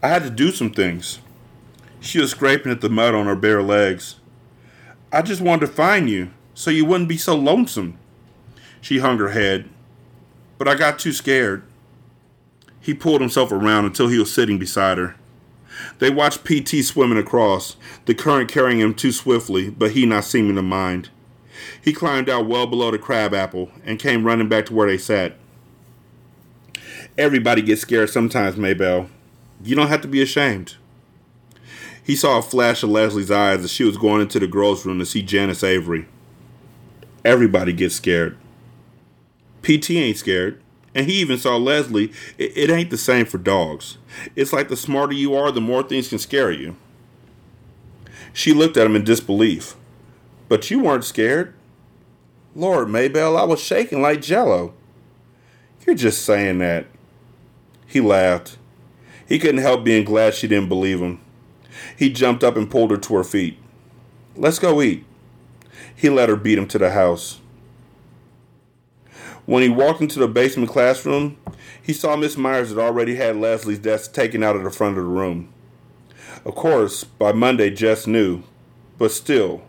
I 0.00 0.06
had 0.06 0.22
to 0.22 0.30
do 0.30 0.52
some 0.52 0.70
things. 0.70 1.18
She 1.98 2.20
was 2.20 2.30
scraping 2.30 2.70
at 2.70 2.80
the 2.80 2.88
mud 2.88 3.16
on 3.16 3.26
her 3.26 3.34
bare 3.34 3.62
legs. 3.62 4.20
I 5.12 5.20
just 5.22 5.40
wanted 5.40 5.66
to 5.66 5.72
find 5.72 6.08
you 6.08 6.30
so 6.54 6.70
you 6.70 6.84
wouldn't 6.84 7.08
be 7.08 7.16
so 7.16 7.34
lonesome. 7.34 7.98
She 8.80 9.00
hung 9.00 9.18
her 9.18 9.30
head. 9.30 9.68
But 10.58 10.68
I 10.68 10.76
got 10.76 11.00
too 11.00 11.12
scared. 11.12 11.64
He 12.80 12.94
pulled 12.94 13.20
himself 13.20 13.50
around 13.50 13.86
until 13.86 14.06
he 14.06 14.18
was 14.20 14.32
sitting 14.32 14.60
beside 14.60 14.98
her. 14.98 15.16
They 15.98 16.10
watched 16.10 16.44
PT 16.44 16.84
swimming 16.84 17.18
across, 17.18 17.76
the 18.06 18.14
current 18.14 18.50
carrying 18.50 18.80
him 18.80 18.94
too 18.94 19.12
swiftly, 19.12 19.70
but 19.70 19.92
he 19.92 20.06
not 20.06 20.24
seeming 20.24 20.56
to 20.56 20.62
mind. 20.62 21.10
He 21.80 21.92
climbed 21.92 22.28
out 22.28 22.46
well 22.46 22.66
below 22.66 22.90
the 22.90 22.98
crab 22.98 23.34
apple 23.34 23.70
and 23.84 23.98
came 23.98 24.24
running 24.24 24.48
back 24.48 24.66
to 24.66 24.74
where 24.74 24.88
they 24.88 24.98
sat. 24.98 25.36
Everybody 27.18 27.62
gets 27.62 27.82
scared 27.82 28.10
sometimes, 28.10 28.56
Maybelle. 28.56 29.08
You 29.62 29.76
don't 29.76 29.88
have 29.88 30.00
to 30.02 30.08
be 30.08 30.22
ashamed. 30.22 30.76
He 32.02 32.16
saw 32.16 32.38
a 32.38 32.42
flash 32.42 32.82
of 32.82 32.90
Leslie's 32.90 33.30
eyes 33.30 33.62
as 33.62 33.70
she 33.70 33.84
was 33.84 33.96
going 33.96 34.22
into 34.22 34.40
the 34.40 34.46
girls' 34.46 34.84
room 34.84 34.98
to 34.98 35.06
see 35.06 35.22
Janice 35.22 35.62
Avery. 35.62 36.06
Everybody 37.24 37.72
gets 37.72 37.94
scared. 37.94 38.36
PT 39.62 39.90
ain't 39.92 40.16
scared. 40.16 40.61
And 40.94 41.06
he 41.06 41.14
even 41.20 41.38
saw 41.38 41.56
Leslie. 41.56 42.12
It, 42.38 42.56
it, 42.56 42.70
ain't 42.70 42.90
the 42.90 42.98
same 42.98 43.24
for 43.24 43.38
dogs. 43.38 43.98
It's 44.36 44.52
like 44.52 44.68
the 44.68 44.76
smarter 44.76 45.14
you 45.14 45.34
are, 45.34 45.50
the 45.50 45.60
more 45.60 45.82
things 45.82 46.08
can 46.08 46.18
scare 46.18 46.50
you. 46.50 46.76
She 48.32 48.52
looked 48.52 48.76
at 48.76 48.86
him 48.86 48.96
in 48.96 49.04
disbelief. 49.04 49.74
But 50.48 50.70
you 50.70 50.80
weren't 50.80 51.04
scared. 51.04 51.54
Lord, 52.54 52.90
Maybelle, 52.90 53.36
I 53.36 53.44
was 53.44 53.60
shaking 53.60 54.02
like 54.02 54.20
jello. 54.20 54.74
You're 55.86 55.96
just 55.96 56.24
saying 56.24 56.58
that. 56.58 56.86
He 57.86 58.00
laughed. 58.00 58.58
He 59.26 59.38
couldn't 59.38 59.62
help 59.62 59.84
being 59.84 60.04
glad 60.04 60.34
she 60.34 60.46
didn't 60.46 60.68
believe 60.68 61.00
him. 61.00 61.20
He 61.96 62.10
jumped 62.12 62.44
up 62.44 62.56
and 62.56 62.70
pulled 62.70 62.90
her 62.90 62.98
to 62.98 63.14
her 63.16 63.24
feet. 63.24 63.58
Let's 64.36 64.58
go 64.58 64.82
eat. 64.82 65.04
He 65.94 66.10
let 66.10 66.28
her 66.28 66.36
beat 66.36 66.58
him 66.58 66.66
to 66.68 66.78
the 66.78 66.90
house. 66.90 67.40
When 69.44 69.62
he 69.62 69.68
walked 69.68 70.00
into 70.00 70.20
the 70.20 70.28
basement 70.28 70.70
classroom, 70.70 71.36
he 71.82 71.92
saw 71.92 72.14
Miss 72.14 72.36
Myers 72.36 72.68
had 72.68 72.78
already 72.78 73.16
had 73.16 73.36
Leslie's 73.36 73.80
desk 73.80 74.12
taken 74.12 74.42
out 74.42 74.54
of 74.54 74.62
the 74.62 74.70
front 74.70 74.96
of 74.96 75.04
the 75.04 75.10
room. 75.10 75.52
Of 76.44 76.54
course, 76.54 77.02
by 77.02 77.32
Monday, 77.32 77.70
Jess 77.70 78.06
knew, 78.06 78.44
but 78.98 79.10
still, 79.10 79.62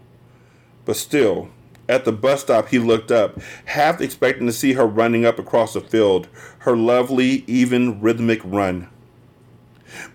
but 0.85 0.95
still, 0.95 1.49
at 1.89 2.05
the 2.05 2.11
bus 2.11 2.41
stop, 2.41 2.69
he 2.69 2.79
looked 2.79 3.11
up, 3.11 3.39
half 3.65 3.99
expecting 3.99 4.45
to 4.45 4.53
see 4.53 4.73
her 4.73 4.85
running 4.85 5.25
up 5.25 5.39
across 5.39 5.73
the 5.73 5.81
field, 5.81 6.27
her 6.59 6.77
lovely, 6.77 7.43
even, 7.47 7.99
rhythmic 7.99 8.41
run. 8.43 8.89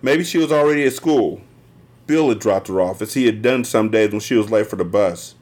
Maybe 0.01 0.25
she 0.25 0.39
was 0.39 0.53
already 0.53 0.85
at 0.85 0.93
school. 0.93 1.41
Bill 2.07 2.29
had 2.29 2.39
dropped 2.39 2.69
her 2.69 2.81
off, 2.81 3.03
as 3.03 3.15
he 3.15 3.27
had 3.27 3.43
done 3.43 3.65
some 3.65 3.91
days 3.91 4.13
when 4.13 4.21
she 4.21 4.35
was 4.35 4.51
late 4.51 4.67
for 4.67 4.77
the 4.77 4.85
bus. 4.85 5.35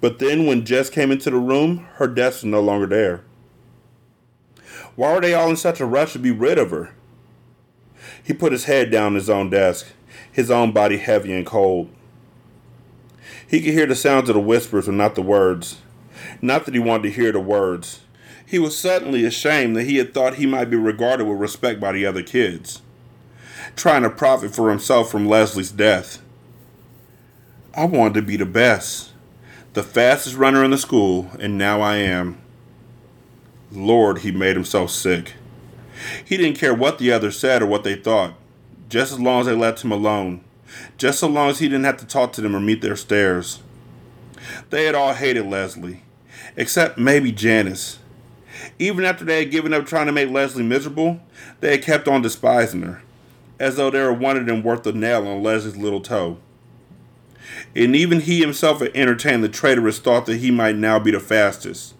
But 0.00 0.18
then, 0.18 0.46
when 0.46 0.64
Jess 0.64 0.90
came 0.90 1.12
into 1.12 1.30
the 1.30 1.36
room, 1.36 1.86
her 1.94 2.08
desk 2.08 2.38
was 2.38 2.44
no 2.46 2.60
longer 2.60 2.86
there. 2.86 3.22
Why 4.96 5.14
were 5.14 5.20
they 5.20 5.34
all 5.34 5.50
in 5.50 5.56
such 5.56 5.80
a 5.80 5.86
rush 5.86 6.12
to 6.12 6.18
be 6.18 6.30
rid 6.30 6.58
of 6.58 6.70
her? 6.70 6.94
He 8.22 8.32
put 8.32 8.52
his 8.52 8.64
head 8.64 8.90
down 8.90 9.06
on 9.06 9.14
his 9.14 9.30
own 9.30 9.50
desk, 9.50 9.86
his 10.30 10.50
own 10.50 10.72
body 10.72 10.98
heavy 10.98 11.32
and 11.32 11.46
cold. 11.46 11.90
He 13.46 13.60
could 13.60 13.72
hear 13.72 13.86
the 13.86 13.94
sounds 13.94 14.28
of 14.28 14.34
the 14.34 14.40
whispers 14.40 14.86
but 14.86 14.94
not 14.94 15.14
the 15.14 15.22
words. 15.22 15.78
Not 16.42 16.64
that 16.64 16.74
he 16.74 16.80
wanted 16.80 17.04
to 17.04 17.10
hear 17.10 17.32
the 17.32 17.40
words. 17.40 18.00
He 18.46 18.58
was 18.58 18.76
suddenly 18.76 19.24
ashamed 19.24 19.76
that 19.76 19.84
he 19.84 19.96
had 19.96 20.12
thought 20.12 20.34
he 20.34 20.46
might 20.46 20.70
be 20.70 20.76
regarded 20.76 21.26
with 21.26 21.38
respect 21.38 21.80
by 21.80 21.92
the 21.92 22.04
other 22.04 22.22
kids, 22.22 22.82
trying 23.76 24.02
to 24.02 24.10
profit 24.10 24.54
for 24.54 24.70
himself 24.70 25.10
from 25.10 25.28
Leslie's 25.28 25.70
death. 25.70 26.20
I 27.74 27.84
wanted 27.84 28.14
to 28.14 28.22
be 28.22 28.36
the 28.36 28.46
best, 28.46 29.12
the 29.74 29.84
fastest 29.84 30.36
runner 30.36 30.64
in 30.64 30.72
the 30.72 30.78
school, 30.78 31.30
and 31.38 31.56
now 31.56 31.80
I 31.80 31.96
am. 31.96 32.38
Lord, 33.72 34.18
he 34.18 34.32
made 34.32 34.56
himself 34.56 34.90
sick. 34.90 35.34
He 36.24 36.36
didn't 36.36 36.58
care 36.58 36.74
what 36.74 36.98
the 36.98 37.12
others 37.12 37.38
said 37.38 37.62
or 37.62 37.66
what 37.66 37.84
they 37.84 37.94
thought, 37.94 38.34
just 38.88 39.12
as 39.12 39.20
long 39.20 39.40
as 39.40 39.46
they 39.46 39.54
left 39.54 39.84
him 39.84 39.92
alone, 39.92 40.42
just 40.98 41.20
so 41.20 41.28
long 41.28 41.50
as 41.50 41.58
he 41.58 41.68
didn't 41.68 41.84
have 41.84 41.98
to 41.98 42.06
talk 42.06 42.32
to 42.32 42.40
them 42.40 42.56
or 42.56 42.60
meet 42.60 42.82
their 42.82 42.96
stares. 42.96 43.62
They 44.70 44.84
had 44.84 44.94
all 44.94 45.14
hated 45.14 45.46
Leslie, 45.46 46.02
except 46.56 46.98
maybe 46.98 47.30
Janice. 47.30 47.98
Even 48.78 49.04
after 49.04 49.24
they 49.24 49.40
had 49.40 49.50
given 49.50 49.72
up 49.72 49.86
trying 49.86 50.06
to 50.06 50.12
make 50.12 50.30
Leslie 50.30 50.64
miserable, 50.64 51.20
they 51.60 51.72
had 51.72 51.82
kept 51.82 52.08
on 52.08 52.22
despising 52.22 52.82
her, 52.82 53.02
as 53.58 53.76
though 53.76 53.90
there 53.90 54.06
were 54.06 54.18
one 54.18 54.36
of 54.36 54.46
them 54.46 54.62
worth 54.62 54.86
a 54.86 54.92
nail 54.92 55.26
on 55.28 55.42
Leslie's 55.42 55.76
little 55.76 56.00
toe. 56.00 56.38
And 57.76 57.94
even 57.94 58.20
he 58.20 58.40
himself 58.40 58.80
had 58.80 58.90
entertained 58.94 59.44
the 59.44 59.48
traitorous 59.48 59.98
thought 59.98 60.26
that 60.26 60.38
he 60.38 60.50
might 60.50 60.76
now 60.76 60.98
be 60.98 61.10
the 61.10 61.20
fastest. 61.20 61.94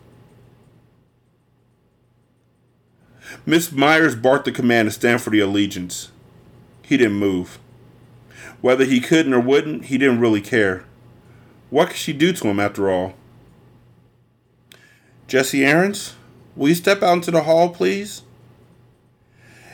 Miss 3.51 3.73
Myers 3.73 4.15
barked 4.15 4.45
the 4.45 4.53
command 4.53 4.87
to 4.87 4.93
stand 4.93 5.23
for 5.23 5.31
the 5.31 5.41
allegiance. 5.41 6.13
He 6.83 6.97
didn't 6.97 7.17
move. 7.17 7.59
Whether 8.61 8.85
he 8.85 9.01
couldn't 9.01 9.35
or 9.35 9.41
wouldn't, 9.41 9.87
he 9.87 9.99
didn't 9.99 10.21
really 10.21 10.41
care. 10.41 10.85
What 11.69 11.89
could 11.89 11.97
she 11.97 12.13
do 12.13 12.33
to 12.33 12.47
him 12.47 12.61
after 12.61 12.89
all? 12.89 13.15
Jesse 15.27 15.65
Aarons, 15.65 16.15
will 16.55 16.69
you 16.69 16.77
step 16.77 17.03
out 17.03 17.15
into 17.15 17.33
the 17.33 17.43
hall, 17.43 17.71
please? 17.71 18.23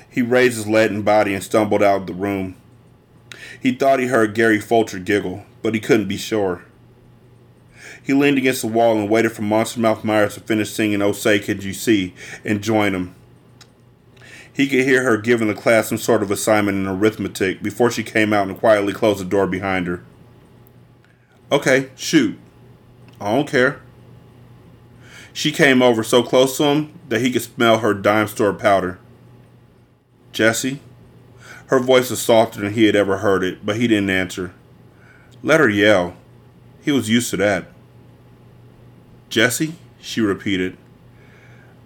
He 0.09 0.23
raised 0.23 0.57
his 0.57 0.67
leaden 0.67 1.03
body 1.03 1.35
and 1.35 1.45
stumbled 1.45 1.83
out 1.83 2.01
of 2.01 2.07
the 2.07 2.15
room. 2.15 2.57
He 3.61 3.73
thought 3.73 4.01
he 4.01 4.07
heard 4.07 4.35
Gary 4.35 4.59
Fulcher 4.59 5.01
giggle, 5.01 5.45
but 5.61 5.75
he 5.75 5.81
couldn't 5.81 6.09
be 6.09 6.17
sure. 6.17 6.65
He 8.03 8.15
leaned 8.15 8.39
against 8.39 8.63
the 8.63 8.69
wall 8.69 8.97
and 8.97 9.11
waited 9.11 9.33
for 9.33 9.43
Monster 9.43 9.81
Mouth 9.81 10.03
Myers 10.03 10.33
to 10.33 10.41
finish 10.41 10.71
singing 10.71 11.03
Oh 11.03 11.13
Say 11.13 11.39
Could 11.39 11.63
You 11.63 11.75
See 11.75 12.15
and 12.43 12.63
join 12.63 12.95
him. 12.95 13.15
He 14.57 14.69
could 14.69 14.87
hear 14.87 15.03
her 15.03 15.19
giving 15.19 15.49
the 15.49 15.55
class 15.55 15.89
some 15.89 15.99
sort 15.99 16.23
of 16.23 16.31
assignment 16.31 16.79
in 16.79 16.87
arithmetic 16.87 17.63
before 17.63 17.91
she 17.91 18.03
came 18.03 18.33
out 18.33 18.49
and 18.49 18.59
quietly 18.59 18.95
closed 18.95 19.21
the 19.21 19.27
door 19.27 19.47
behind 19.47 19.87
her. 19.87 20.03
Okay, 21.53 21.91
shoot. 21.95 22.39
I 23.21 23.35
don't 23.35 23.47
care. 23.47 23.83
She 25.35 25.53
came 25.53 25.83
over 25.83 26.03
so 26.03 26.23
close 26.23 26.57
to 26.57 26.65
him 26.65 26.99
that 27.11 27.21
he 27.21 27.31
could 27.31 27.43
smell 27.43 27.81
her 27.81 27.93
dime 27.93 28.29
store 28.29 28.55
powder. 28.55 28.99
Jesse? 30.33 30.81
Her 31.67 31.79
voice 31.79 32.09
was 32.09 32.23
softer 32.23 32.61
than 32.61 32.73
he 32.73 32.85
had 32.85 32.97
ever 32.97 33.19
heard 33.19 33.45
it, 33.45 33.67
but 33.67 33.77
he 33.77 33.87
didn't 33.87 34.09
answer. 34.09 34.55
Let 35.43 35.61
her 35.61 35.69
yell. 35.69 36.17
He 36.81 36.93
was 36.93 37.11
used 37.11 37.29
to 37.29 37.37
that. 37.37 37.67
Jesse? 39.29 39.75
She 40.01 40.23
repeated. 40.23 40.79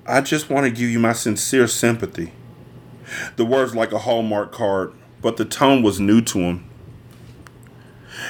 I 0.07 0.20
just 0.20 0.49
want 0.49 0.66
to 0.66 0.70
give 0.70 0.88
you 0.88 1.01
my 1.01 1.14
sincere 1.14 1.66
sympathy. 1.66 2.32
The 3.36 3.44
words 3.44 3.74
like 3.74 3.92
a 3.92 3.98
Hallmark 3.98 4.52
card, 4.52 4.92
but 5.20 5.36
the 5.36 5.44
tone 5.44 5.82
was 5.82 6.00
new 6.00 6.20
to 6.22 6.38
him. 6.38 6.70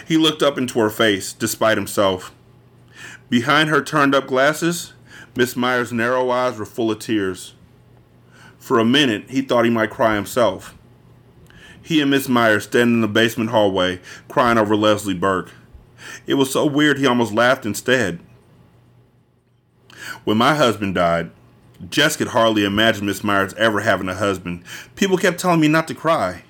He 0.07 0.17
looked 0.17 0.43
up 0.43 0.59
into 0.59 0.79
her 0.81 0.91
face, 0.91 1.33
despite 1.33 1.79
himself. 1.79 2.35
Behind 3.29 3.69
her 3.69 3.83
turned 3.83 4.15
up 4.15 4.27
glasses, 4.27 4.93
Miss 5.37 5.57
Myers' 5.57 5.93
narrow 5.93 6.31
eyes 6.31 6.59
were 6.59 6.67
full 6.67 6.91
of 6.91 6.99
tears. 6.99 7.55
For 8.59 8.79
a 8.79 8.85
minute, 8.85 9.31
he 9.31 9.43
thought 9.43 9.65
he 9.65 9.71
might 9.71 9.91
cry 9.91 10.15
himself. 10.15 10.77
He 11.83 12.01
and 12.01 12.11
Miss 12.11 12.29
Myers 12.29 12.65
standing 12.65 12.97
in 12.97 13.01
the 13.01 13.09
basement 13.09 13.51
hallway, 13.51 14.01
crying 14.29 14.59
over 14.59 14.77
Leslie 14.77 15.15
Burke. 15.15 15.51
It 16.27 16.35
was 16.35 16.53
so 16.53 16.67
weird 16.67 16.99
he 16.99 17.07
almost 17.07 17.33
laughed 17.33 17.65
instead. 17.65 18.21
When 20.25 20.37
my 20.37 20.55
husband 20.55 20.95
died, 20.95 21.31
Jess 21.89 22.17
could 22.17 22.29
hardly 22.29 22.65
imagine 22.65 23.07
Miss 23.07 23.25
Myers 23.25 23.55
ever 23.55 23.81
having 23.81 24.09
a 24.09 24.15
husband. 24.15 24.65
People 24.97 25.17
kept 25.17 25.41
telling 25.41 25.61
me 25.61 25.69
not 25.69 25.89
to 25.89 25.95
cry, 25.95 26.43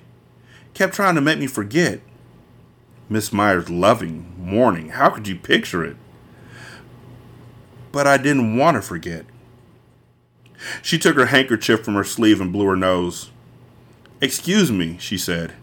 kept 0.73 0.93
trying 0.93 1.15
to 1.15 1.21
make 1.21 1.39
me 1.39 1.47
forget. 1.47 2.01
Miss 3.07 3.31
Myers 3.31 3.69
loving, 3.69 4.33
mourning. 4.37 4.89
How 4.89 5.09
could 5.09 5.27
you 5.27 5.35
picture 5.35 5.83
it? 5.83 5.97
But 7.91 8.07
I 8.07 8.17
didn't 8.17 8.57
want 8.57 8.75
to 8.75 8.81
forget. 8.81 9.25
She 10.81 10.97
took 10.97 11.15
her 11.15 11.27
handkerchief 11.27 11.83
from 11.83 11.95
her 11.95 12.03
sleeve 12.03 12.39
and 12.39 12.51
blew 12.51 12.65
her 12.67 12.75
nose. 12.75 13.31
Excuse 14.21 14.71
me, 14.71 14.97
she 14.99 15.17
said. 15.17 15.53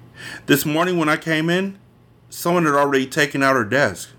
This 0.47 0.67
morning 0.67 0.99
when 0.99 1.09
I 1.09 1.17
came 1.17 1.49
in, 1.49 1.79
someone 2.29 2.65
had 2.65 2.75
already 2.75 3.07
taken 3.07 3.43
out 3.43 3.55
her 3.55 3.65
desk. 3.65 4.11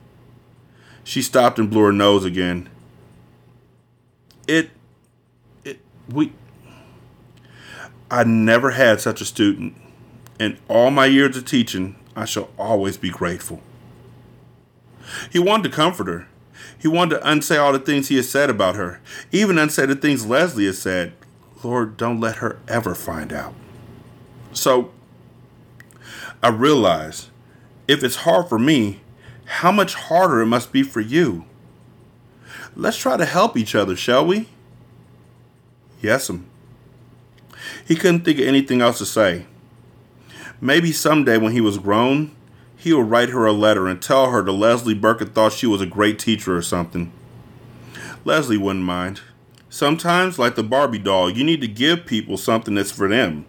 She 1.03 1.21
stopped 1.21 1.59
and 1.59 1.69
blew 1.69 1.81
her 1.81 1.91
nose 1.91 2.23
again. 2.23 2.69
It 4.47 4.71
we 6.11 6.33
I 8.11 8.23
never 8.23 8.71
had 8.71 8.99
such 8.99 9.21
a 9.21 9.25
student. 9.25 9.75
In 10.39 10.57
all 10.67 10.89
my 10.89 11.05
years 11.05 11.37
of 11.37 11.45
teaching, 11.45 11.95
I 12.15 12.25
shall 12.25 12.49
always 12.57 12.97
be 12.97 13.09
grateful. 13.09 13.61
He 15.31 15.39
wanted 15.39 15.69
to 15.69 15.75
comfort 15.75 16.07
her. 16.07 16.27
He 16.77 16.87
wanted 16.87 17.17
to 17.17 17.29
unsay 17.29 17.57
all 17.57 17.73
the 17.73 17.79
things 17.79 18.07
he 18.07 18.15
had 18.15 18.25
said 18.25 18.49
about 18.49 18.75
her, 18.75 19.01
even 19.31 19.57
unsay 19.57 19.85
the 19.85 19.95
things 19.95 20.25
Leslie 20.25 20.65
had 20.65 20.75
said, 20.75 21.13
Lord, 21.63 21.97
don't 21.97 22.19
let 22.19 22.37
her 22.37 22.59
ever 22.67 22.95
find 22.95 23.33
out. 23.33 23.53
So 24.53 24.91
I 26.41 26.49
realize 26.49 27.29
if 27.87 28.03
it's 28.03 28.17
hard 28.17 28.47
for 28.47 28.57
me, 28.57 29.01
how 29.45 29.71
much 29.71 29.95
harder 29.95 30.41
it 30.41 30.45
must 30.45 30.71
be 30.71 30.83
for 30.83 31.01
you. 31.01 31.45
Let's 32.75 32.97
try 32.97 33.17
to 33.17 33.25
help 33.25 33.57
each 33.57 33.75
other, 33.75 33.95
shall 33.95 34.25
we? 34.25 34.47
Yes'm. 36.01 36.45
He 37.85 37.95
couldn't 37.95 38.21
think 38.25 38.39
of 38.39 38.47
anything 38.47 38.81
else 38.81 38.97
to 38.99 39.05
say. 39.05 39.45
Maybe 40.61 40.91
someday 40.91 41.37
when 41.37 41.53
he 41.53 41.61
was 41.61 41.77
grown, 41.77 42.35
he 42.75 42.93
would 42.93 43.09
write 43.09 43.29
her 43.29 43.45
a 43.45 43.51
letter 43.51 43.87
and 43.87 44.01
tell 44.01 44.31
her 44.31 44.41
that 44.41 44.51
Leslie 44.51 44.93
Burkett 44.93 45.33
thought 45.33 45.53
she 45.53 45.67
was 45.67 45.81
a 45.81 45.85
great 45.85 46.19
teacher 46.19 46.55
or 46.55 46.61
something. 46.61 47.11
Leslie 48.25 48.57
wouldn't 48.57 48.85
mind. 48.85 49.21
Sometimes, 49.69 50.39
like 50.39 50.55
the 50.55 50.63
Barbie 50.63 50.97
doll, 50.97 51.29
you 51.29 51.43
need 51.43 51.61
to 51.61 51.67
give 51.67 52.05
people 52.05 52.37
something 52.37 52.75
that's 52.75 52.91
for 52.91 53.07
them, 53.07 53.45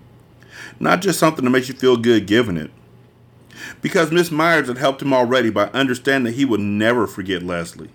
not 0.78 1.00
just 1.00 1.18
something 1.18 1.44
that 1.44 1.50
makes 1.50 1.68
you 1.68 1.74
feel 1.74 1.96
good 1.96 2.26
giving 2.26 2.56
it. 2.56 2.70
Because 3.80 4.10
Miss 4.10 4.30
Myers 4.30 4.68
had 4.68 4.78
helped 4.78 5.02
him 5.02 5.12
already 5.12 5.50
by 5.50 5.66
understanding 5.68 6.32
that 6.32 6.38
he 6.38 6.44
would 6.44 6.60
never 6.60 7.06
forget 7.06 7.42
Leslie. 7.42 7.90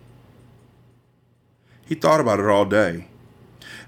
He 1.86 1.96
thought 1.96 2.20
about 2.20 2.40
it 2.40 2.48
all 2.48 2.66
day. 2.66 3.08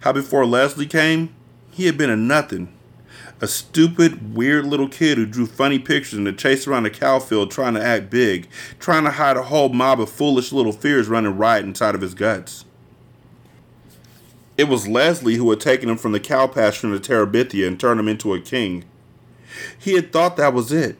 How 0.01 0.11
before 0.11 0.45
Leslie 0.45 0.85
came, 0.85 1.35
he 1.71 1.85
had 1.85 1.97
been 1.97 2.09
a 2.09 2.15
nothing. 2.15 2.73
A 3.39 3.47
stupid, 3.47 4.35
weird 4.35 4.65
little 4.65 4.89
kid 4.89 5.17
who 5.17 5.25
drew 5.25 5.45
funny 5.45 5.77
pictures 5.77 6.17
and 6.17 6.39
chased 6.39 6.67
around 6.67 6.85
a 6.87 6.89
cow 6.89 7.19
field 7.19 7.51
trying 7.51 7.75
to 7.75 7.83
act 7.83 8.09
big, 8.09 8.47
trying 8.79 9.03
to 9.03 9.11
hide 9.11 9.37
a 9.37 9.43
whole 9.43 9.69
mob 9.69 9.99
of 10.01 10.09
foolish 10.09 10.51
little 10.51 10.71
fears 10.71 11.07
running 11.07 11.37
riot 11.37 11.65
inside 11.65 11.93
of 11.93 12.01
his 12.01 12.15
guts. 12.15 12.65
It 14.57 14.67
was 14.67 14.87
Leslie 14.87 15.35
who 15.35 15.49
had 15.51 15.59
taken 15.59 15.87
him 15.87 15.97
from 15.97 16.13
the 16.13 16.19
cow 16.19 16.47
pasture 16.47 16.91
in 16.91 16.99
Terabithia 16.99 17.67
and 17.67 17.79
turned 17.79 17.99
him 17.99 18.07
into 18.07 18.33
a 18.33 18.41
king. 18.41 18.85
He 19.77 19.93
had 19.93 20.11
thought 20.11 20.35
that 20.37 20.53
was 20.53 20.71
it. 20.71 20.97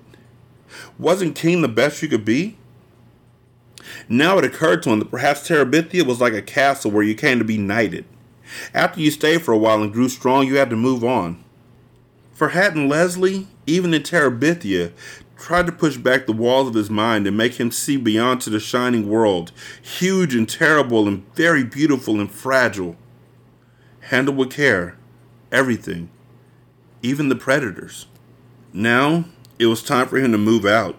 Wasn't 1.00 1.36
king 1.36 1.62
the 1.62 1.68
best 1.68 2.04
you 2.04 2.08
could 2.08 2.26
be? 2.26 2.58
Now 4.08 4.38
it 4.38 4.46
occurred 4.46 4.84
to 4.84 4.92
him 4.92 5.00
that 5.00 5.10
perhaps 5.10 5.48
Terabithia 5.48 6.06
was 6.06 6.22
like 6.22 6.34
a 6.34 6.42
castle 6.42 6.92
where 6.92 7.04
you 7.04 7.16
came 7.16 7.40
to 7.40 7.46
be 7.46 7.58
knighted. 7.58 8.06
After 8.74 9.00
you 9.00 9.12
stayed 9.12 9.42
for 9.42 9.54
a 9.54 9.58
while 9.58 9.82
and 9.82 9.92
grew 9.92 10.10
strong, 10.10 10.48
you 10.48 10.58
had 10.58 10.70
to 10.70 10.76
move 10.76 11.04
on. 11.04 11.44
For 12.34 12.50
hadn't 12.50 12.88
Leslie, 12.88 13.48
even 13.66 13.94
in 13.94 14.04
Terabithia, 14.04 14.92
tried 15.38 15.66
to 15.66 15.72
push 15.72 15.98
back 15.98 16.26
the 16.26 16.34
walls 16.34 16.68
of 16.68 16.74
his 16.74 16.90
mind 16.90 17.28
and 17.28 17.38
make 17.38 17.56
him 17.56 17.72
see 17.72 17.98
beyond 17.98 18.42
to 18.42 18.50
the 18.50 18.60
shining 18.60 19.10
world, 19.10 19.52
huge 19.82 20.36
and 20.36 20.48
terrible 20.48 21.08
and 21.08 21.24
very 21.36 21.64
beautiful 21.64 22.20
and 22.20 22.32
fragile. 22.32 22.96
Handle 24.02 24.36
with 24.36 24.52
care, 24.52 24.98
everything, 25.52 26.10
even 27.02 27.30
the 27.30 27.36
predators. 27.36 28.08
Now 28.74 29.26
it 29.60 29.68
was 29.68 29.84
time 29.84 30.08
for 30.08 30.18
him 30.18 30.32
to 30.32 30.38
move 30.38 30.66
out. 30.66 30.96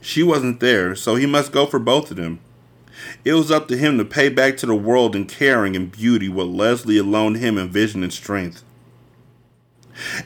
She 0.00 0.22
wasn't 0.22 0.60
there, 0.60 0.94
so 0.94 1.16
he 1.16 1.26
must 1.26 1.52
go 1.52 1.66
for 1.66 1.78
both 1.78 2.10
of 2.10 2.16
them. 2.16 2.40
It 3.24 3.34
was 3.34 3.50
up 3.50 3.68
to 3.68 3.76
him 3.76 3.98
to 3.98 4.04
pay 4.04 4.28
back 4.28 4.56
to 4.58 4.66
the 4.66 4.74
world 4.74 5.14
in 5.14 5.26
caring 5.26 5.76
and 5.76 5.90
beauty 5.90 6.28
what 6.28 6.48
Leslie 6.48 6.96
had 6.96 7.06
loaned 7.06 7.36
him 7.36 7.58
in 7.58 7.68
vision 7.68 8.02
and 8.02 8.12
strength. 8.12 8.64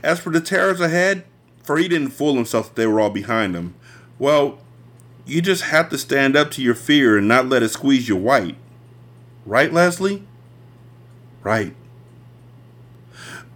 As 0.02 0.20
for 0.20 0.30
the 0.30 0.40
terrors 0.40 0.80
ahead, 0.80 1.24
for 1.62 1.78
he 1.78 1.88
didn't 1.88 2.10
fool 2.10 2.34
himself 2.34 2.68
that 2.68 2.76
they 2.76 2.86
were 2.86 3.00
all 3.00 3.10
behind 3.10 3.54
him, 3.54 3.74
well, 4.18 4.58
you 5.24 5.40
just 5.40 5.64
have 5.64 5.88
to 5.90 5.98
stand 5.98 6.36
up 6.36 6.50
to 6.52 6.62
your 6.62 6.74
fear 6.74 7.16
and 7.16 7.28
not 7.28 7.48
let 7.48 7.62
it 7.62 7.70
squeeze 7.70 8.08
you 8.08 8.16
white. 8.16 8.56
Right, 9.46 9.72
Leslie? 9.72 10.24
Right. 11.42 11.74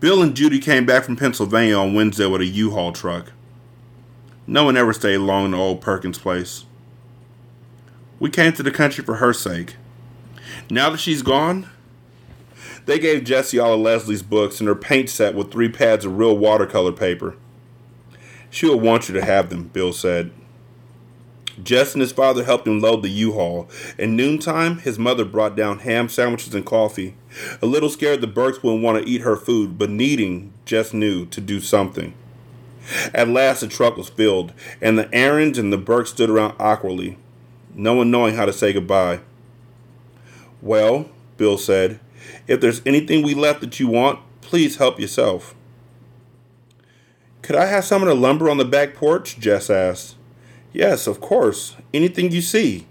Bill 0.01 0.23
and 0.23 0.35
Judy 0.35 0.59
came 0.59 0.85
back 0.85 1.05
from 1.05 1.17
Pennsylvania 1.17 1.77
on 1.77 1.95
Wednesday 1.95 2.27
with 2.27 2.41
a 2.41 2.47
U-Haul 2.47 2.93
truck. 2.93 3.33
No 4.47 4.65
one 4.65 4.77
ever 4.77 4.93
stayed 4.93 5.19
long 5.19 5.47
in 5.47 5.51
the 5.53 5.57
old 5.57 5.81
Perkins 5.81 6.19
place. 6.19 6.65
We 8.19 8.31
came 8.31 8.53
to 8.55 8.63
the 8.63 8.71
country 8.71 9.05
for 9.05 9.17
her 9.17 9.33
sake. 9.33 9.77
Now 10.71 10.91
that 10.91 10.99
she's 10.99 11.23
gone, 11.23 11.69
they 12.87 12.99
gave 12.99 13.25
Jesse 13.25 13.59
all 13.59 13.75
of 13.75 13.81
Leslie's 13.81 14.23
books 14.23 14.61
and 14.61 14.69
her 14.69 14.75
paint 14.75 15.11
set 15.11 15.35
with 15.35 15.53
three 15.53 15.69
pads 15.69 16.05
of 16.05 16.17
real 16.17 16.37
watercolor 16.37 16.93
paper. 16.93 17.37
She 18.49 18.67
will 18.67 18.81
want 18.81 19.09
you 19.09 19.15
to 19.15 19.25
have 19.25 19.51
them, 19.51 19.65
Bill 19.69 19.93
said. 19.93 20.31
Jess 21.63 21.95
and 21.95 22.01
his 22.01 22.13
father 22.13 22.45
helped 22.45 22.67
him 22.67 22.81
load 22.81 23.03
the 23.03 23.09
U-Haul. 23.09 23.69
In 23.99 24.15
noontime, 24.15 24.79
his 24.79 24.99
mother 24.99 25.25
brought 25.25 25.57
down 25.57 25.81
ham 25.81 26.09
sandwiches 26.09 26.55
and 26.55 26.67
coffee. 26.67 27.17
A 27.63 27.67
little 27.67 27.89
scared 27.89 28.21
the 28.21 28.27
Burkes 28.27 28.63
wouldn't 28.63 28.83
want 28.83 29.03
to 29.03 29.09
eat 29.09 29.23
her 29.23 29.37
food, 29.37 29.79
but 29.79 29.91
needing, 29.91 30.53
Jess 30.65 30.93
knew, 30.93 31.27
to 31.27 31.41
do 31.41 31.61
something. 31.61 32.15
At 33.13 33.29
last, 33.29 33.61
the 33.61 33.69
truck 33.69 33.97
was 33.97 34.09
filled, 34.09 34.53
and 34.81 34.99
the 34.99 35.13
Aarons 35.15 35.59
and 35.59 35.73
the 35.73 35.79
Burkes 35.79 36.11
stood 36.11 36.31
around 36.31 36.55
awkwardly, 36.59 37.19
no 37.77 37.95
one 37.95 38.11
knowing 38.11 38.35
how 38.35 38.47
to 38.47 38.53
say 38.53 38.73
goodbye. 38.73 39.21
Well, 40.63 41.11
Bill 41.37 41.59
said, 41.59 42.01
if 42.49 42.61
there's 42.61 42.81
anything 42.87 43.23
we 43.23 43.35
left 43.35 43.61
that 43.61 43.79
you 43.79 43.87
want, 43.87 44.21
please 44.41 44.77
help 44.77 44.99
yourself. 44.99 45.55
Could 47.43 47.55
I 47.55 47.67
have 47.67 47.85
some 47.85 48.03
of 48.03 48.09
the 48.09 48.15
lumber 48.15 48.51
on 48.51 48.57
the 48.57 48.65
back 48.65 48.95
porch? 48.95 49.39
Jess 49.39 49.69
asked. 49.69 50.17
Yes, 50.73 51.07
of 51.07 51.21
course. 51.21 51.77
Anything 51.93 52.33
you 52.33 52.41
see. 52.41 52.87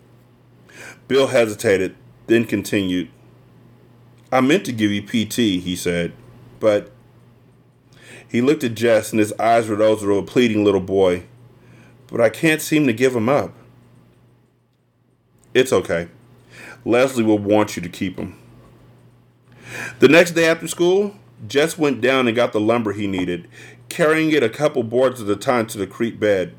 Bill 1.07 1.27
hesitated, 1.27 1.95
then 2.27 2.45
continued. 2.45 3.09
I 4.31 4.41
meant 4.41 4.65
to 4.65 4.71
give 4.71 4.91
you 4.91 5.01
PT, 5.01 5.63
he 5.63 5.75
said, 5.75 6.13
but 6.59 6.91
he 8.27 8.41
looked 8.41 8.63
at 8.63 8.75
Jess, 8.75 9.11
and 9.11 9.19
his 9.19 9.33
eyes 9.33 9.67
were 9.67 9.75
those 9.75 10.03
of 10.03 10.09
a 10.09 10.23
pleading 10.23 10.63
little 10.63 10.81
boy. 10.81 11.23
But 12.07 12.21
I 12.21 12.29
can't 12.29 12.61
seem 12.61 12.85
to 12.87 12.93
give 12.93 13.15
him 13.15 13.29
up. 13.29 13.53
It's 15.55 15.71
okay. 15.71 16.09
Leslie 16.83 17.23
will 17.23 17.39
want 17.39 17.77
you 17.77 17.81
to 17.81 17.87
keep 17.87 18.19
him. 18.19 18.37
The 19.99 20.09
next 20.09 20.31
day 20.31 20.47
after 20.47 20.67
school, 20.67 21.15
Jess 21.47 21.77
went 21.77 22.01
down 22.01 22.27
and 22.27 22.35
got 22.35 22.51
the 22.51 22.59
lumber 22.59 22.91
he 22.91 23.07
needed, 23.07 23.47
carrying 23.87 24.31
it 24.31 24.43
a 24.43 24.49
couple 24.49 24.83
boards 24.83 25.21
at 25.21 25.29
a 25.29 25.35
time 25.37 25.65
to 25.67 25.77
the 25.77 25.87
creek 25.87 26.19
bed. 26.19 26.55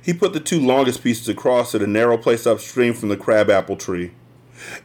He 0.00 0.14
put 0.14 0.32
the 0.34 0.40
two 0.40 0.60
longest 0.60 1.02
pieces 1.02 1.28
across 1.28 1.74
at 1.74 1.82
a 1.82 1.86
narrow 1.88 2.16
place 2.16 2.46
upstream 2.46 2.94
from 2.94 3.08
the 3.08 3.16
crabapple 3.16 3.76
tree, 3.76 4.12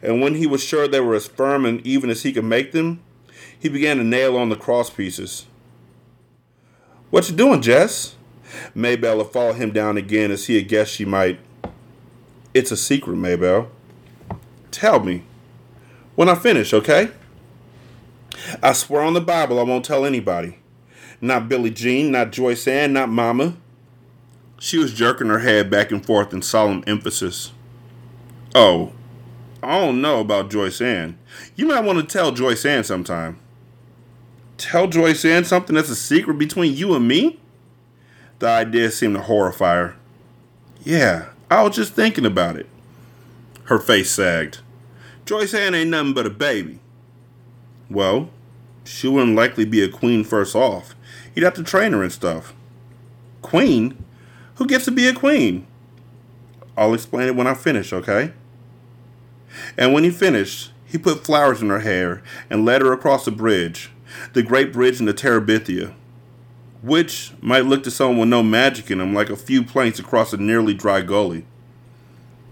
and 0.02 0.20
when 0.20 0.34
he 0.34 0.46
was 0.46 0.62
sure 0.62 0.88
they 0.88 1.00
were 1.00 1.14
as 1.14 1.28
firm 1.28 1.64
and 1.64 1.80
even 1.86 2.10
as 2.10 2.24
he 2.24 2.32
could 2.32 2.44
make 2.44 2.72
them, 2.72 3.00
he 3.56 3.68
began 3.68 3.98
to 3.98 4.04
nail 4.04 4.36
on 4.36 4.48
the 4.48 4.56
cross 4.56 4.90
pieces. 4.90 5.46
What 7.10 7.30
you 7.30 7.36
doing, 7.36 7.62
Jess? 7.62 8.16
Maybelle 8.74 9.22
followed 9.22 9.54
him 9.54 9.70
down 9.70 9.96
again 9.96 10.32
as 10.32 10.46
he 10.46 10.56
had 10.56 10.66
guessed 10.66 10.92
she 10.92 11.04
might. 11.04 11.38
It's 12.54 12.70
a 12.70 12.76
secret, 12.76 13.16
Maybelle. 13.16 13.70
Tell 14.70 15.00
me. 15.00 15.22
When 16.14 16.28
I 16.28 16.34
finish, 16.34 16.72
okay? 16.72 17.10
I 18.62 18.72
swear 18.72 19.02
on 19.02 19.14
the 19.14 19.20
Bible 19.20 19.58
I 19.58 19.62
won't 19.62 19.84
tell 19.84 20.04
anybody. 20.04 20.58
Not 21.20 21.48
Billie 21.48 21.70
Jean, 21.70 22.10
not 22.10 22.32
Joyce 22.32 22.66
Ann, 22.66 22.92
not 22.92 23.08
Mama. 23.08 23.56
She 24.58 24.78
was 24.78 24.92
jerking 24.94 25.28
her 25.28 25.40
head 25.40 25.70
back 25.70 25.90
and 25.90 26.04
forth 26.04 26.32
in 26.32 26.42
solemn 26.42 26.84
emphasis. 26.86 27.52
Oh, 28.54 28.92
I 29.62 29.80
don't 29.80 30.00
know 30.00 30.20
about 30.20 30.50
Joyce 30.50 30.80
Ann. 30.80 31.18
You 31.56 31.66
might 31.66 31.84
want 31.84 31.98
to 31.98 32.04
tell 32.04 32.32
Joyce 32.32 32.64
Ann 32.64 32.84
sometime 32.84 33.38
tell 34.62 34.86
Joyce 34.86 35.24
Ann 35.24 35.44
something 35.44 35.74
that's 35.74 35.90
a 35.90 35.96
secret 35.96 36.38
between 36.38 36.74
you 36.74 36.94
and 36.94 37.06
me? 37.06 37.38
The 38.38 38.48
idea 38.48 38.90
seemed 38.90 39.16
to 39.16 39.22
horrify 39.22 39.74
her. 39.74 39.96
Yeah, 40.84 41.26
I 41.52 41.60
was 41.62 41.76
just 41.76 41.92
thinking 41.92 42.24
about 42.24 42.56
it. 42.56 42.66
Her 43.64 43.78
face 43.78 44.10
sagged. 44.10 44.60
Joyce 45.26 45.52
Ann 45.52 45.74
ain't 45.74 45.90
nothing 45.90 46.14
but 46.14 46.24
a 46.24 46.30
baby. 46.30 46.78
Well, 47.90 48.30
she 48.84 49.06
wouldn't 49.06 49.36
likely 49.36 49.66
be 49.66 49.82
a 49.82 49.90
queen 49.90 50.24
first 50.24 50.56
off. 50.56 50.94
You'd 51.34 51.44
have 51.44 51.52
to 51.54 51.62
train 51.62 51.92
her 51.92 52.02
and 52.02 52.10
stuff. 52.10 52.54
Queen? 53.42 54.02
Who 54.54 54.66
gets 54.66 54.86
to 54.86 54.90
be 54.90 55.06
a 55.06 55.12
queen? 55.12 55.66
I'll 56.74 56.94
explain 56.94 57.28
it 57.28 57.36
when 57.36 57.46
I 57.46 57.52
finish, 57.52 57.92
okay? 57.92 58.32
And 59.76 59.92
when 59.92 60.04
he 60.04 60.10
finished, 60.10 60.72
he 60.86 60.96
put 60.96 61.22
flowers 61.22 61.60
in 61.60 61.68
her 61.68 61.80
hair 61.80 62.22
and 62.48 62.64
led 62.64 62.80
her 62.80 62.94
across 62.94 63.26
the 63.26 63.30
bridge, 63.30 63.90
the 64.32 64.42
Great 64.42 64.72
Bridge 64.72 65.00
in 65.00 65.04
the 65.04 65.12
Terabithia, 65.12 65.92
which 66.82 67.32
might 67.40 67.64
look 67.64 67.84
to 67.84 67.90
someone 67.90 68.18
with 68.18 68.28
no 68.28 68.42
magic 68.42 68.90
in 68.90 69.00
him 69.00 69.14
like 69.14 69.30
a 69.30 69.36
few 69.36 69.62
planks 69.62 69.98
across 69.98 70.32
a 70.32 70.36
nearly 70.36 70.74
dry 70.74 71.00
gully. 71.00 71.46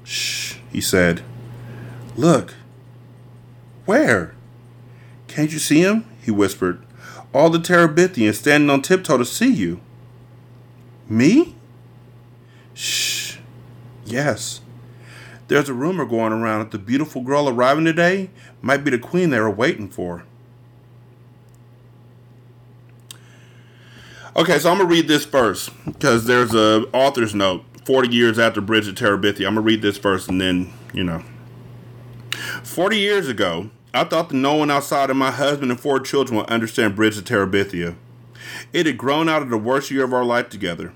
Shh, 0.05 0.57
he 0.73 0.81
said. 0.81 1.23
Look. 2.17 2.55
Where? 3.85 4.35
Can't 5.27 5.53
you 5.53 5.59
see 5.59 5.81
him? 5.81 6.05
He 6.23 6.31
whispered. 6.31 6.85
All 7.35 7.51
the 7.51 7.59
Terabithians 7.59 8.35
standing 8.35 8.71
on 8.71 8.83
tiptoe 8.83 9.19
to 9.19 9.25
see 9.25 9.53
you. 9.53 9.81
Me? 11.09 11.57
Shh. 12.73 13.39
Yes. 14.05 14.61
There's 15.49 15.69
a 15.69 15.75
rumor 15.75 16.05
going 16.05 16.33
around 16.33 16.61
that 16.61 16.71
the 16.71 16.79
beautiful 16.79 17.23
girl 17.23 17.49
arriving 17.49 17.85
today 17.85 18.31
might 18.63 18.85
be 18.85 18.91
the 18.93 18.99
queen 18.99 19.31
they 19.31 19.41
were 19.41 19.51
waiting 19.51 19.89
for. 19.89 20.25
Okay, 24.37 24.61
so 24.61 24.71
I'm 24.71 24.79
gonna 24.79 24.89
read 24.89 25.09
this 25.09 25.25
first 25.25 25.71
because 25.85 26.25
there's 26.25 26.55
a 26.55 26.85
author's 26.93 27.35
note. 27.35 27.65
Forty 27.85 28.15
years 28.15 28.39
after 28.39 28.61
Bridge 28.61 28.85
Bridget 28.85 29.05
Terabithia, 29.05 29.47
I'm 29.47 29.55
gonna 29.55 29.63
read 29.63 29.83
this 29.83 29.99
first, 29.99 30.29
and 30.29 30.41
then 30.41 30.73
you 30.95 31.03
know. 31.03 31.25
Forty 32.63 32.99
years 32.99 33.27
ago, 33.27 33.71
I 33.93 34.05
thought 34.05 34.29
that 34.29 34.37
no 34.37 34.55
one 34.55 34.71
outside 34.71 35.11
of 35.11 35.17
my 35.17 35.33
husband 35.33 35.73
and 35.73 35.81
four 35.81 35.99
children 35.99 36.37
would 36.37 36.49
understand 36.49 36.95
Bridge 36.95 37.15
Bridget 37.15 37.29
Terabithia. 37.29 37.97
It 38.73 38.87
had 38.87 38.97
grown 38.97 39.29
out 39.29 39.43
of 39.43 39.51
the 39.51 39.59
worst 39.59 39.91
year 39.91 40.05
of 40.05 40.15
our 40.15 40.25
life 40.25 40.49
together. 40.49 40.93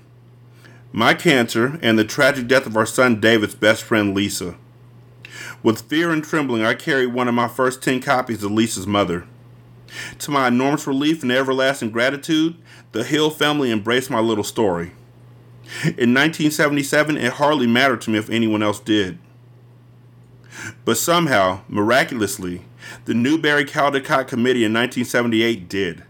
My 0.93 1.13
cancer 1.13 1.77
and 1.81 1.99
the 1.99 2.05
tragic 2.05 2.47
death 2.47 2.65
of 2.65 2.77
our 2.77 2.85
son 2.85 3.19
David's 3.19 3.55
best 3.55 3.83
friend 3.83 4.15
Lisa. 4.15 4.55
With 5.61 5.81
fear 5.89 6.09
and 6.09 6.23
trembling, 6.23 6.63
I 6.63 6.73
carried 6.73 7.07
one 7.07 7.27
of 7.27 7.33
my 7.33 7.49
first 7.49 7.83
ten 7.83 8.01
copies 8.01 8.45
of 8.45 8.51
Lisa's 8.53 8.87
mother. 8.87 9.27
To 10.19 10.31
my 10.31 10.47
enormous 10.47 10.87
relief 10.87 11.23
and 11.23 11.31
everlasting 11.31 11.91
gratitude, 11.91 12.55
the 12.91 13.03
Hill 13.03 13.29
family 13.29 13.71
embraced 13.71 14.09
my 14.09 14.19
little 14.19 14.43
story. 14.43 14.91
In 15.83 16.13
1977, 16.13 17.17
it 17.17 17.33
hardly 17.33 17.67
mattered 17.67 18.01
to 18.01 18.11
me 18.11 18.19
if 18.19 18.29
anyone 18.29 18.61
else 18.61 18.79
did. 18.79 19.17
But 20.85 20.97
somehow, 20.97 21.61
miraculously, 21.67 22.61
the 23.05 23.13
Newbery 23.13 23.65
Caldecott 23.65 24.27
Committee 24.27 24.63
in 24.63 24.73
1978 24.73 25.67
did. 25.67 26.03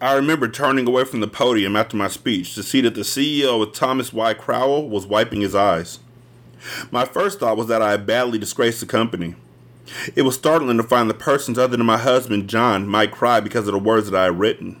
I 0.00 0.14
remember 0.14 0.48
turning 0.48 0.88
away 0.88 1.04
from 1.04 1.20
the 1.20 1.28
podium 1.28 1.76
after 1.76 1.96
my 1.96 2.08
speech 2.08 2.54
to 2.54 2.62
see 2.62 2.80
that 2.80 2.94
the 2.94 3.02
CEO 3.02 3.70
Thomas 3.72 4.12
Y. 4.12 4.34
Crowell 4.34 4.88
was 4.88 5.06
wiping 5.06 5.42
his 5.42 5.54
eyes. 5.54 6.00
My 6.90 7.04
first 7.04 7.40
thought 7.40 7.56
was 7.56 7.68
that 7.68 7.82
I 7.82 7.92
had 7.92 8.06
badly 8.06 8.38
disgraced 8.38 8.80
the 8.80 8.86
company. 8.86 9.34
It 10.14 10.22
was 10.22 10.34
startling 10.34 10.76
to 10.76 10.82
find 10.82 11.10
that 11.10 11.18
persons 11.18 11.58
other 11.58 11.76
than 11.76 11.86
my 11.86 11.98
husband, 11.98 12.48
John, 12.48 12.86
might 12.86 13.10
cry 13.10 13.40
because 13.40 13.66
of 13.66 13.72
the 13.72 13.78
words 13.78 14.10
that 14.10 14.18
I 14.18 14.24
had 14.24 14.38
written. 14.38 14.80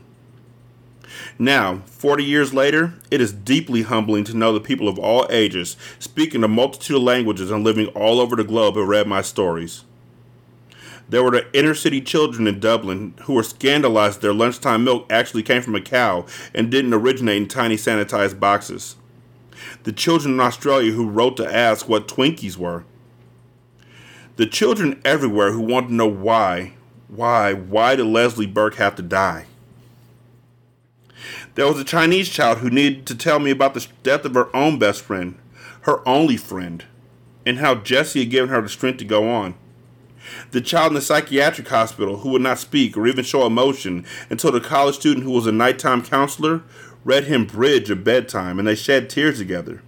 Now, 1.38 1.82
40 1.86 2.22
years 2.24 2.54
later, 2.54 2.94
it 3.10 3.20
is 3.20 3.32
deeply 3.32 3.82
humbling 3.82 4.24
to 4.24 4.36
know 4.36 4.52
that 4.52 4.64
people 4.64 4.88
of 4.88 4.98
all 4.98 5.26
ages, 5.30 5.76
speaking 5.98 6.44
a 6.44 6.48
multitude 6.48 6.96
of 6.96 7.02
languages 7.02 7.50
and 7.50 7.64
living 7.64 7.88
all 7.88 8.20
over 8.20 8.36
the 8.36 8.44
globe, 8.44 8.76
have 8.76 8.86
read 8.86 9.06
my 9.06 9.22
stories. 9.22 9.84
There 11.08 11.24
were 11.24 11.32
the 11.32 11.52
inner 11.52 11.74
city 11.74 12.00
children 12.00 12.46
in 12.46 12.60
Dublin 12.60 13.14
who 13.22 13.34
were 13.34 13.42
scandalized 13.42 14.20
their 14.20 14.32
lunchtime 14.32 14.84
milk 14.84 15.06
actually 15.10 15.42
came 15.42 15.60
from 15.60 15.74
a 15.74 15.80
cow 15.80 16.24
and 16.54 16.70
didn't 16.70 16.94
originate 16.94 17.42
in 17.42 17.48
tiny 17.48 17.76
sanitized 17.76 18.38
boxes. 18.38 18.94
The 19.82 19.92
children 19.92 20.34
in 20.34 20.40
Australia 20.40 20.92
who 20.92 21.08
wrote 21.08 21.36
to 21.38 21.52
ask 21.52 21.88
what 21.88 22.06
Twinkies 22.06 22.56
were. 22.56 22.84
The 24.40 24.46
children 24.46 25.02
everywhere 25.04 25.52
who 25.52 25.60
want 25.60 25.88
to 25.88 25.94
know 25.94 26.06
why, 26.06 26.72
why, 27.08 27.52
why 27.52 27.94
did 27.94 28.06
Leslie 28.06 28.46
Burke 28.46 28.76
have 28.76 28.96
to 28.96 29.02
die? 29.02 29.44
There 31.56 31.66
was 31.66 31.78
a 31.78 31.84
Chinese 31.84 32.30
child 32.30 32.56
who 32.56 32.70
needed 32.70 33.04
to 33.08 33.14
tell 33.14 33.38
me 33.38 33.50
about 33.50 33.74
the 33.74 33.86
death 34.02 34.24
of 34.24 34.32
her 34.32 34.48
own 34.56 34.78
best 34.78 35.02
friend, 35.02 35.34
her 35.82 36.00
only 36.08 36.38
friend, 36.38 36.86
and 37.44 37.58
how 37.58 37.74
Jesse 37.74 38.20
had 38.20 38.30
given 38.30 38.48
her 38.48 38.62
the 38.62 38.70
strength 38.70 38.96
to 39.00 39.04
go 39.04 39.28
on. 39.28 39.56
The 40.52 40.62
child 40.62 40.92
in 40.92 40.94
the 40.94 41.02
psychiatric 41.02 41.68
hospital 41.68 42.20
who 42.20 42.30
would 42.30 42.40
not 42.40 42.58
speak 42.58 42.96
or 42.96 43.06
even 43.06 43.26
show 43.26 43.44
emotion 43.44 44.06
until 44.30 44.52
the 44.52 44.60
college 44.62 44.94
student 44.94 45.26
who 45.26 45.32
was 45.32 45.46
a 45.46 45.52
nighttime 45.52 46.02
counselor 46.02 46.62
read 47.04 47.24
him 47.24 47.44
Bridge 47.44 47.90
at 47.90 48.04
bedtime 48.04 48.58
and 48.58 48.66
they 48.66 48.74
shed 48.74 49.10
tears 49.10 49.36
together. 49.36 49.82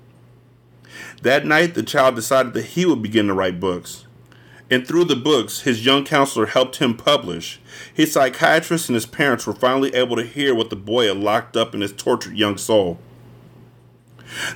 That 1.22 1.46
night, 1.46 1.72
the 1.72 1.82
child 1.82 2.16
decided 2.16 2.52
that 2.52 2.66
he 2.66 2.84
would 2.84 3.00
begin 3.00 3.28
to 3.28 3.32
write 3.32 3.58
books. 3.58 4.04
And 4.72 4.88
through 4.88 5.04
the 5.04 5.16
books 5.16 5.60
his 5.60 5.84
young 5.84 6.02
counselor 6.02 6.46
helped 6.46 6.76
him 6.76 6.96
publish, 6.96 7.60
his 7.92 8.10
psychiatrist 8.10 8.88
and 8.88 8.94
his 8.94 9.04
parents 9.04 9.46
were 9.46 9.52
finally 9.52 9.94
able 9.94 10.16
to 10.16 10.24
hear 10.24 10.54
what 10.54 10.70
the 10.70 10.76
boy 10.76 11.08
had 11.08 11.18
locked 11.18 11.58
up 11.58 11.74
in 11.74 11.82
his 11.82 11.92
tortured 11.92 12.38
young 12.38 12.56
soul. 12.56 12.98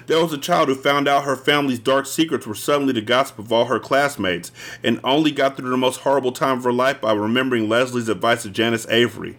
There 0.06 0.22
was 0.22 0.32
a 0.32 0.38
child 0.38 0.68
who 0.68 0.74
found 0.74 1.06
out 1.06 1.24
her 1.24 1.36
family's 1.36 1.78
dark 1.78 2.06
secrets 2.06 2.46
were 2.46 2.54
suddenly 2.54 2.94
the 2.94 3.02
gossip 3.02 3.38
of 3.38 3.52
all 3.52 3.66
her 3.66 3.78
classmates, 3.78 4.52
and 4.82 5.00
only 5.04 5.32
got 5.32 5.58
through 5.58 5.68
the 5.68 5.76
most 5.76 6.00
horrible 6.00 6.32
time 6.32 6.56
of 6.56 6.64
her 6.64 6.72
life 6.72 6.98
by 7.02 7.12
remembering 7.12 7.68
Leslie's 7.68 8.08
advice 8.08 8.44
to 8.44 8.48
Janice 8.48 8.88
Avery. 8.88 9.36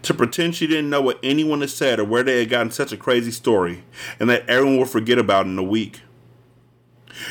To 0.00 0.14
pretend 0.14 0.54
she 0.54 0.66
didn't 0.66 0.88
know 0.88 1.02
what 1.02 1.20
anyone 1.22 1.60
had 1.60 1.68
said 1.68 2.00
or 2.00 2.04
where 2.04 2.22
they 2.22 2.38
had 2.38 2.48
gotten 2.48 2.70
such 2.70 2.92
a 2.92 2.96
crazy 2.96 3.30
story, 3.30 3.84
and 4.18 4.30
that 4.30 4.48
everyone 4.48 4.78
would 4.78 4.88
forget 4.88 5.18
about 5.18 5.44
in 5.44 5.58
a 5.58 5.62
week. 5.62 6.00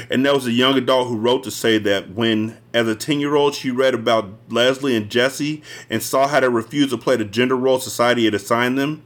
And 0.09 0.25
there 0.25 0.33
was 0.33 0.47
a 0.47 0.51
young 0.51 0.77
adult 0.77 1.07
who 1.07 1.17
wrote 1.17 1.43
to 1.43 1.51
say 1.51 1.77
that 1.79 2.11
when, 2.11 2.57
as 2.73 2.87
a 2.87 2.95
10 2.95 3.19
year 3.19 3.35
old, 3.35 3.55
she 3.55 3.71
read 3.71 3.93
about 3.93 4.29
Leslie 4.49 4.95
and 4.95 5.09
Jesse 5.09 5.61
and 5.89 6.01
saw 6.01 6.27
how 6.27 6.39
they 6.39 6.47
refused 6.47 6.91
to 6.91 6.97
play 6.97 7.15
the 7.15 7.25
gender 7.25 7.55
role 7.55 7.79
society 7.79 8.25
had 8.25 8.33
assigned 8.33 8.77
them, 8.77 9.03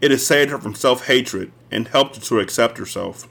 it 0.00 0.10
had 0.10 0.20
saved 0.20 0.50
her 0.50 0.58
from 0.58 0.74
self 0.74 1.06
hatred 1.06 1.52
and 1.70 1.88
helped 1.88 2.16
her 2.16 2.22
to 2.22 2.40
accept 2.40 2.78
herself. 2.78 3.28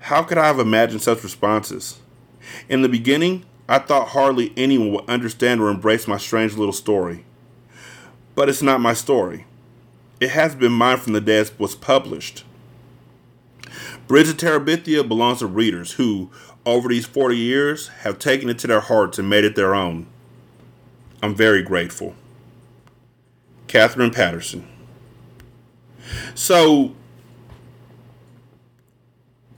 How 0.00 0.22
could 0.22 0.38
I 0.38 0.46
have 0.46 0.60
imagined 0.60 1.02
such 1.02 1.24
responses? 1.24 1.98
In 2.68 2.82
the 2.82 2.88
beginning, 2.88 3.44
I 3.68 3.78
thought 3.78 4.08
hardly 4.08 4.52
anyone 4.56 4.92
would 4.92 5.08
understand 5.08 5.60
or 5.60 5.68
embrace 5.68 6.06
my 6.06 6.18
strange 6.18 6.54
little 6.54 6.72
story. 6.72 7.24
But 8.36 8.48
it's 8.48 8.62
not 8.62 8.80
my 8.80 8.92
story. 8.92 9.46
It 10.20 10.30
has 10.30 10.54
been 10.54 10.72
mine 10.72 10.98
from 10.98 11.14
the 11.14 11.20
day 11.20 11.38
it 11.38 11.58
was 11.58 11.74
published. 11.74 12.44
Bridge 14.06 14.28
to 14.28 14.46
Terabithia 14.46 15.06
belongs 15.06 15.40
to 15.40 15.46
readers 15.46 15.92
who, 15.92 16.30
over 16.64 16.88
these 16.88 17.06
40 17.06 17.36
years, 17.36 17.88
have 17.88 18.18
taken 18.18 18.48
it 18.48 18.58
to 18.60 18.66
their 18.66 18.80
hearts 18.80 19.18
and 19.18 19.28
made 19.28 19.44
it 19.44 19.56
their 19.56 19.74
own. 19.74 20.06
I'm 21.22 21.34
very 21.34 21.62
grateful. 21.62 22.14
Katherine 23.66 24.12
Paterson. 24.12 24.68
So, 26.34 26.94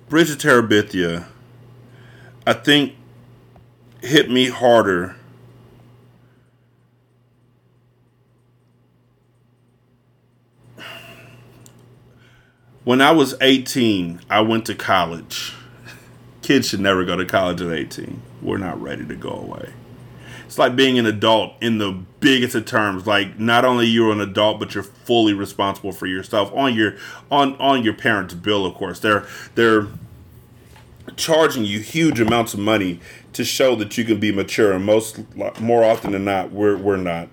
Bridge 0.08 0.28
to 0.28 0.48
Terabithia, 0.48 1.26
I 2.46 2.54
think, 2.54 2.94
hit 4.00 4.30
me 4.30 4.48
harder 4.48 5.17
when 12.88 13.02
I 13.02 13.10
was 13.10 13.34
18, 13.42 14.20
I 14.30 14.40
went 14.40 14.64
to 14.64 14.74
college. 14.74 15.52
Kids 16.40 16.70
should 16.70 16.80
never 16.80 17.04
go 17.04 17.16
to 17.16 17.26
college 17.26 17.60
at 17.60 17.70
18. 17.70 18.22
We're 18.40 18.56
not 18.56 18.80
ready 18.80 19.04
to 19.04 19.14
go 19.14 19.28
away. 19.28 19.74
It's 20.46 20.56
like 20.56 20.74
being 20.74 20.98
an 20.98 21.04
adult 21.04 21.52
in 21.60 21.76
the 21.76 21.92
biggest 22.20 22.54
of 22.54 22.64
terms. 22.64 23.06
Like 23.06 23.38
not 23.38 23.66
only 23.66 23.84
you're 23.84 24.10
an 24.10 24.22
adult, 24.22 24.58
but 24.58 24.74
you're 24.74 24.84
fully 24.84 25.34
responsible 25.34 25.92
for 25.92 26.06
yourself 26.06 26.50
on 26.54 26.72
your 26.72 26.94
on 27.30 27.56
on 27.56 27.84
your 27.84 27.92
parents' 27.92 28.32
bill. 28.32 28.64
Of 28.64 28.72
course, 28.72 29.00
they're 29.00 29.26
they're 29.54 29.88
charging 31.14 31.66
you 31.66 31.80
huge 31.80 32.20
amounts 32.20 32.54
of 32.54 32.60
money 32.60 33.00
to 33.34 33.44
show 33.44 33.74
that 33.74 33.98
you 33.98 34.06
can 34.06 34.18
be 34.18 34.32
mature. 34.32 34.72
And 34.72 34.86
most 34.86 35.20
more 35.60 35.84
often 35.84 36.12
than 36.12 36.24
not, 36.24 36.52
we're 36.52 36.78
we're 36.78 36.96
not. 36.96 37.28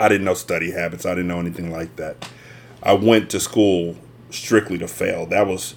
I 0.00 0.08
didn't 0.08 0.24
know 0.24 0.34
study 0.34 0.72
habits. 0.72 1.06
I 1.06 1.10
didn't 1.10 1.28
know 1.28 1.38
anything 1.38 1.70
like 1.70 1.94
that. 1.94 2.28
I 2.82 2.94
went 2.94 3.30
to 3.30 3.40
school 3.40 3.96
strictly 4.30 4.78
to 4.78 4.88
fail. 4.88 5.26
That 5.26 5.46
was. 5.46 5.74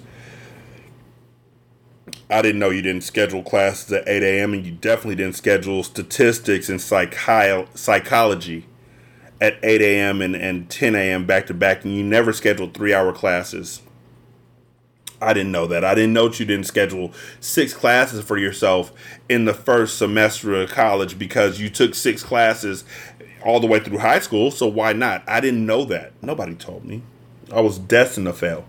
I 2.30 2.42
didn't 2.42 2.58
know 2.58 2.70
you 2.70 2.82
didn't 2.82 3.04
schedule 3.04 3.42
classes 3.42 3.92
at 3.92 4.08
8 4.08 4.22
a.m. 4.22 4.54
and 4.54 4.64
you 4.64 4.72
definitely 4.72 5.16
didn't 5.16 5.36
schedule 5.36 5.82
statistics 5.82 6.68
and 6.68 6.80
psychi- 6.80 7.76
psychology 7.76 8.66
at 9.40 9.58
8 9.62 9.82
a.m. 9.82 10.22
And, 10.22 10.34
and 10.34 10.68
10 10.70 10.94
a.m. 10.94 11.26
back 11.26 11.46
to 11.46 11.54
back, 11.54 11.84
and 11.84 11.94
you 11.94 12.02
never 12.02 12.32
scheduled 12.32 12.74
three 12.74 12.94
hour 12.94 13.12
classes. 13.12 13.82
I 15.20 15.32
didn't 15.32 15.52
know 15.52 15.66
that. 15.66 15.84
I 15.84 15.94
didn't 15.94 16.12
know 16.12 16.28
that 16.28 16.38
you 16.40 16.46
didn't 16.46 16.66
schedule 16.66 17.12
six 17.40 17.72
classes 17.72 18.24
for 18.24 18.36
yourself 18.36 18.92
in 19.28 19.44
the 19.44 19.54
first 19.54 19.96
semester 19.96 20.54
of 20.54 20.70
college 20.70 21.18
because 21.18 21.60
you 21.60 21.70
took 21.70 21.94
six 21.94 22.22
classes 22.22 22.84
all 23.44 23.60
the 23.60 23.66
way 23.66 23.78
through 23.78 23.98
high 23.98 24.18
school, 24.18 24.50
so 24.50 24.66
why 24.66 24.92
not? 24.92 25.22
I 25.28 25.40
didn't 25.40 25.66
know 25.66 25.84
that. 25.84 26.12
Nobody 26.22 26.54
told 26.54 26.84
me. 26.84 27.02
I 27.52 27.60
was 27.60 27.78
destined 27.78 28.26
to 28.26 28.32
fail. 28.32 28.64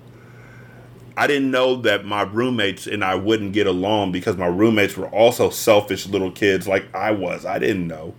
I 1.18 1.28
didn't 1.28 1.50
know 1.50 1.78
that 1.78 2.06
my 2.06 2.24
roommates 2.24 2.88
and 2.88 3.04
I 3.04 3.16
wouldn't 3.16 3.54
get 3.54 3.68
along 3.68 4.12
because 4.12 4.36
my 4.36 4.48
roommates 4.48 4.98
were 4.98 5.08
also 5.08 5.50
selfish 5.50 6.08
little 6.08 6.32
kids 6.32 6.68
like 6.68 6.94
I 6.94 7.12
was. 7.12 7.46
I 7.46 7.58
didn't 7.58 7.88
know. 7.88 8.14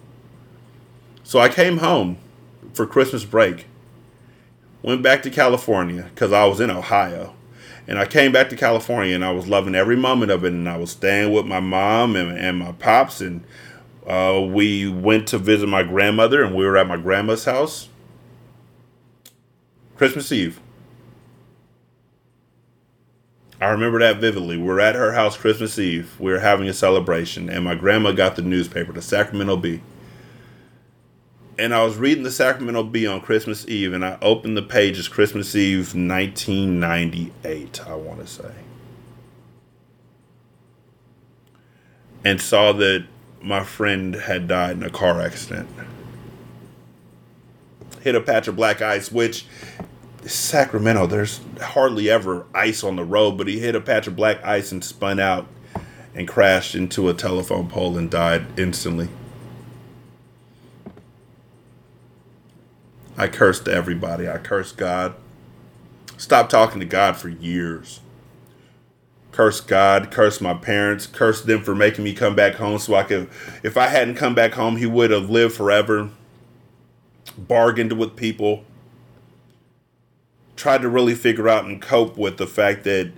So 1.23 1.39
I 1.39 1.51
came 1.51 1.79
home 1.79 2.17
for 2.73 2.87
Christmas 2.87 3.25
break. 3.25 3.67
Went 4.83 5.03
back 5.03 5.23
to 5.25 5.31
California 5.31 6.09
because 6.15 6.33
I 6.33 6.47
was 6.47 6.61
in 6.61 6.71
Ohio. 6.71 7.35
And 7.89 7.99
I 7.99 8.07
came 8.07 8.33
back 8.33 8.49
to 8.49 8.57
California 8.57 9.15
and 9.15 9.25
I 9.25 9.31
was 9.31 9.47
loving 9.47 9.75
every 9.75 9.97
moment 9.97 10.33
of 10.33 10.45
it. 10.45 10.53
And 10.53 10.69
I 10.69 10.79
was 10.79 10.91
staying 10.91 11.33
with 11.33 11.45
my 11.45 11.61
mom 11.61 12.17
and, 12.17 12.37
and 12.39 12.59
my 12.59 12.73
pops 12.73 13.21
and 13.21 13.45
uh, 14.07 14.41
we 14.41 14.89
went 14.89 15.27
to 15.29 15.39
visit 15.39 15.69
my 15.69 15.83
grandmother, 15.83 16.43
and 16.45 16.55
we 16.55 16.65
were 16.65 16.77
at 16.77 16.87
my 16.87 16.97
grandma's 16.97 17.45
house. 17.45 17.89
Christmas 19.97 20.31
Eve. 20.31 20.61
I 23.61 23.69
remember 23.69 23.99
that 24.01 24.19
vividly. 24.19 24.59
We're 24.59 24.81
at 24.81 24.95
her 24.95 25.13
house 25.13 25.37
Christmas 25.37 25.79
Eve. 25.79 26.15
We 26.21 26.31
were 26.31 26.41
having 26.41 26.69
a 26.69 26.75
celebration, 26.75 27.49
and 27.49 27.65
my 27.65 27.75
grandma 27.75 28.13
got 28.13 28.37
the 28.37 28.43
newspaper, 28.43 28.93
the 28.93 29.01
Sacramento 29.03 29.57
Bee. 29.57 29.81
and 31.59 31.75
I 31.75 31.83
was 31.83 31.97
reading 31.97 32.23
the 32.23 32.31
Sacramento 32.31 32.83
Bee 32.85 33.07
on 33.07 33.23
Christmas 33.23 33.67
Eve, 33.67 33.95
and 33.95 34.05
I 34.05 34.19
opened 34.21 34.57
the 34.59 34.63
page. 34.63 34.99
It's 34.99 35.09
Christmas 35.09 35.57
Eve, 35.57 35.95
1998, 35.95 37.81
I 37.87 37.95
want 37.95 38.21
to 38.21 38.27
say. 38.27 38.53
And 42.25 42.41
saw 42.41 42.73
that 42.73 43.07
my 43.47 43.63
friend 43.63 44.17
had 44.17 44.49
died 44.49 44.77
in 44.77 44.83
a 44.83 44.91
car 44.91 45.21
accident. 45.21 45.69
Hit 48.01 48.17
a 48.17 48.21
patch 48.21 48.49
of 48.49 48.57
black 48.57 48.83
ice, 48.83 49.13
which 49.13 49.47
Sacramento, 50.25 51.07
there's 51.07 51.41
hardly 51.61 52.11
ever 52.11 52.47
ice 52.53 52.83
on 52.83 52.97
the 52.97 53.05
road, 53.05 53.39
but 53.39 53.47
he 53.47 53.61
hit 53.61 53.77
a 53.77 53.81
patch 53.81 54.09
of 54.09 54.17
black 54.17 54.45
ice 54.45 54.73
and 54.73 54.85
spun 54.85 55.21
out 55.21 55.47
and 56.13 56.27
crashed 56.27 56.75
into 56.75 57.09
a 57.09 57.15
telephone 57.15 57.69
pole 57.69 57.97
and 57.97 58.11
died 58.11 58.47
instantly. 58.59 59.09
I 63.17 63.29
cursed 63.29 63.69
everybody. 63.69 64.29
I 64.29 64.39
cursed 64.39 64.77
God. 64.77 65.15
Stopped 66.17 66.51
talking 66.51 66.81
to 66.81 66.87
God 66.87 67.17
for 67.17 67.29
years. 67.29 68.01
Cursed 69.37 69.69
God, 69.69 70.11
cursed 70.11 70.41
my 70.41 70.55
parents, 70.55 71.07
cursed 71.07 71.47
them 71.47 71.63
for 71.63 71.75
making 71.75 72.03
me 72.05 72.15
come 72.15 72.35
back 72.35 72.55
home 72.55 72.79
so 72.79 72.95
I 72.95 73.03
could, 73.03 73.29
if 73.63 73.77
I 73.77 73.89
hadn't 73.89 74.15
come 74.15 74.35
back 74.35 74.55
home, 74.55 74.79
he 74.79 74.87
would 74.87 75.11
have 75.11 75.29
lived 75.29 75.55
forever. 75.55 76.09
Bargained 77.37 77.93
with 77.99 78.17
people. 78.17 78.65
Tried 80.57 80.81
to 80.81 80.89
really 80.89 81.15
figure 81.15 81.51
out 81.51 81.67
and 81.67 81.83
cope 81.83 82.17
with 82.17 82.39
the 82.39 82.47
fact 82.47 82.85
that 82.85 83.13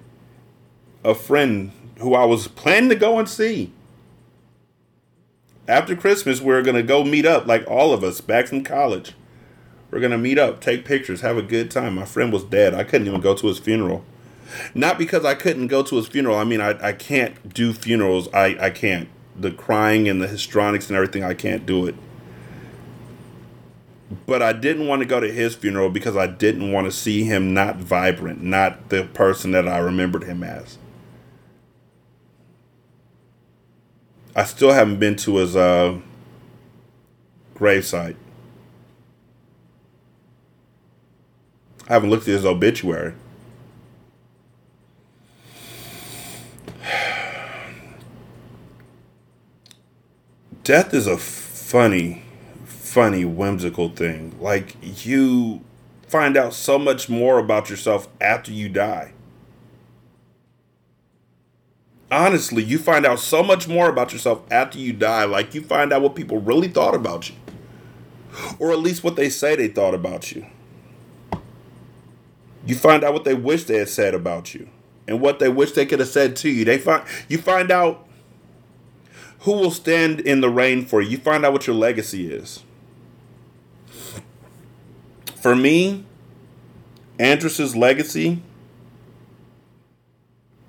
a 1.05 1.15
friend 1.15 1.71
who 2.01 2.17
I 2.17 2.25
was 2.25 2.49
planning 2.49 2.89
to 2.89 2.97
go 2.97 3.21
and 3.21 3.29
see 3.29 3.73
after 5.69 5.95
Christmas, 5.95 6.41
we 6.41 6.47
we're 6.47 6.63
going 6.63 6.75
to 6.75 6.83
go 6.83 7.05
meet 7.05 7.27
up, 7.27 7.47
like 7.47 7.65
all 7.71 7.93
of 7.93 8.03
us, 8.03 8.21
back 8.21 8.49
from 8.49 8.65
college 8.65 9.15
we're 9.91 10.01
gonna 10.01 10.19
meet 10.19 10.39
up, 10.39 10.61
take 10.61 10.85
pictures, 10.85 11.23
have 11.23 11.39
a 11.39 11.43
good 11.43 11.71
time. 11.71 11.95
My 11.95 12.05
friend 12.05 12.33
was 12.33 12.45
dead. 12.45 12.75
I 12.75 12.85
couldn't 12.85 13.07
even 13.07 13.21
go 13.21 13.35
to 13.35 13.47
his 13.47 13.59
funeral. 13.59 14.05
Not 14.75 14.99
because 14.99 15.25
I 15.25 15.35
couldn't 15.35 15.69
go 15.69 15.83
to 15.83 15.97
his 15.97 16.07
funeral. 16.07 16.37
I 16.37 16.45
mean, 16.45 16.61
I, 16.61 16.89
I 16.89 16.93
can't 16.93 17.53
do 17.53 17.73
funerals. 17.73 18.29
I, 18.33 18.57
I 18.61 18.71
can't. 18.71 19.09
The 19.37 19.51
crying 19.51 20.09
and 20.09 20.21
the 20.21 20.29
histrionics 20.29 20.89
and 20.89 20.97
everything, 20.97 21.23
I 21.23 21.35
can't 21.35 21.65
do 21.67 21.87
it. 21.87 21.95
But 24.27 24.43
I 24.43 24.53
didn't 24.53 24.87
want 24.87 25.01
to 25.01 25.07
go 25.07 25.21
to 25.21 25.31
his 25.31 25.55
funeral 25.55 25.91
because 25.91 26.17
I 26.17 26.27
didn't 26.27 26.73
want 26.73 26.87
to 26.87 26.93
see 26.93 27.25
him 27.25 27.53
not 27.53 27.77
vibrant, 27.77 28.43
not 28.43 28.89
the 28.89 29.05
person 29.05 29.51
that 29.51 29.69
I 29.69 29.79
remembered 29.79 30.25
him 30.25 30.43
as. 30.43 30.79
I 34.35 34.45
still 34.45 34.73
haven't 34.73 34.99
been 34.99 35.17
to 35.17 35.37
his 35.37 35.57
uh, 35.57 35.99
gravesite. 37.55 38.17
I 41.89 41.93
haven't 41.93 42.11
looked 42.11 42.29
at 42.29 42.35
his 42.35 42.47
obituary. 42.47 43.15
Death 50.69 50.93
is 50.93 51.07
a 51.07 51.17
funny, 51.17 52.23
funny, 52.67 53.25
whimsical 53.25 53.89
thing. 53.89 54.37
Like, 54.39 54.77
you 55.03 55.65
find 56.09 56.37
out 56.37 56.53
so 56.53 56.79
much 56.79 57.09
more 57.09 57.39
about 57.39 57.71
yourself 57.71 58.07
after 58.21 58.53
you 58.53 58.69
die. 58.69 59.15
Honestly, 62.11 62.63
you 62.63 62.77
find 62.77 63.07
out 63.07 63.19
so 63.19 63.43
much 63.43 63.67
more 63.67 63.89
about 63.89 64.13
yourself 64.13 64.43
after 64.51 64.79
you 64.79 64.93
die. 64.93 65.25
Like, 65.25 65.55
you 65.55 65.63
find 65.63 65.91
out 65.91 66.03
what 66.03 66.15
people 66.15 66.39
really 66.39 66.69
thought 66.69 66.95
about 66.95 67.31
you, 67.31 67.37
or 68.59 68.71
at 68.71 68.81
least 68.81 69.03
what 69.03 69.17
they 69.17 69.31
say 69.31 69.57
they 69.57 69.69
thought 69.69 69.95
about 69.95 70.33
you. 70.33 70.45
You 72.67 72.75
find 72.75 73.05
out 73.05 73.15
what 73.15 73.25
they 73.25 73.33
wish 73.33 73.65
they 73.65 73.79
had 73.79 73.89
said 73.89 74.15
about 74.15 74.53
you 74.53 74.69
and 75.07 75.23
what 75.23 75.39
they 75.39 75.49
wish 75.49 75.73
they 75.73 75.87
could 75.87 76.01
have 76.01 76.11
said 76.11 76.37
to 76.37 76.51
you. 76.51 76.67
They 76.67 76.77
find 76.77 77.05
you 77.27 77.39
find 77.39 77.71
out 77.71 78.07
who 79.41 79.53
will 79.53 79.71
stand 79.71 80.21
in 80.21 80.41
the 80.41 80.51
rain 80.51 80.85
for 80.85 81.01
you. 81.01 81.11
You 81.11 81.19
find 81.19 81.45
out 81.45 81.53
what 81.53 81.67
your 81.67 81.77
legacy 81.77 82.33
is. 82.33 82.65
For 85.41 85.55
me, 85.55 86.05
Andrus's 87.19 87.77
legacy 87.77 88.43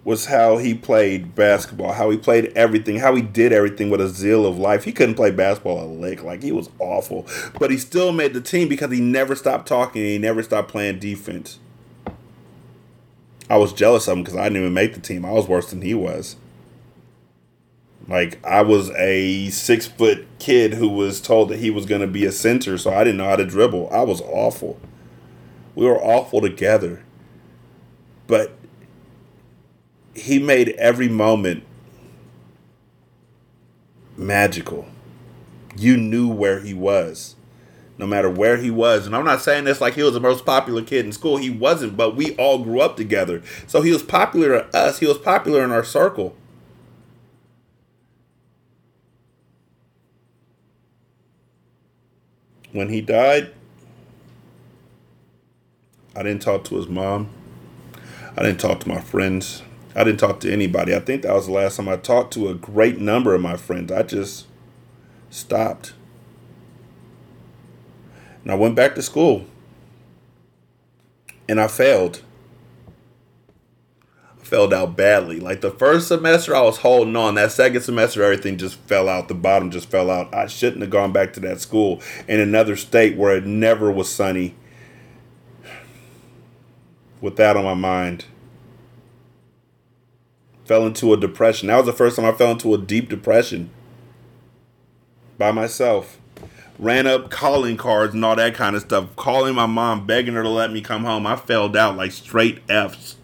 was 0.03 0.25
how 0.25 0.57
he 0.57 0.73
played 0.73 1.35
basketball, 1.35 1.93
how 1.93 2.09
he 2.09 2.17
played 2.17 2.45
everything, 2.55 2.97
how 2.97 3.13
he 3.15 3.21
did 3.21 3.51
everything 3.51 3.89
with 3.89 4.01
a 4.01 4.07
zeal 4.07 4.45
of 4.45 4.57
life. 4.57 4.83
He 4.83 4.91
couldn't 4.91 5.15
play 5.15 5.31
basketball 5.31 5.83
a 5.83 5.85
lick, 5.85 6.23
like 6.23 6.41
he 6.41 6.51
was 6.51 6.69
awful, 6.79 7.27
but 7.59 7.69
he 7.69 7.77
still 7.77 8.11
made 8.11 8.33
the 8.33 8.41
team 8.41 8.67
because 8.69 8.91
he 8.91 9.01
never 9.01 9.35
stopped 9.35 9.67
talking 9.67 10.01
and 10.01 10.11
he 10.11 10.17
never 10.17 10.41
stopped 10.41 10.71
playing 10.71 10.99
defense. 10.99 11.59
I 13.49 13.57
was 13.57 13.73
jealous 13.73 14.07
of 14.07 14.17
him 14.17 14.23
because 14.23 14.37
I 14.37 14.43
didn't 14.43 14.57
even 14.57 14.73
make 14.73 14.93
the 14.93 14.99
team. 14.99 15.25
I 15.25 15.31
was 15.31 15.47
worse 15.47 15.69
than 15.69 15.81
he 15.81 15.93
was. 15.93 16.35
Like 18.09 18.43
I 18.43 18.61
was 18.61 18.89
a 18.91 19.49
six 19.49 19.85
foot 19.85 20.25
kid 20.39 20.73
who 20.73 20.89
was 20.89 21.21
told 21.21 21.49
that 21.49 21.59
he 21.59 21.69
was 21.69 21.85
going 21.85 22.01
to 22.01 22.07
be 22.07 22.25
a 22.25 22.31
center, 22.31 22.77
so 22.77 22.91
I 22.91 23.03
didn't 23.03 23.17
know 23.17 23.29
how 23.29 23.35
to 23.35 23.45
dribble. 23.45 23.89
I 23.91 24.01
was 24.01 24.19
awful. 24.21 24.79
We 25.75 25.85
were 25.85 26.01
awful 26.03 26.41
together, 26.41 27.03
but 28.25 28.53
he 30.15 30.39
made 30.39 30.69
every 30.69 31.07
moment 31.07 31.63
magical. 34.17 34.87
You 35.77 35.95
knew 35.95 36.27
where 36.27 36.59
he 36.59 36.73
was 36.73 37.35
no 37.99 38.07
matter 38.07 38.29
where 38.29 38.55
he 38.57 38.71
was. 38.71 39.05
And 39.05 39.15
I'm 39.15 39.25
not 39.25 39.41
saying 39.41 39.65
this 39.65 39.81
like 39.81 39.93
he 39.93 40.03
was 40.03 40.13
the 40.13 40.21
most 40.21 40.45
popular 40.45 40.81
kid 40.81 41.05
in 41.05 41.11
school. 41.11 41.35
He 41.35 41.49
wasn't, 41.49 41.97
but 41.97 42.15
we 42.15 42.33
all 42.37 42.63
grew 42.63 42.79
up 42.79 42.95
together. 42.95 43.43
So 43.67 43.81
he 43.81 43.91
was 43.91 44.01
popular 44.01 44.61
to 44.61 44.77
us, 44.77 44.99
he 44.99 45.05
was 45.05 45.17
popular 45.17 45.63
in 45.63 45.71
our 45.71 45.83
circle. 45.83 46.35
When 52.71 52.89
he 52.89 53.01
died, 53.01 53.51
I 56.15 56.23
didn't 56.23 56.41
talk 56.41 56.63
to 56.65 56.75
his 56.75 56.87
mom. 56.87 57.29
I 58.37 58.43
didn't 58.43 58.59
talk 58.59 58.79
to 58.81 58.87
my 58.89 59.01
friends. 59.01 59.63
I 59.95 60.03
didn't 60.03 60.19
talk 60.19 60.39
to 60.41 60.51
anybody. 60.51 60.95
I 60.95 60.99
think 60.99 61.23
that 61.23 61.33
was 61.33 61.47
the 61.47 61.51
last 61.51 61.77
time 61.77 61.89
I 61.89 61.97
talked 61.97 62.33
to 62.33 62.49
a 62.49 62.53
great 62.53 62.99
number 62.99 63.33
of 63.33 63.41
my 63.41 63.57
friends. 63.57 63.91
I 63.91 64.03
just 64.03 64.45
stopped. 65.29 65.93
And 68.43 68.51
I 68.51 68.55
went 68.55 68.75
back 68.75 68.95
to 68.95 69.01
school. 69.01 69.45
And 71.47 71.59
I 71.59 71.67
failed. 71.67 72.21
Failed 74.39 74.73
out 74.73 74.95
badly. 74.95 75.39
Like 75.39 75.61
the 75.61 75.71
first 75.71 76.07
semester, 76.07 76.55
I 76.55 76.61
was 76.61 76.77
holding 76.77 77.15
on. 77.15 77.35
That 77.35 77.51
second 77.51 77.81
semester, 77.81 78.23
everything 78.23 78.57
just 78.57 78.75
fell 78.81 79.07
out. 79.07 79.27
The 79.27 79.35
bottom 79.35 79.69
just 79.69 79.89
fell 79.89 80.09
out. 80.09 80.33
I 80.33 80.47
shouldn't 80.47 80.81
have 80.81 80.89
gone 80.89 81.11
back 81.11 81.33
to 81.33 81.39
that 81.41 81.61
school 81.61 82.01
in 82.27 82.39
another 82.39 82.75
state 82.75 83.17
where 83.17 83.35
it 83.35 83.45
never 83.45 83.91
was 83.91 84.09
sunny. 84.09 84.55
With 87.21 87.35
that 87.35 87.57
on 87.57 87.65
my 87.65 87.73
mind, 87.73 88.25
fell 90.65 90.87
into 90.87 91.13
a 91.13 91.17
depression. 91.17 91.67
That 91.67 91.77
was 91.77 91.85
the 91.85 91.93
first 91.93 92.15
time 92.15 92.25
I 92.25 92.31
fell 92.31 92.51
into 92.51 92.73
a 92.73 92.77
deep 92.77 93.09
depression 93.09 93.69
by 95.37 95.51
myself 95.51 96.19
ran 96.79 97.05
up 97.05 97.29
calling 97.29 97.77
cards 97.77 98.13
and 98.13 98.23
all 98.23 98.37
that 98.37 98.55
kind 98.55 98.75
of 98.75 98.81
stuff, 98.81 99.15
calling 99.15 99.53
my 99.53 99.65
mom, 99.65 100.07
begging 100.07 100.33
her 100.33 100.43
to 100.43 100.49
let 100.49 100.71
me 100.71 100.81
come 100.81 101.03
home. 101.03 101.27
I 101.27 101.35
failed 101.35 101.75
out 101.75 101.97
like 101.97 102.11
straight 102.11 102.61
F's. 102.69 103.17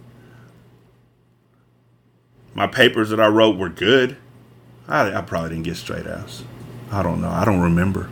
My 2.55 2.67
papers 2.67 3.09
that 3.09 3.19
I 3.19 3.27
wrote 3.27 3.57
were 3.57 3.69
good. 3.69 4.17
I, 4.87 5.13
I 5.13 5.21
probably 5.21 5.49
didn't 5.49 5.63
get 5.63 5.75
straight 5.75 6.07
A's. 6.07 6.43
I 6.89 7.03
don't 7.03 7.21
know. 7.21 7.29
I 7.29 7.43
don't 7.43 7.59
remember. 7.59 8.09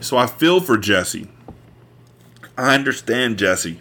So 0.00 0.16
I 0.16 0.26
feel 0.28 0.60
for 0.60 0.78
Jesse. 0.78 1.28
I 2.56 2.74
understand 2.74 3.38
Jesse. 3.38 3.80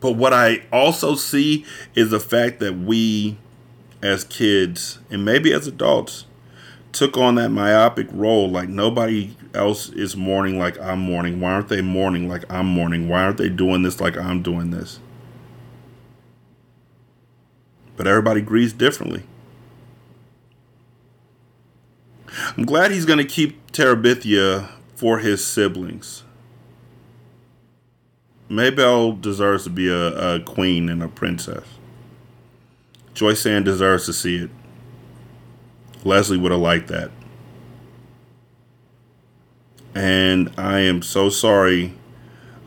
But 0.00 0.12
what 0.12 0.32
I 0.32 0.64
also 0.72 1.14
see 1.14 1.64
is 1.94 2.10
the 2.10 2.20
fact 2.20 2.58
that 2.60 2.76
we, 2.78 3.38
as 4.02 4.24
kids, 4.24 4.98
and 5.08 5.24
maybe 5.24 5.52
as 5.52 5.68
adults, 5.68 6.24
took 6.90 7.16
on 7.16 7.36
that 7.36 7.50
myopic 7.50 8.08
role 8.10 8.50
like 8.50 8.68
nobody 8.68 9.36
else 9.54 9.88
is 9.90 10.16
mourning 10.16 10.58
like 10.58 10.78
I'm 10.80 10.98
mourning. 10.98 11.40
Why 11.40 11.52
aren't 11.52 11.68
they 11.68 11.80
mourning 11.80 12.28
like 12.28 12.44
I'm 12.50 12.66
mourning? 12.66 13.08
Why 13.08 13.22
aren't 13.22 13.38
they 13.38 13.48
doing 13.48 13.82
this 13.82 14.00
like 14.00 14.16
I'm 14.16 14.42
doing 14.42 14.72
this? 14.72 14.98
But 17.98 18.06
everybody 18.06 18.40
grieves 18.40 18.72
differently. 18.72 19.24
I'm 22.56 22.64
glad 22.64 22.92
he's 22.92 23.04
going 23.04 23.18
to 23.18 23.24
keep 23.24 23.72
Terabithia 23.72 24.70
for 24.94 25.18
his 25.18 25.44
siblings. 25.44 26.22
Maybelle 28.48 29.12
deserves 29.12 29.64
to 29.64 29.70
be 29.70 29.88
a, 29.88 30.36
a 30.36 30.40
queen 30.40 30.88
and 30.88 31.02
a 31.02 31.08
princess. 31.08 31.66
Joyce 33.14 33.40
Sand 33.40 33.64
deserves 33.64 34.06
to 34.06 34.12
see 34.12 34.36
it. 34.36 34.50
Leslie 36.04 36.38
would 36.38 36.52
have 36.52 36.60
liked 36.60 36.86
that. 36.86 37.10
And 39.92 40.52
I 40.56 40.80
am 40.80 41.02
so 41.02 41.28
sorry 41.30 41.94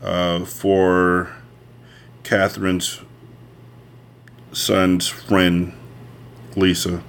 uh, 0.02 0.44
for 0.44 1.34
Katherine's 2.22 3.00
son's 4.52 5.08
friend, 5.08 5.72
Lisa. 6.56 7.02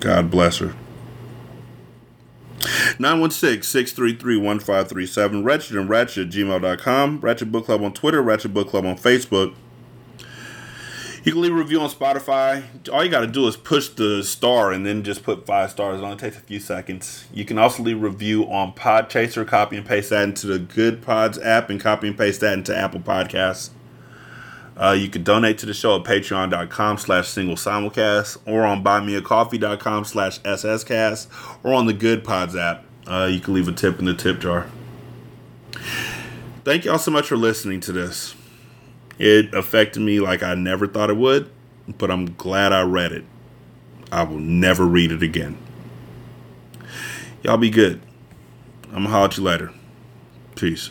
God 0.00 0.30
bless 0.30 0.58
her. 0.58 0.74
916-633-1537, 2.98 5.44
Ratchet 5.44 5.76
and 5.76 5.88
Ratchet 5.88 6.30
gmail.com, 6.30 7.20
Ratchet 7.20 7.52
Book 7.52 7.66
Club 7.66 7.82
on 7.82 7.92
Twitter, 7.92 8.22
Ratchet 8.22 8.54
Book 8.54 8.68
Club 8.68 8.86
on 8.86 8.96
Facebook. 8.96 9.54
You 11.22 11.32
can 11.32 11.42
leave 11.42 11.52
a 11.52 11.56
review 11.56 11.80
on 11.80 11.90
Spotify. 11.90 12.62
All 12.92 13.04
you 13.04 13.10
got 13.10 13.20
to 13.20 13.26
do 13.26 13.48
is 13.48 13.56
push 13.56 13.88
the 13.88 14.22
star 14.22 14.70
and 14.70 14.86
then 14.86 15.02
just 15.02 15.24
put 15.24 15.44
five 15.44 15.72
stars. 15.72 16.00
It 16.00 16.04
only 16.04 16.16
takes 16.16 16.36
a 16.36 16.40
few 16.40 16.60
seconds. 16.60 17.26
You 17.34 17.44
can 17.44 17.58
also 17.58 17.82
leave 17.82 17.96
a 17.96 18.08
review 18.08 18.44
on 18.44 18.74
Podchaser. 18.74 19.44
Copy 19.44 19.76
and 19.76 19.84
paste 19.84 20.10
that 20.10 20.22
into 20.22 20.46
the 20.46 20.60
Goodpods 20.60 21.44
app 21.44 21.68
and 21.68 21.80
copy 21.80 22.06
and 22.06 22.16
paste 22.16 22.42
that 22.42 22.52
into 22.52 22.76
Apple 22.76 23.00
Podcasts. 23.00 23.70
Uh, 24.76 24.92
you 24.92 25.08
can 25.08 25.22
donate 25.22 25.58
to 25.58 25.66
the 25.66 25.72
show 25.72 25.96
at 25.96 26.04
patreon.com 26.04 26.98
slash 26.98 27.28
single 27.28 27.56
simulcast 27.56 28.38
or 28.46 28.64
on 28.64 28.84
buymeacoffee.com 28.84 30.04
slash 30.04 30.38
sscast 30.40 31.28
or 31.64 31.72
on 31.72 31.86
the 31.86 31.94
Goodpods 31.94 32.58
app. 32.60 32.84
Uh, 33.06 33.28
you 33.30 33.40
can 33.40 33.54
leave 33.54 33.68
a 33.68 33.72
tip 33.72 33.98
in 33.98 34.04
the 34.04 34.14
tip 34.14 34.40
jar. 34.40 34.66
Thank 36.64 36.84
y'all 36.84 36.98
so 36.98 37.10
much 37.10 37.28
for 37.28 37.36
listening 37.36 37.80
to 37.80 37.92
this. 37.92 38.34
It 39.18 39.54
affected 39.54 40.00
me 40.00 40.20
like 40.20 40.42
I 40.42 40.54
never 40.54 40.86
thought 40.86 41.08
it 41.08 41.16
would, 41.16 41.50
but 41.96 42.10
I'm 42.10 42.34
glad 42.34 42.72
I 42.72 42.82
read 42.82 43.12
it. 43.12 43.24
I 44.12 44.24
will 44.24 44.38
never 44.38 44.84
read 44.84 45.10
it 45.10 45.22
again. 45.22 45.56
Y'all 47.42 47.56
be 47.56 47.70
good. 47.70 48.00
I'm 48.88 49.04
gonna 49.04 49.08
holler 49.08 49.26
at 49.26 49.36
you 49.36 49.44
later. 49.44 49.72
Peace. 50.54 50.90